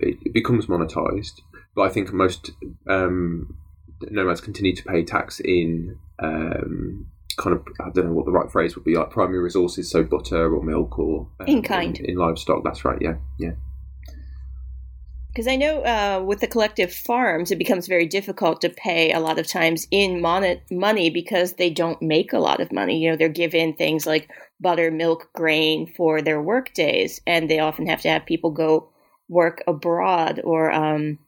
it 0.00 0.32
becomes 0.32 0.66
monetized. 0.66 1.40
But 1.74 1.82
I 1.82 1.88
think 1.88 2.12
most 2.12 2.50
um, 2.88 3.56
nomads 4.02 4.40
continue 4.40 4.74
to 4.74 4.84
pay 4.84 5.04
tax 5.04 5.40
in 5.40 5.98
um, 6.18 7.06
kind 7.36 7.54
of 7.56 7.66
I 7.80 7.90
don't 7.90 8.06
know 8.06 8.12
what 8.12 8.26
the 8.26 8.32
right 8.32 8.50
phrase 8.50 8.74
would 8.74 8.84
be 8.84 8.96
like 8.96 9.10
primary 9.10 9.40
resources, 9.40 9.90
so 9.90 10.02
butter 10.02 10.54
or 10.54 10.62
milk 10.62 10.98
or 10.98 11.28
um, 11.40 11.46
in 11.46 11.62
kind 11.62 11.98
in, 11.98 12.06
in 12.06 12.16
livestock. 12.16 12.64
That's 12.64 12.84
right. 12.84 12.98
Yeah, 13.00 13.16
yeah. 13.38 13.52
Because 15.36 15.48
I 15.48 15.56
know 15.56 15.82
uh, 15.82 16.24
with 16.24 16.40
the 16.40 16.46
collective 16.46 16.90
farms, 16.90 17.50
it 17.50 17.58
becomes 17.58 17.88
very 17.88 18.06
difficult 18.06 18.62
to 18.62 18.70
pay 18.70 19.12
a 19.12 19.20
lot 19.20 19.38
of 19.38 19.46
times 19.46 19.86
in 19.90 20.22
mon- 20.22 20.62
money 20.70 21.10
because 21.10 21.52
they 21.52 21.68
don't 21.68 22.00
make 22.00 22.32
a 22.32 22.38
lot 22.38 22.58
of 22.58 22.72
money. 22.72 22.98
You 22.98 23.10
know, 23.10 23.16
they're 23.18 23.28
given 23.28 23.74
things 23.74 24.06
like 24.06 24.30
butter, 24.62 24.90
milk, 24.90 25.28
grain 25.34 25.92
for 25.94 26.22
their 26.22 26.40
work 26.40 26.72
days, 26.72 27.20
and 27.26 27.50
they 27.50 27.58
often 27.58 27.86
have 27.86 28.00
to 28.00 28.08
have 28.08 28.24
people 28.24 28.50
go 28.50 28.88
work 29.28 29.62
abroad 29.66 30.40
or 30.42 30.72
um, 30.72 31.18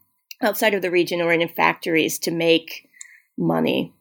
outside 0.41 0.73
of 0.73 0.81
the 0.81 0.91
region 0.91 1.21
or 1.21 1.31
in 1.31 1.47
factories 1.47 2.19
to 2.21 2.31
make 2.31 2.89
money. 3.37 3.93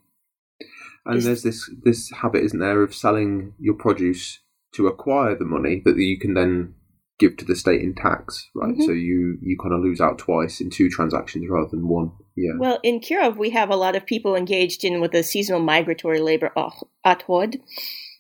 And 1.05 1.21
there's 1.21 1.43
this 1.43 1.69
this 1.83 2.11
habit, 2.11 2.45
isn't 2.45 2.59
there, 2.61 2.81
of 2.81 2.95
selling 2.95 3.55
your 3.59 3.73
produce 3.73 4.39
to 4.75 4.87
acquire 4.87 5.35
the 5.35 5.43
money 5.43 5.81
that 5.83 5.97
you 5.97 6.17
can 6.17 6.33
then 6.33 6.75
give 7.19 7.37
to 7.37 7.45
the 7.45 7.55
state 7.55 7.81
in 7.81 7.95
tax, 7.95 8.49
right? 8.53 8.73
Mm-hmm. 8.73 8.83
So 8.83 8.91
you 8.91 9.37
you 9.41 9.57
kind 9.57 9.73
of 9.73 9.81
lose 9.81 9.99
out 9.99 10.19
twice 10.19 10.61
in 10.61 10.69
two 10.69 10.89
transactions 10.89 11.47
rather 11.49 11.69
than 11.69 11.87
one. 11.87 12.11
Yeah. 12.35 12.53
Well, 12.57 12.79
in 12.83 12.99
Kirov, 12.99 13.37
we 13.37 13.49
have 13.51 13.69
a 13.69 13.75
lot 13.75 13.95
of 13.95 14.05
people 14.05 14.35
engaged 14.35 14.83
in 14.83 15.01
with 15.01 15.11
the 15.11 15.23
seasonal 15.23 15.61
migratory 15.61 16.19
labor 16.19 16.51
otkhod. 16.55 17.59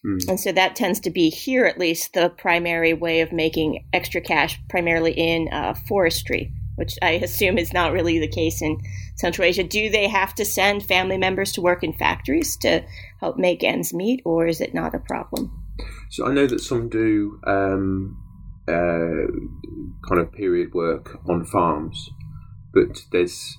Mm. 0.05 0.29
And 0.29 0.39
so 0.39 0.51
that 0.51 0.75
tends 0.75 0.99
to 1.01 1.09
be 1.09 1.29
here, 1.29 1.65
at 1.65 1.77
least, 1.77 2.13
the 2.13 2.29
primary 2.29 2.93
way 2.93 3.21
of 3.21 3.31
making 3.31 3.85
extra 3.93 4.21
cash, 4.21 4.59
primarily 4.69 5.11
in 5.11 5.49
uh, 5.51 5.75
forestry, 5.87 6.51
which 6.75 6.97
I 7.01 7.11
assume 7.23 7.57
is 7.57 7.73
not 7.73 7.93
really 7.93 8.19
the 8.19 8.27
case 8.27 8.61
in 8.61 8.79
Central 9.15 9.47
Asia. 9.47 9.63
Do 9.63 9.89
they 9.89 10.07
have 10.07 10.33
to 10.35 10.45
send 10.45 10.83
family 10.83 11.17
members 11.17 11.51
to 11.53 11.61
work 11.61 11.83
in 11.83 11.93
factories 11.93 12.57
to 12.57 12.83
help 13.19 13.37
make 13.37 13.63
ends 13.63 13.93
meet, 13.93 14.21
or 14.25 14.47
is 14.47 14.61
it 14.61 14.73
not 14.73 14.95
a 14.95 14.99
problem? 14.99 15.63
So 16.09 16.25
I 16.25 16.33
know 16.33 16.47
that 16.47 16.61
some 16.61 16.89
do. 16.89 17.39
Um, 17.45 18.23
uh, 18.67 19.27
kind 20.07 20.21
of 20.21 20.31
period 20.31 20.73
work 20.73 21.19
on 21.29 21.45
farms. 21.45 22.09
but 22.73 23.01
there's 23.11 23.57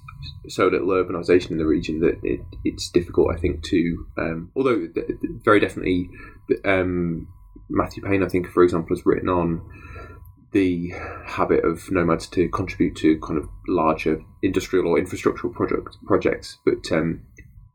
so 0.48 0.66
little 0.66 0.88
urbanisation 0.88 1.52
in 1.52 1.58
the 1.58 1.66
region 1.66 2.00
that 2.00 2.18
it, 2.22 2.40
it's 2.64 2.90
difficult, 2.90 3.32
I 3.32 3.38
think, 3.38 3.62
to 3.64 4.06
um, 4.18 4.50
although 4.56 4.88
very 5.44 5.60
definitely 5.60 6.08
um, 6.64 7.28
Matthew 7.70 8.02
Payne, 8.02 8.22
I 8.22 8.28
think, 8.28 8.48
for 8.48 8.62
example, 8.62 8.96
has 8.96 9.06
written 9.06 9.28
on 9.28 9.62
the 10.52 10.92
habit 11.26 11.64
of 11.64 11.90
nomads 11.90 12.26
to 12.28 12.48
contribute 12.48 12.96
to 12.96 13.20
kind 13.20 13.38
of 13.38 13.48
larger 13.66 14.22
industrial 14.42 14.86
or 14.88 14.98
infrastructural 14.98 15.52
project, 15.52 15.96
projects, 16.06 16.58
but 16.64 16.90
um, 16.90 17.22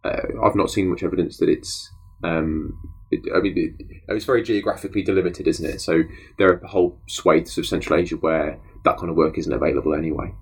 uh, 0.03 0.21
I've 0.43 0.55
not 0.55 0.71
seen 0.71 0.89
much 0.89 1.03
evidence 1.03 1.37
that 1.37 1.49
it's. 1.49 1.91
Um, 2.23 2.92
it, 3.13 3.31
I 3.35 3.39
mean, 3.39 3.57
it, 3.57 3.85
it's 4.07 4.25
very 4.25 4.43
geographically 4.43 5.03
delimited, 5.03 5.47
isn't 5.47 5.65
it? 5.65 5.81
So 5.81 6.03
there 6.37 6.51
are 6.51 6.67
whole 6.67 6.99
swathes 7.07 7.57
of 7.57 7.65
Central 7.65 7.99
Asia 7.99 8.15
where 8.15 8.59
that 8.83 8.97
kind 8.97 9.09
of 9.09 9.15
work 9.15 9.37
isn't 9.37 9.53
available 9.53 9.93
anyway. 9.93 10.33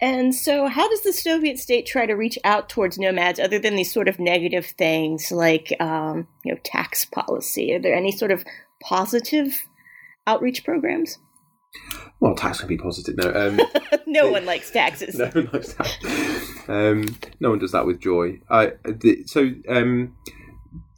And 0.00 0.34
so, 0.34 0.66
how 0.66 0.88
does 0.88 1.02
the 1.02 1.12
Soviet 1.12 1.58
state 1.58 1.86
try 1.86 2.04
to 2.04 2.14
reach 2.14 2.38
out 2.44 2.68
towards 2.68 2.98
nomads 2.98 3.40
other 3.40 3.58
than 3.58 3.76
these 3.76 3.92
sort 3.92 4.08
of 4.08 4.18
negative 4.18 4.66
things 4.66 5.32
like, 5.32 5.74
um, 5.80 6.26
you 6.44 6.52
know, 6.52 6.60
tax 6.62 7.04
policy? 7.04 7.72
Are 7.72 7.78
there 7.78 7.94
any 7.94 8.12
sort 8.12 8.30
of 8.30 8.44
positive 8.82 9.62
outreach 10.26 10.64
programs? 10.64 11.18
Well, 12.20 12.34
tax 12.34 12.60
can 12.60 12.68
be 12.68 12.76
positive. 12.76 13.16
No, 13.16 13.32
um, 13.32 13.60
no 14.06 14.30
one 14.30 14.44
likes 14.44 14.70
taxes. 14.70 15.14
No 15.18 15.30
one 15.32 15.50
likes 15.52 15.74
tax. 15.74 16.68
Um, 16.68 17.06
no 17.40 17.50
one 17.50 17.58
does 17.58 17.72
that 17.72 17.86
with 17.86 18.00
joy. 18.00 18.40
I, 18.50 18.72
the, 18.84 19.24
so, 19.26 19.52
um, 19.68 20.16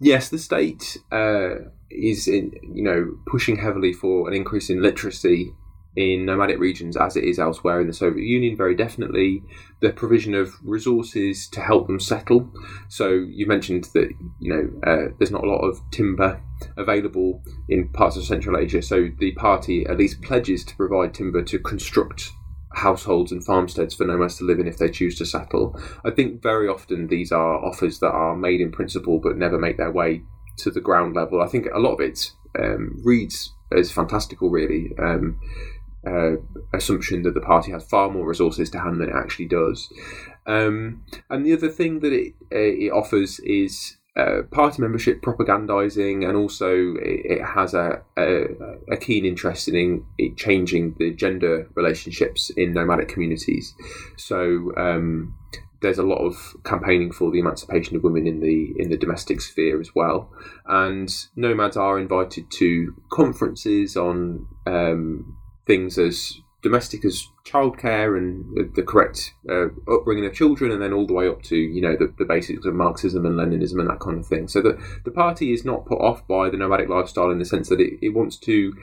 yes, 0.00 0.28
the 0.28 0.38
state 0.38 0.98
uh, 1.12 1.56
is 1.90 2.28
in, 2.28 2.52
you 2.74 2.82
know 2.82 3.16
pushing 3.26 3.56
heavily 3.56 3.92
for 3.92 4.28
an 4.28 4.34
increase 4.34 4.70
in 4.70 4.82
literacy 4.82 5.52
in 5.96 6.26
nomadic 6.26 6.58
regions 6.58 6.94
as 6.96 7.16
it 7.16 7.24
is 7.24 7.38
elsewhere 7.38 7.80
in 7.80 7.86
the 7.86 7.92
Soviet 7.92 8.24
Union, 8.24 8.54
very 8.54 8.74
definitely. 8.74 9.42
The 9.80 9.92
provision 9.92 10.34
of 10.34 10.54
resources 10.62 11.48
to 11.48 11.60
help 11.60 11.86
them 11.86 11.98
settle. 11.98 12.52
So 12.88 13.08
you 13.10 13.46
mentioned 13.46 13.84
that 13.94 14.10
you 14.38 14.52
know 14.52 14.90
uh, 14.90 15.12
there's 15.18 15.30
not 15.30 15.44
a 15.44 15.48
lot 15.48 15.60
of 15.60 15.80
timber 15.90 16.40
available 16.76 17.42
in 17.68 17.88
parts 17.88 18.16
of 18.16 18.24
Central 18.24 18.58
Asia. 18.58 18.82
So 18.82 19.08
the 19.18 19.32
party 19.32 19.86
at 19.86 19.96
least 19.96 20.22
pledges 20.22 20.64
to 20.66 20.76
provide 20.76 21.14
timber 21.14 21.42
to 21.44 21.58
construct 21.58 22.30
households 22.76 23.32
and 23.32 23.44
farmsteads 23.44 23.94
for 23.94 24.04
nomads 24.04 24.36
to 24.36 24.44
live 24.44 24.60
in 24.60 24.68
if 24.68 24.78
they 24.78 24.90
choose 24.90 25.16
to 25.18 25.26
settle. 25.26 25.78
I 26.04 26.10
think 26.10 26.42
very 26.42 26.68
often 26.68 27.08
these 27.08 27.32
are 27.32 27.64
offers 27.64 27.98
that 28.00 28.12
are 28.12 28.36
made 28.36 28.60
in 28.60 28.70
principle 28.70 29.18
but 29.18 29.36
never 29.36 29.58
make 29.58 29.78
their 29.78 29.90
way 29.90 30.22
to 30.58 30.70
the 30.70 30.80
ground 30.80 31.16
level. 31.16 31.40
I 31.40 31.48
think 31.48 31.66
a 31.66 31.78
lot 31.78 31.94
of 31.94 32.00
it 32.00 32.30
um, 32.58 33.00
reads 33.02 33.52
as 33.76 33.90
fantastical, 33.90 34.50
really. 34.50 34.92
Um, 34.98 35.40
uh, 36.06 36.36
assumption 36.72 37.22
that 37.22 37.34
the 37.34 37.40
party 37.40 37.72
has 37.72 37.84
far 37.84 38.08
more 38.08 38.28
resources 38.28 38.70
to 38.70 38.78
hand 38.78 39.00
than 39.00 39.08
it 39.08 39.16
actually 39.16 39.46
does. 39.46 39.92
Um, 40.46 41.02
and 41.28 41.44
the 41.44 41.52
other 41.52 41.68
thing 41.68 41.98
that 42.00 42.12
it, 42.12 42.34
uh, 42.52 42.58
it 42.58 42.92
offers 42.92 43.40
is 43.40 43.96
uh, 44.16 44.42
party 44.50 44.80
membership 44.80 45.20
propagandizing, 45.20 46.26
and 46.26 46.36
also 46.36 46.94
it, 46.96 47.38
it 47.38 47.44
has 47.44 47.74
a, 47.74 48.02
a, 48.16 48.46
a, 48.90 48.96
keen 48.96 49.26
interest 49.26 49.68
in, 49.68 50.04
in 50.18 50.34
changing 50.36 50.94
the 50.98 51.12
gender 51.12 51.68
relationships 51.74 52.50
in 52.56 52.72
nomadic 52.72 53.08
communities. 53.08 53.74
So 54.16 54.72
um, 54.76 55.36
there's 55.82 55.98
a 55.98 56.02
lot 56.02 56.24
of 56.24 56.56
campaigning 56.64 57.12
for 57.12 57.30
the 57.30 57.40
emancipation 57.40 57.96
of 57.96 58.02
women 58.02 58.26
in 58.26 58.40
the 58.40 58.72
in 58.78 58.88
the 58.88 58.96
domestic 58.96 59.40
sphere 59.40 59.80
as 59.80 59.94
well, 59.94 60.32
and 60.64 61.12
nomads 61.36 61.76
are 61.76 61.98
invited 61.98 62.50
to 62.52 62.94
conferences 63.10 63.96
on 63.96 64.46
um, 64.66 65.36
things 65.66 65.98
as 65.98 66.40
domestic 66.62 67.04
as 67.04 67.26
childcare 67.44 68.16
and 68.16 68.74
the 68.74 68.82
correct 68.82 69.34
uh, 69.48 69.66
upbringing 69.88 70.26
of 70.26 70.34
children, 70.34 70.72
and 70.72 70.82
then 70.82 70.92
all 70.92 71.06
the 71.06 71.14
way 71.14 71.28
up 71.28 71.42
to 71.42 71.56
you 71.56 71.80
know 71.80 71.96
the, 71.96 72.12
the, 72.18 72.24
basics 72.24 72.66
of 72.66 72.74
Marxism 72.74 73.24
and 73.26 73.36
Leninism 73.36 73.78
and 73.78 73.88
that 73.88 74.00
kind 74.00 74.18
of 74.18 74.26
thing. 74.26 74.48
So 74.48 74.60
the 74.62 74.80
the 75.04 75.10
party 75.10 75.52
is 75.52 75.64
not 75.64 75.86
put 75.86 76.00
off 76.00 76.26
by 76.26 76.50
the 76.50 76.56
nomadic 76.56 76.88
lifestyle 76.88 77.30
in 77.30 77.38
the 77.38 77.44
sense 77.44 77.68
that 77.68 77.80
it, 77.80 77.98
it 78.02 78.10
wants 78.10 78.36
to, 78.38 78.74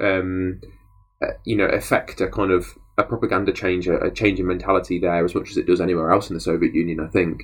um, 0.00 0.60
uh, 1.22 1.32
you 1.44 1.56
know, 1.56 1.66
affect 1.66 2.20
a 2.20 2.28
kind 2.28 2.50
of 2.50 2.74
a 2.98 3.04
propaganda 3.04 3.52
change, 3.52 3.88
a, 3.88 3.98
a 3.98 4.10
change 4.10 4.38
in 4.38 4.46
mentality 4.46 4.98
there 4.98 5.24
as 5.24 5.34
much 5.34 5.50
as 5.50 5.56
it 5.56 5.66
does 5.66 5.80
anywhere 5.80 6.12
else 6.12 6.30
in 6.30 6.34
the 6.34 6.40
Soviet 6.40 6.74
Union. 6.74 7.00
I 7.00 7.08
think. 7.08 7.42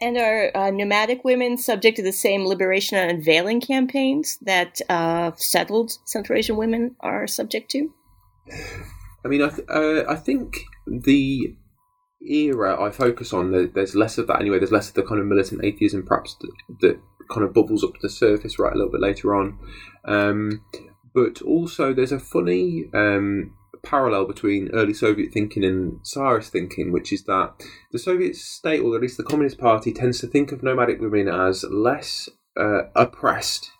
And 0.00 0.18
are 0.18 0.50
uh, 0.54 0.70
nomadic 0.70 1.24
women 1.24 1.56
subject 1.56 1.96
to 1.96 2.02
the 2.02 2.12
same 2.12 2.44
liberation 2.44 2.98
and 2.98 3.10
unveiling 3.10 3.60
campaigns 3.60 4.38
that 4.42 4.80
uh, 4.90 5.30
settled 5.36 5.92
Central 6.04 6.36
Asian 6.38 6.56
women 6.56 6.96
are 7.00 7.26
subject 7.26 7.70
to? 7.70 7.90
I 9.24 9.28
mean, 9.28 9.42
I, 9.42 9.48
th- 9.48 9.68
uh, 9.68 10.04
I 10.08 10.16
think 10.16 10.58
the 10.86 11.56
era 12.26 12.82
I 12.82 12.90
focus 12.90 13.32
on, 13.32 13.70
there's 13.74 13.94
less 13.94 14.18
of 14.18 14.26
that 14.26 14.40
anyway. 14.40 14.58
There's 14.58 14.72
less 14.72 14.88
of 14.88 14.94
the 14.94 15.02
kind 15.02 15.20
of 15.20 15.26
militant 15.26 15.64
atheism, 15.64 16.04
perhaps 16.04 16.36
that, 16.40 16.52
that 16.80 17.00
kind 17.30 17.44
of 17.46 17.54
bubbles 17.54 17.84
up 17.84 17.94
to 17.94 18.00
the 18.02 18.10
surface 18.10 18.58
right 18.58 18.72
a 18.72 18.76
little 18.76 18.92
bit 18.92 19.00
later 19.00 19.34
on. 19.34 19.58
Um, 20.04 20.64
but 21.14 21.40
also, 21.42 21.94
there's 21.94 22.12
a 22.12 22.18
funny 22.18 22.86
um, 22.92 23.54
parallel 23.82 24.26
between 24.26 24.70
early 24.72 24.94
Soviet 24.94 25.32
thinking 25.32 25.64
and 25.64 26.00
Tsarist 26.02 26.50
thinking, 26.50 26.92
which 26.92 27.12
is 27.12 27.24
that 27.24 27.52
the 27.92 27.98
Soviet 27.98 28.36
state, 28.36 28.80
or 28.80 28.94
at 28.96 29.02
least 29.02 29.16
the 29.16 29.22
Communist 29.22 29.58
Party, 29.58 29.92
tends 29.92 30.20
to 30.20 30.26
think 30.26 30.52
of 30.52 30.62
nomadic 30.62 31.00
women 31.00 31.28
as 31.28 31.64
less 31.70 32.28
uh, 32.58 32.82
oppressed 32.96 33.70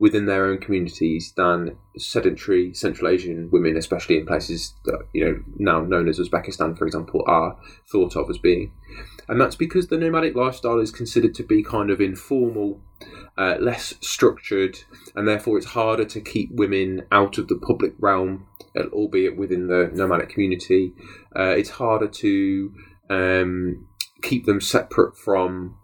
within 0.00 0.26
their 0.26 0.46
own 0.46 0.58
communities 0.58 1.32
than 1.36 1.76
sedentary 1.96 2.72
Central 2.72 3.10
Asian 3.10 3.50
women, 3.50 3.76
especially 3.76 4.16
in 4.16 4.26
places 4.26 4.74
that 4.84 5.00
you 5.12 5.24
know 5.24 5.42
now 5.56 5.80
known 5.80 6.08
as 6.08 6.18
Uzbekistan, 6.18 6.78
for 6.78 6.86
example, 6.86 7.24
are 7.26 7.56
thought 7.90 8.16
of 8.16 8.30
as 8.30 8.38
being. 8.38 8.72
And 9.28 9.40
that's 9.40 9.56
because 9.56 9.88
the 9.88 9.98
nomadic 9.98 10.34
lifestyle 10.34 10.78
is 10.78 10.90
considered 10.90 11.34
to 11.34 11.42
be 11.42 11.62
kind 11.62 11.90
of 11.90 12.00
informal, 12.00 12.80
uh, 13.36 13.56
less 13.60 13.94
structured, 14.00 14.78
and 15.14 15.28
therefore 15.28 15.58
it's 15.58 15.66
harder 15.66 16.04
to 16.06 16.20
keep 16.20 16.50
women 16.52 17.02
out 17.12 17.36
of 17.36 17.48
the 17.48 17.56
public 17.56 17.92
realm 17.98 18.46
albeit 18.92 19.36
within 19.36 19.66
the 19.66 19.90
nomadic 19.94 20.28
community. 20.28 20.92
Uh, 21.36 21.54
it's 21.56 21.70
harder 21.70 22.08
to 22.08 22.72
um, 23.10 23.86
keep 24.22 24.46
them 24.46 24.60
separate 24.60 25.16
from 25.16 25.76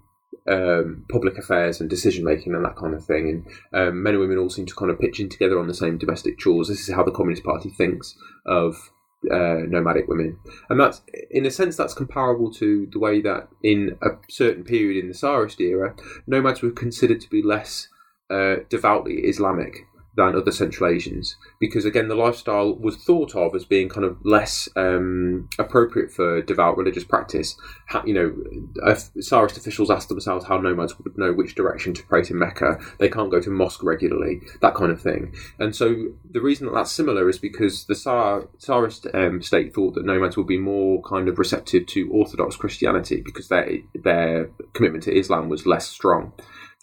um, 0.49 1.05
public 1.11 1.39
affairs 1.39 1.81
and 1.81 1.89
decision 1.89 2.25
making 2.25 2.55
and 2.55 2.65
that 2.65 2.77
kind 2.77 2.95
of 2.95 3.05
thing. 3.05 3.29
And 3.73 3.89
um, 3.89 4.03
men 4.03 4.15
and 4.15 4.21
women 4.21 4.39
all 4.39 4.51
seem 4.51 4.67
to 4.67 4.75
kind 4.75 4.91
of 4.91 4.99
pitch 4.99 5.21
in 5.21 5.29
together 5.29 5.59
on 5.59 5.69
the 5.69 5.75
same 5.75 5.99
domestic 5.99 6.39
chores. 6.39 6.69
This 6.69 6.89
is 6.89 6.95
how 6.95 7.03
the 7.03 7.11
Communist 7.11 7.45
Party 7.45 7.71
thinks 7.71 8.17
of 8.47 8.91
uh, 9.31 9.61
nomadic 9.67 10.07
women, 10.07 10.39
and 10.69 10.79
that's 10.79 11.01
in 11.31 11.47
a 11.47 11.51
sense 11.51 11.77
that's 11.77 11.95
comparable 11.95 12.53
to 12.53 12.87
the 12.93 12.99
way 12.99 13.23
that 13.23 13.49
in 13.63 13.97
a 14.03 14.11
certain 14.29 14.65
period 14.65 15.03
in 15.03 15.09
the 15.09 15.15
Tsarist 15.15 15.61
era, 15.61 15.95
nomads 16.27 16.61
were 16.61 16.71
considered 16.71 17.23
to 17.23 17.31
be 17.31 17.43
less 17.43 17.89
uh, 18.29 18.57
devoutly 18.69 19.21
Islamic 19.21 19.87
than 20.17 20.37
other 20.37 20.53
Central 20.53 20.91
Asians 20.91 21.37
because 21.59 21.85
again 21.85 22.09
the 22.09 22.15
lifestyle 22.15 22.75
was 22.75 22.97
thought 22.97 23.35
of 23.35 23.55
as 23.55 23.65
being 23.65 23.89
kind 23.89 24.05
of 24.05 24.17
less 24.25 24.69
um, 24.77 25.49
appropriate 25.59 26.13
for 26.13 26.43
devout 26.43 26.77
religious 26.77 27.05
practice. 27.05 27.57
You 28.05 28.15
know, 28.15 28.95
Tsarist 29.21 29.57
officials 29.57 29.91
asked 29.91 30.09
themselves 30.09 30.47
how 30.47 30.59
nomads 30.59 30.99
would 30.99 31.17
know 31.19 31.33
which 31.33 31.55
direction 31.55 31.95
to 31.95 32.03
pray 32.05 32.23
to 32.23 32.35
Mecca. 32.35 32.79
They 32.99 33.09
can't 33.09 33.31
go 33.31 33.41
to 33.41 33.51
mosque 33.51 33.83
regularly, 33.83 34.41
that 34.61 34.75
kind 34.75 34.91
of 34.91 35.01
thing. 35.01 35.35
And 35.59 35.75
so 35.75 36.13
the 36.29 36.41
reason 36.41 36.67
that 36.67 36.75
that's 36.75 36.93
similar 36.93 37.29
is 37.29 37.39
because 37.39 37.85
the 37.87 37.95
Tsar, 37.95 38.49
Tsarist 38.59 39.07
um, 39.15 39.43
state 39.43 39.75
thought 39.75 39.95
that 39.95 40.05
nomads 40.05 40.37
would 40.37 40.47
be 40.47 40.59
more 40.59 41.03
kind 41.03 41.29
of 41.29 41.39
receptive 41.39 41.87
to 41.87 42.11
Orthodox 42.11 42.57
Christianity 42.57 43.21
because 43.21 43.49
their 43.49 43.79
their 43.95 44.51
commitment 44.73 45.05
to 45.05 45.17
Islam 45.17 45.49
was 45.49 45.67
less 45.67 45.89
strong. 45.89 46.33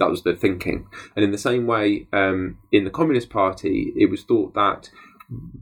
That 0.02 0.10
was 0.10 0.24
the 0.24 0.36
thinking. 0.36 0.88
And 1.16 1.24
in 1.24 1.30
the 1.30 1.38
same 1.38 1.68
way, 1.68 2.08
um, 2.12 2.58
in 2.72 2.86
the 2.86 2.90
Communist 2.90 3.30
Party, 3.30 3.94
it 3.96 4.10
was 4.10 4.24
thought 4.24 4.56
that 4.56 4.90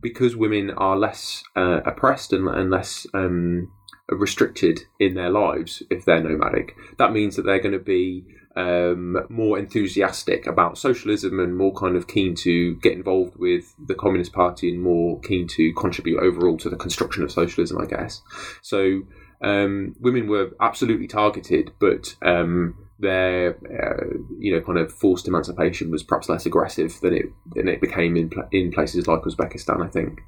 because 0.02 0.34
women 0.34 0.72
are 0.72 0.96
less 0.96 1.44
uh, 1.58 1.82
oppressed 1.86 2.32
and, 2.32 2.48
and 2.48 2.72
less 2.72 3.06
um, 3.14 3.70
restricted 4.08 4.80
in 4.98 5.16
their 5.16 5.30
lives 5.30 5.84
if 5.90 6.06
they're 6.06 6.24
nomadic, 6.24 6.74
that 6.98 7.12
means 7.12 7.36
that 7.36 7.42
they're 7.42 7.60
going 7.60 7.74
to 7.74 7.80
be 7.80 8.24
um, 8.56 9.18
more 9.28 9.60
enthusiastic 9.60 10.48
about 10.48 10.78
socialism 10.78 11.38
and 11.42 11.58
more 11.58 11.74
kind 11.74 11.98
of 11.98 12.08
keen 12.08 12.34
to 12.36 12.78
get 12.78 12.94
involved 12.94 13.36
with 13.36 13.76
the 13.78 13.94
Communist 13.94 14.32
Party 14.32 14.70
and 14.70 14.82
more 14.82 15.20
keen 15.20 15.48
to 15.48 15.74
contribute 15.74 16.22
overall 16.22 16.58
to 16.60 16.70
the 16.70 16.78
construction 16.78 17.24
of 17.24 17.32
socialism, 17.32 17.78
I 17.78 17.88
guess. 17.88 18.22
So 18.62 19.02
um, 19.42 19.98
women 20.00 20.28
were 20.28 20.52
absolutely 20.62 21.08
targeted, 21.08 21.72
but 21.78 22.16
um, 22.22 22.89
their 23.00 23.56
uh, 23.56 24.18
you 24.38 24.54
know 24.54 24.62
kind 24.62 24.78
of 24.78 24.92
forced 24.92 25.28
emancipation 25.28 25.90
was 25.90 26.04
perhaps 26.04 26.30
less 26.30 26.46
aggressive 26.46 27.00
than 27.02 27.14
it 27.14 27.26
than 27.56 27.68
it 27.68 27.82
became 27.82 28.16
in 28.16 28.30
in 28.52 28.72
places 28.72 29.08
like 29.08 29.22
Uzbekistan. 29.22 29.86
I 29.86 29.90
think. 29.90 30.20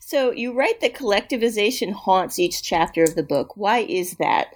So 0.00 0.30
you 0.30 0.52
write 0.52 0.80
that 0.82 0.94
collectivization 0.94 1.92
haunts 1.92 2.38
each 2.38 2.62
chapter 2.62 3.02
of 3.02 3.16
the 3.16 3.24
book. 3.24 3.56
Why 3.56 3.78
is 3.78 4.16
that? 4.18 4.54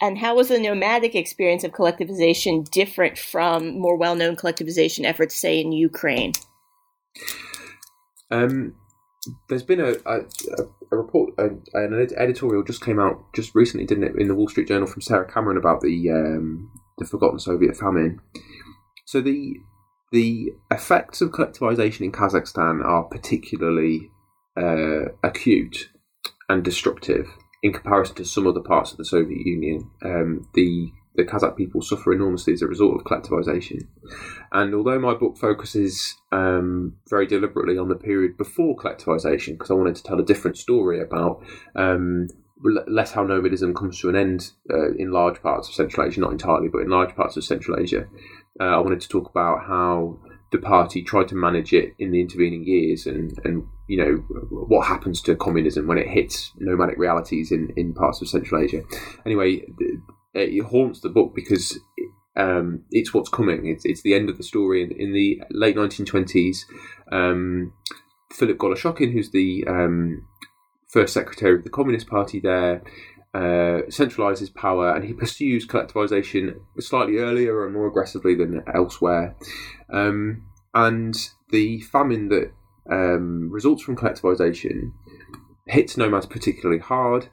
And 0.00 0.18
how 0.18 0.36
was 0.36 0.48
the 0.48 0.60
nomadic 0.60 1.14
experience 1.14 1.64
of 1.64 1.72
collectivization 1.72 2.68
different 2.70 3.18
from 3.18 3.78
more 3.80 3.96
well-known 3.96 4.36
collectivization 4.36 5.04
efforts, 5.04 5.34
say 5.34 5.60
in 5.60 5.72
Ukraine? 5.72 6.32
Um, 8.30 8.74
there's 9.48 9.62
been 9.62 9.80
a, 9.80 9.94
a, 10.06 10.20
a 10.20 10.66
report, 10.96 11.34
a, 11.38 11.50
an 11.74 12.08
editorial 12.16 12.62
just 12.62 12.84
came 12.84 12.98
out 12.98 13.32
just 13.34 13.54
recently, 13.54 13.86
didn't 13.86 14.04
it, 14.04 14.16
in 14.18 14.28
the 14.28 14.34
Wall 14.34 14.48
Street 14.48 14.68
Journal 14.68 14.86
from 14.86 15.02
Sarah 15.02 15.30
Cameron 15.30 15.56
about 15.56 15.80
the 15.80 16.10
um, 16.10 16.70
the 16.98 17.06
forgotten 17.06 17.38
Soviet 17.38 17.76
famine. 17.76 18.20
So 19.06 19.20
the 19.20 19.56
the 20.12 20.52
effects 20.70 21.20
of 21.20 21.30
collectivization 21.30 22.02
in 22.02 22.12
Kazakhstan 22.12 22.84
are 22.84 23.04
particularly 23.04 24.10
uh, 24.56 25.12
acute 25.22 25.88
and 26.48 26.62
destructive 26.62 27.26
in 27.62 27.72
comparison 27.72 28.16
to 28.16 28.24
some 28.24 28.46
other 28.46 28.60
parts 28.60 28.92
of 28.92 28.98
the 28.98 29.04
Soviet 29.04 29.46
Union. 29.46 29.90
Um, 30.04 30.48
the 30.54 30.92
the 31.14 31.24
Kazakh 31.24 31.56
people 31.56 31.82
suffer 31.82 32.12
enormously 32.12 32.52
as 32.52 32.62
a 32.62 32.66
result 32.66 32.94
of 32.94 33.04
collectivization. 33.04 33.86
And 34.52 34.74
although 34.74 34.98
my 34.98 35.14
book 35.14 35.36
focuses 35.36 36.16
um, 36.30 36.96
very 37.08 37.26
deliberately 37.26 37.78
on 37.78 37.88
the 37.88 37.96
period 37.96 38.36
before 38.36 38.76
collectivization, 38.76 39.52
because 39.52 39.70
I 39.70 39.74
wanted 39.74 39.96
to 39.96 40.02
tell 40.02 40.18
a 40.18 40.24
different 40.24 40.56
story 40.56 41.00
about 41.00 41.42
um, 41.76 42.28
less 42.86 43.12
how 43.12 43.24
nomadism 43.24 43.74
comes 43.74 44.00
to 44.00 44.08
an 44.08 44.16
end 44.16 44.52
uh, 44.70 44.92
in 44.94 45.10
large 45.10 45.42
parts 45.42 45.68
of 45.68 45.74
Central 45.74 46.06
Asia, 46.06 46.20
not 46.20 46.32
entirely, 46.32 46.68
but 46.68 46.82
in 46.82 46.88
large 46.88 47.14
parts 47.14 47.36
of 47.36 47.44
Central 47.44 47.78
Asia, 47.78 48.06
uh, 48.60 48.64
I 48.64 48.78
wanted 48.78 49.00
to 49.00 49.08
talk 49.08 49.28
about 49.30 49.66
how 49.66 50.18
the 50.52 50.58
party 50.58 51.02
tried 51.02 51.28
to 51.28 51.34
manage 51.34 51.72
it 51.72 51.94
in 51.98 52.12
the 52.12 52.20
intervening 52.20 52.62
years 52.64 53.06
and, 53.06 53.32
and 53.44 53.64
you 53.88 53.96
know 53.96 54.16
what 54.50 54.86
happens 54.86 55.22
to 55.22 55.34
communism 55.34 55.86
when 55.86 55.96
it 55.96 56.06
hits 56.06 56.52
nomadic 56.58 56.98
realities 56.98 57.50
in, 57.50 57.72
in 57.76 57.94
parts 57.94 58.20
of 58.20 58.28
Central 58.28 58.62
Asia. 58.62 58.82
Anyway, 59.24 59.62
it 60.34 60.62
haunts 60.64 61.00
the 61.00 61.08
book 61.08 61.32
because 61.34 61.78
um, 62.36 62.84
it's 62.90 63.12
what's 63.12 63.28
coming. 63.28 63.66
It's, 63.66 63.84
it's 63.84 64.02
the 64.02 64.14
end 64.14 64.28
of 64.30 64.38
the 64.38 64.42
story. 64.42 64.82
In, 64.82 64.92
in 64.92 65.12
the 65.12 65.42
late 65.50 65.76
1920s, 65.76 66.58
um, 67.10 67.72
Philip 68.32 68.58
Goloshchekin, 68.58 69.12
who's 69.12 69.30
the 69.30 69.64
um, 69.68 70.26
first 70.88 71.12
secretary 71.12 71.56
of 71.56 71.64
the 71.64 71.70
Communist 71.70 72.06
Party 72.06 72.40
there, 72.40 72.82
uh, 73.34 73.80
centralizes 73.88 74.54
power 74.54 74.94
and 74.94 75.04
he 75.04 75.14
pursues 75.14 75.66
collectivization 75.66 76.54
slightly 76.78 77.16
earlier 77.16 77.64
and 77.64 77.74
more 77.74 77.86
aggressively 77.86 78.34
than 78.34 78.62
elsewhere. 78.74 79.34
Um, 79.90 80.44
and 80.74 81.16
the 81.50 81.80
famine 81.80 82.28
that 82.28 82.52
um, 82.90 83.50
results 83.50 83.82
from 83.82 83.96
collectivization 83.96 84.92
hits 85.66 85.96
nomads 85.96 86.26
particularly 86.26 86.80
hard. 86.80 87.28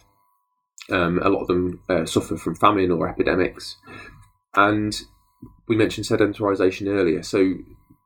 Um, 0.92 1.20
a 1.24 1.30
lot 1.30 1.42
of 1.42 1.48
them 1.48 1.82
uh, 1.90 2.06
suffer 2.06 2.38
from 2.38 2.56
famine 2.56 2.92
or 2.92 3.08
epidemics. 3.08 3.78
And 4.56 4.96
we 5.68 5.76
mentioned 5.76 6.08
sedentarization 6.08 6.88
earlier. 6.88 7.24
So 7.24 7.56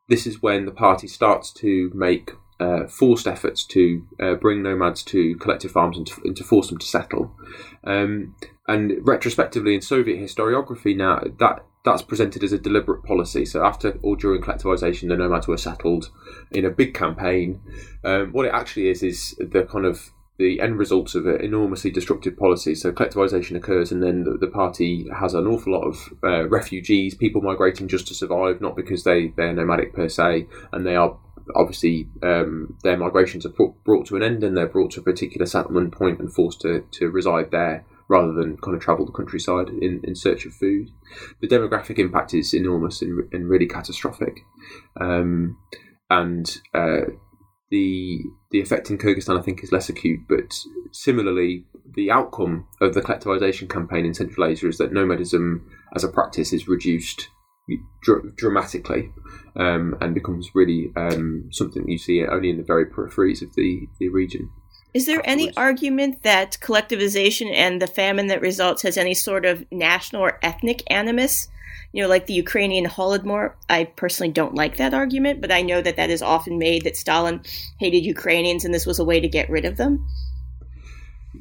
this 0.09 0.27
is 0.27 0.41
when 0.41 0.65
the 0.65 0.71
party 0.71 1.07
starts 1.07 1.51
to 1.53 1.91
make 1.93 2.31
uh, 2.59 2.87
forced 2.87 3.27
efforts 3.27 3.65
to 3.65 4.05
uh, 4.21 4.35
bring 4.35 4.61
nomads 4.61 5.03
to 5.03 5.35
collective 5.37 5.71
farms 5.71 5.97
and 5.97 6.07
to, 6.07 6.21
and 6.23 6.35
to 6.35 6.43
force 6.43 6.69
them 6.69 6.77
to 6.77 6.85
settle. 6.85 7.35
Um, 7.83 8.35
and 8.67 8.93
retrospectively 9.01 9.75
in 9.75 9.81
Soviet 9.81 10.19
historiography 10.19 10.95
now, 10.95 11.23
that 11.39 11.65
that's 11.83 12.01
presented 12.01 12.43
as 12.43 12.53
a 12.53 12.57
deliberate 12.57 13.03
policy. 13.03 13.45
So 13.45 13.65
after 13.65 13.99
or 14.01 14.15
during 14.15 14.41
collectivization, 14.41 15.09
the 15.09 15.17
nomads 15.17 15.47
were 15.47 15.57
settled 15.57 16.11
in 16.51 16.63
a 16.63 16.69
big 16.69 16.93
campaign. 16.93 17.59
Um, 18.05 18.31
what 18.31 18.45
it 18.45 18.53
actually 18.53 18.87
is 18.87 19.03
is 19.03 19.35
the 19.37 19.63
kind 19.63 19.85
of 19.85 20.12
the 20.37 20.59
end 20.59 20.79
results 20.79 21.15
of 21.15 21.25
an 21.25 21.41
enormously 21.41 21.91
destructive 21.91 22.35
policy. 22.35 22.75
So 22.75 22.91
collectivization 22.91 23.55
occurs, 23.55 23.91
and 23.91 24.01
then 24.01 24.23
the, 24.23 24.37
the 24.37 24.47
party 24.47 25.07
has 25.15 25.33
an 25.33 25.47
awful 25.47 25.73
lot 25.73 25.87
of 25.87 26.13
uh, 26.23 26.47
refugees, 26.49 27.15
people 27.15 27.41
migrating 27.41 27.87
just 27.87 28.07
to 28.07 28.13
survive, 28.13 28.61
not 28.61 28.75
because 28.75 29.03
they 29.03 29.33
they're 29.37 29.53
nomadic 29.53 29.93
per 29.93 30.09
se, 30.09 30.47
and 30.71 30.85
they 30.85 30.95
are 30.95 31.17
obviously 31.55 32.07
um, 32.23 32.77
their 32.83 32.97
migrations 32.97 33.45
are 33.45 33.53
brought 33.83 34.07
to 34.07 34.15
an 34.15 34.23
end, 34.23 34.43
and 34.43 34.57
they're 34.57 34.67
brought 34.67 34.91
to 34.91 35.01
a 35.01 35.03
particular 35.03 35.45
settlement 35.45 35.91
point 35.91 36.19
and 36.19 36.33
forced 36.33 36.61
to 36.61 36.83
to 36.91 37.09
reside 37.09 37.51
there 37.51 37.85
rather 38.09 38.33
than 38.33 38.57
kind 38.57 38.75
of 38.75 38.83
travel 38.83 39.05
the 39.05 39.11
countryside 39.11 39.69
in, 39.69 40.01
in 40.03 40.15
search 40.15 40.45
of 40.45 40.53
food. 40.53 40.89
The 41.41 41.47
demographic 41.47 41.97
impact 41.99 42.33
is 42.33 42.53
enormous 42.53 43.01
and, 43.01 43.31
and 43.33 43.49
really 43.49 43.65
catastrophic. 43.65 44.41
Um, 44.99 45.57
and 46.09 46.59
uh, 46.73 47.13
the 47.73 48.21
the 48.51 48.61
effect 48.61 48.91
in 48.91 48.99
Kyrgyzstan, 48.99 49.39
I 49.39 49.41
think, 49.41 49.63
is 49.63 49.71
less 49.71 49.89
acute. 49.89 50.21
But 50.29 50.55
similarly, 50.91 51.65
the 51.95 52.11
outcome 52.11 52.67
of 52.79 52.93
the 52.93 53.01
collectivization 53.01 53.67
campaign 53.67 54.05
in 54.05 54.13
Central 54.13 54.45
Asia 54.45 54.67
is 54.67 54.77
that 54.77 54.93
nomadism 54.93 55.67
as 55.95 56.03
a 56.03 56.07
practice 56.07 56.53
is 56.53 56.67
reduced 56.67 57.29
dr- 58.03 58.35
dramatically 58.35 59.11
um, 59.55 59.97
and 60.01 60.13
becomes 60.13 60.51
really 60.53 60.91
um, 60.95 61.49
something 61.51 61.89
you 61.89 61.97
see 61.97 62.23
only 62.23 62.51
in 62.51 62.57
the 62.57 62.63
very 62.63 62.85
peripheries 62.85 63.41
of 63.41 63.55
the, 63.55 63.87
the 63.99 64.09
region. 64.09 64.51
Is 64.93 65.07
there 65.07 65.17
afterwards. 65.17 65.41
any 65.41 65.57
argument 65.57 66.21
that 66.21 66.59
collectivization 66.61 67.51
and 67.51 67.81
the 67.81 67.87
famine 67.87 68.27
that 68.27 68.41
results 68.41 68.83
has 68.83 68.97
any 68.97 69.15
sort 69.15 69.45
of 69.45 69.65
national 69.71 70.21
or 70.21 70.37
ethnic 70.43 70.83
animus? 70.91 71.47
You 71.93 72.01
know, 72.01 72.09
like 72.09 72.25
the 72.25 72.33
Ukrainian 72.33 72.85
Holodomor. 72.85 73.53
I 73.69 73.85
personally 73.85 74.31
don't 74.31 74.55
like 74.55 74.77
that 74.77 74.93
argument, 74.93 75.39
but 75.39 75.51
I 75.51 75.61
know 75.61 75.81
that 75.81 75.95
that 75.95 76.09
is 76.09 76.21
often 76.21 76.57
made 76.57 76.83
that 76.83 76.97
Stalin 76.97 77.41
hated 77.79 78.03
Ukrainians 78.03 78.65
and 78.65 78.73
this 78.73 78.85
was 78.85 78.99
a 78.99 79.05
way 79.05 79.19
to 79.19 79.27
get 79.27 79.49
rid 79.49 79.63
of 79.63 79.77
them. 79.77 80.05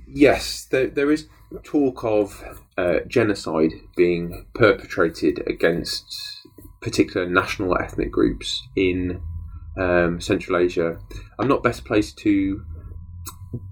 Yes, 0.07 0.67
there, 0.71 0.89
there 0.89 1.11
is 1.11 1.27
talk 1.65 2.05
of 2.05 2.45
uh, 2.77 3.01
genocide 3.07 3.73
being 3.97 4.47
perpetrated 4.55 5.43
against 5.47 6.05
particular 6.81 7.27
national 7.27 7.77
ethnic 7.79 8.11
groups 8.11 8.63
in 8.77 9.23
um, 9.79 10.21
Central 10.21 10.59
Asia. 10.59 10.99
I'm 11.39 11.49
not 11.49 11.63
best 11.63 11.85
placed 11.87 12.19
to 12.19 12.63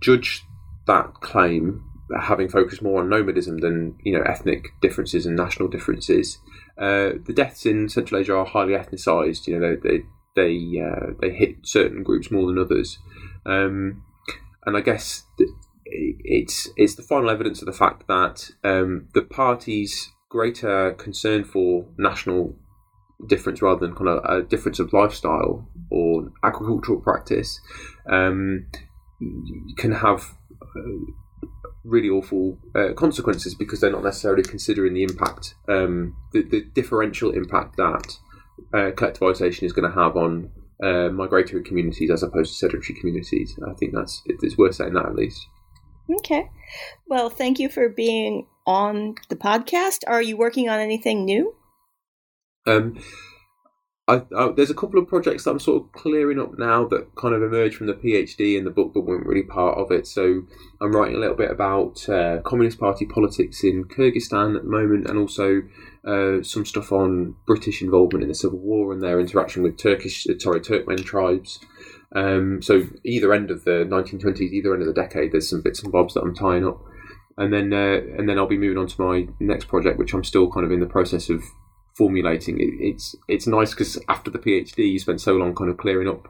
judge 0.01 0.45
that 0.87 1.12
claim 1.20 1.85
having 2.18 2.49
focused 2.49 2.83
more 2.83 3.01
on 3.01 3.09
nomadism 3.09 3.59
than 3.59 3.97
you 4.03 4.12
know 4.12 4.22
ethnic 4.22 4.68
differences 4.81 5.26
and 5.26 5.37
national 5.37 5.68
differences. 5.68 6.39
Uh, 6.81 7.18
the 7.26 7.35
deaths 7.35 7.66
in 7.66 7.89
Central 7.89 8.20
Asia 8.20 8.35
are 8.35 8.47
highly 8.47 8.72
ethnicized. 8.72 9.47
You 9.47 9.59
know, 9.59 9.76
they 9.76 9.89
they 9.89 10.05
they, 10.37 10.81
uh, 10.81 11.12
they 11.20 11.31
hit 11.31 11.57
certain 11.62 12.03
groups 12.03 12.31
more 12.31 12.47
than 12.47 12.59
others, 12.59 12.99
um, 13.45 14.03
and 14.64 14.76
I 14.76 14.81
guess 14.81 15.24
it's 15.85 16.68
it's 16.76 16.95
the 16.95 17.03
final 17.03 17.31
evidence 17.31 17.61
of 17.61 17.66
the 17.66 17.72
fact 17.72 18.07
that 18.09 18.51
um, 18.64 19.09
the 19.14 19.22
party's 19.22 20.12
greater 20.28 20.93
concern 20.93 21.45
for 21.45 21.87
national 21.99 22.57
difference 23.26 23.61
rather 23.61 23.81
than 23.81 23.95
kind 23.95 24.09
of 24.09 24.24
a 24.24 24.43
difference 24.43 24.78
of 24.78 24.93
lifestyle 24.93 25.68
or 25.91 26.33
agricultural 26.43 27.01
practice 27.01 27.61
um, 28.09 28.66
can 29.76 29.93
have 29.93 30.35
uh, 30.62 31.12
really 31.84 32.09
awful 32.09 32.59
uh, 32.74 32.93
consequences 32.95 33.55
because 33.55 33.80
they're 33.80 33.91
not 33.91 34.05
necessarily 34.05 34.43
considering 34.43 34.95
the 34.95 35.03
impact, 35.03 35.55
um, 35.68 36.16
the, 36.32 36.43
the, 36.43 36.64
differential 36.74 37.30
impact 37.30 37.76
that 37.76 38.18
uh, 38.74 38.91
collectivization 38.93 39.62
is 39.62 39.72
going 39.72 39.91
to 39.91 39.99
have 39.99 40.16
on 40.16 40.51
uh, 40.82 41.09
migratory 41.09 41.62
communities 41.62 42.11
as 42.11 42.22
opposed 42.22 42.53
to 42.53 42.57
sedentary 42.57 42.99
communities. 42.99 43.59
I 43.66 43.72
think 43.74 43.95
that's 43.95 44.22
it's 44.26 44.59
worth 44.59 44.74
saying 44.74 44.95
that 44.95 45.07
at 45.07 45.14
least. 45.14 45.47
Okay. 46.18 46.51
Well, 47.07 47.30
thank 47.30 47.59
you 47.59 47.68
for 47.68 47.88
being 47.88 48.47
on 48.66 49.14
the 49.28 49.36
podcast. 49.36 50.01
Are 50.07 50.22
you 50.22 50.36
working 50.36 50.68
on 50.68 50.80
anything 50.80 51.24
new? 51.24 51.55
Um, 52.66 52.99
I, 54.11 54.23
I, 54.37 54.49
there's 54.51 54.71
a 54.71 54.75
couple 54.75 54.99
of 54.99 55.07
projects 55.07 55.45
that 55.45 55.53
I'm 55.53 55.61
sort 55.61 55.83
of 55.83 55.93
clearing 55.93 56.41
up 56.41 56.59
now 56.59 56.85
that 56.89 57.15
kind 57.15 57.33
of 57.33 57.43
emerged 57.43 57.77
from 57.77 57.87
the 57.87 57.95
PhD 57.95 58.59
and 58.59 58.67
the 58.67 58.71
book, 58.71 58.91
but 58.93 59.03
weren't 59.03 59.27
really 59.27 59.45
part 59.45 59.79
of 59.79 59.93
it. 59.93 60.05
So 60.09 60.43
I'm 60.81 60.91
writing 60.91 61.15
a 61.15 61.21
little 61.21 61.37
bit 61.37 61.51
about 61.51 62.09
uh, 62.09 62.41
Communist 62.43 62.81
Party 62.81 63.07
politics 63.07 63.63
in 63.63 63.85
Kyrgyzstan 63.85 64.57
at 64.57 64.65
the 64.65 64.69
moment, 64.69 65.07
and 65.07 65.17
also 65.17 65.63
uh, 66.05 66.43
some 66.43 66.67
stuff 66.67 66.91
on 66.91 67.37
British 67.47 67.83
involvement 67.83 68.25
in 68.25 68.29
the 68.29 68.35
Civil 68.35 68.59
War 68.59 68.93
and 68.93 69.01
their 69.01 69.21
interaction 69.21 69.63
with 69.63 69.79
Turkish, 69.79 70.27
uh, 70.27 70.39
sorry, 70.39 70.59
Turkmen 70.59 71.05
tribes. 71.05 71.61
Um, 72.13 72.61
so 72.63 72.89
either 73.05 73.33
end 73.33 73.53
of 73.53 73.65
the 73.65 73.87
1920s, 73.89 74.41
either 74.41 74.73
end 74.73 74.83
of 74.83 74.89
the 74.89 75.01
decade, 75.01 75.31
there's 75.31 75.49
some 75.49 75.63
bits 75.63 75.85
and 75.85 75.93
bobs 75.93 76.15
that 76.15 76.23
I'm 76.23 76.35
tying 76.35 76.67
up, 76.67 76.83
and 77.39 77.53
then 77.53 77.73
uh, 77.73 78.01
and 78.19 78.29
then 78.29 78.39
I'll 78.39 78.49
be 78.49 78.59
moving 78.59 78.79
on 78.79 78.89
to 78.89 79.01
my 79.01 79.29
next 79.39 79.69
project, 79.69 80.01
which 80.01 80.15
I'm 80.15 80.25
still 80.25 80.51
kind 80.51 80.67
of 80.67 80.73
in 80.73 80.81
the 80.81 80.87
process 80.87 81.31
of 81.31 81.45
formulating. 81.95 82.61
It, 82.61 82.70
it's 82.80 83.16
it's 83.28 83.47
nice 83.47 83.70
because 83.70 83.99
after 84.09 84.30
the 84.30 84.38
PhD, 84.38 84.91
you 84.93 84.99
spend 84.99 85.20
so 85.20 85.34
long 85.34 85.55
kind 85.55 85.70
of 85.70 85.76
clearing 85.76 86.09
up 86.09 86.28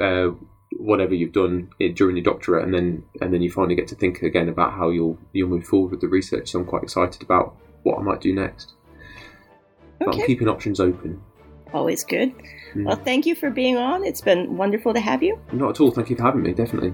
uh, 0.00 0.30
whatever 0.78 1.14
you've 1.14 1.32
done 1.32 1.70
during 1.94 2.16
your 2.16 2.24
doctorate, 2.24 2.64
and 2.64 2.74
then 2.74 3.04
and 3.20 3.32
then 3.32 3.42
you 3.42 3.50
finally 3.50 3.74
get 3.74 3.88
to 3.88 3.94
think 3.94 4.22
again 4.22 4.48
about 4.48 4.72
how 4.72 4.90
you'll 4.90 5.18
you'll 5.32 5.48
move 5.48 5.64
forward 5.64 5.90
with 5.90 6.00
the 6.00 6.08
research. 6.08 6.50
So 6.50 6.60
I'm 6.60 6.66
quite 6.66 6.82
excited 6.82 7.22
about 7.22 7.56
what 7.82 7.98
I 7.98 8.02
might 8.02 8.20
do 8.20 8.34
next. 8.34 8.74
Okay. 10.00 10.04
But 10.04 10.14
I'm 10.14 10.26
keeping 10.26 10.48
options 10.48 10.80
open. 10.80 11.22
Always 11.72 12.04
good. 12.04 12.34
Mm. 12.74 12.84
Well, 12.84 12.96
thank 12.96 13.24
you 13.24 13.34
for 13.34 13.50
being 13.50 13.76
on. 13.76 14.04
It's 14.04 14.20
been 14.20 14.56
wonderful 14.56 14.92
to 14.92 15.00
have 15.00 15.22
you. 15.22 15.38
Not 15.52 15.70
at 15.70 15.80
all. 15.80 15.90
Thank 15.90 16.10
you 16.10 16.16
for 16.16 16.22
having 16.22 16.42
me. 16.42 16.52
Definitely. 16.52 16.92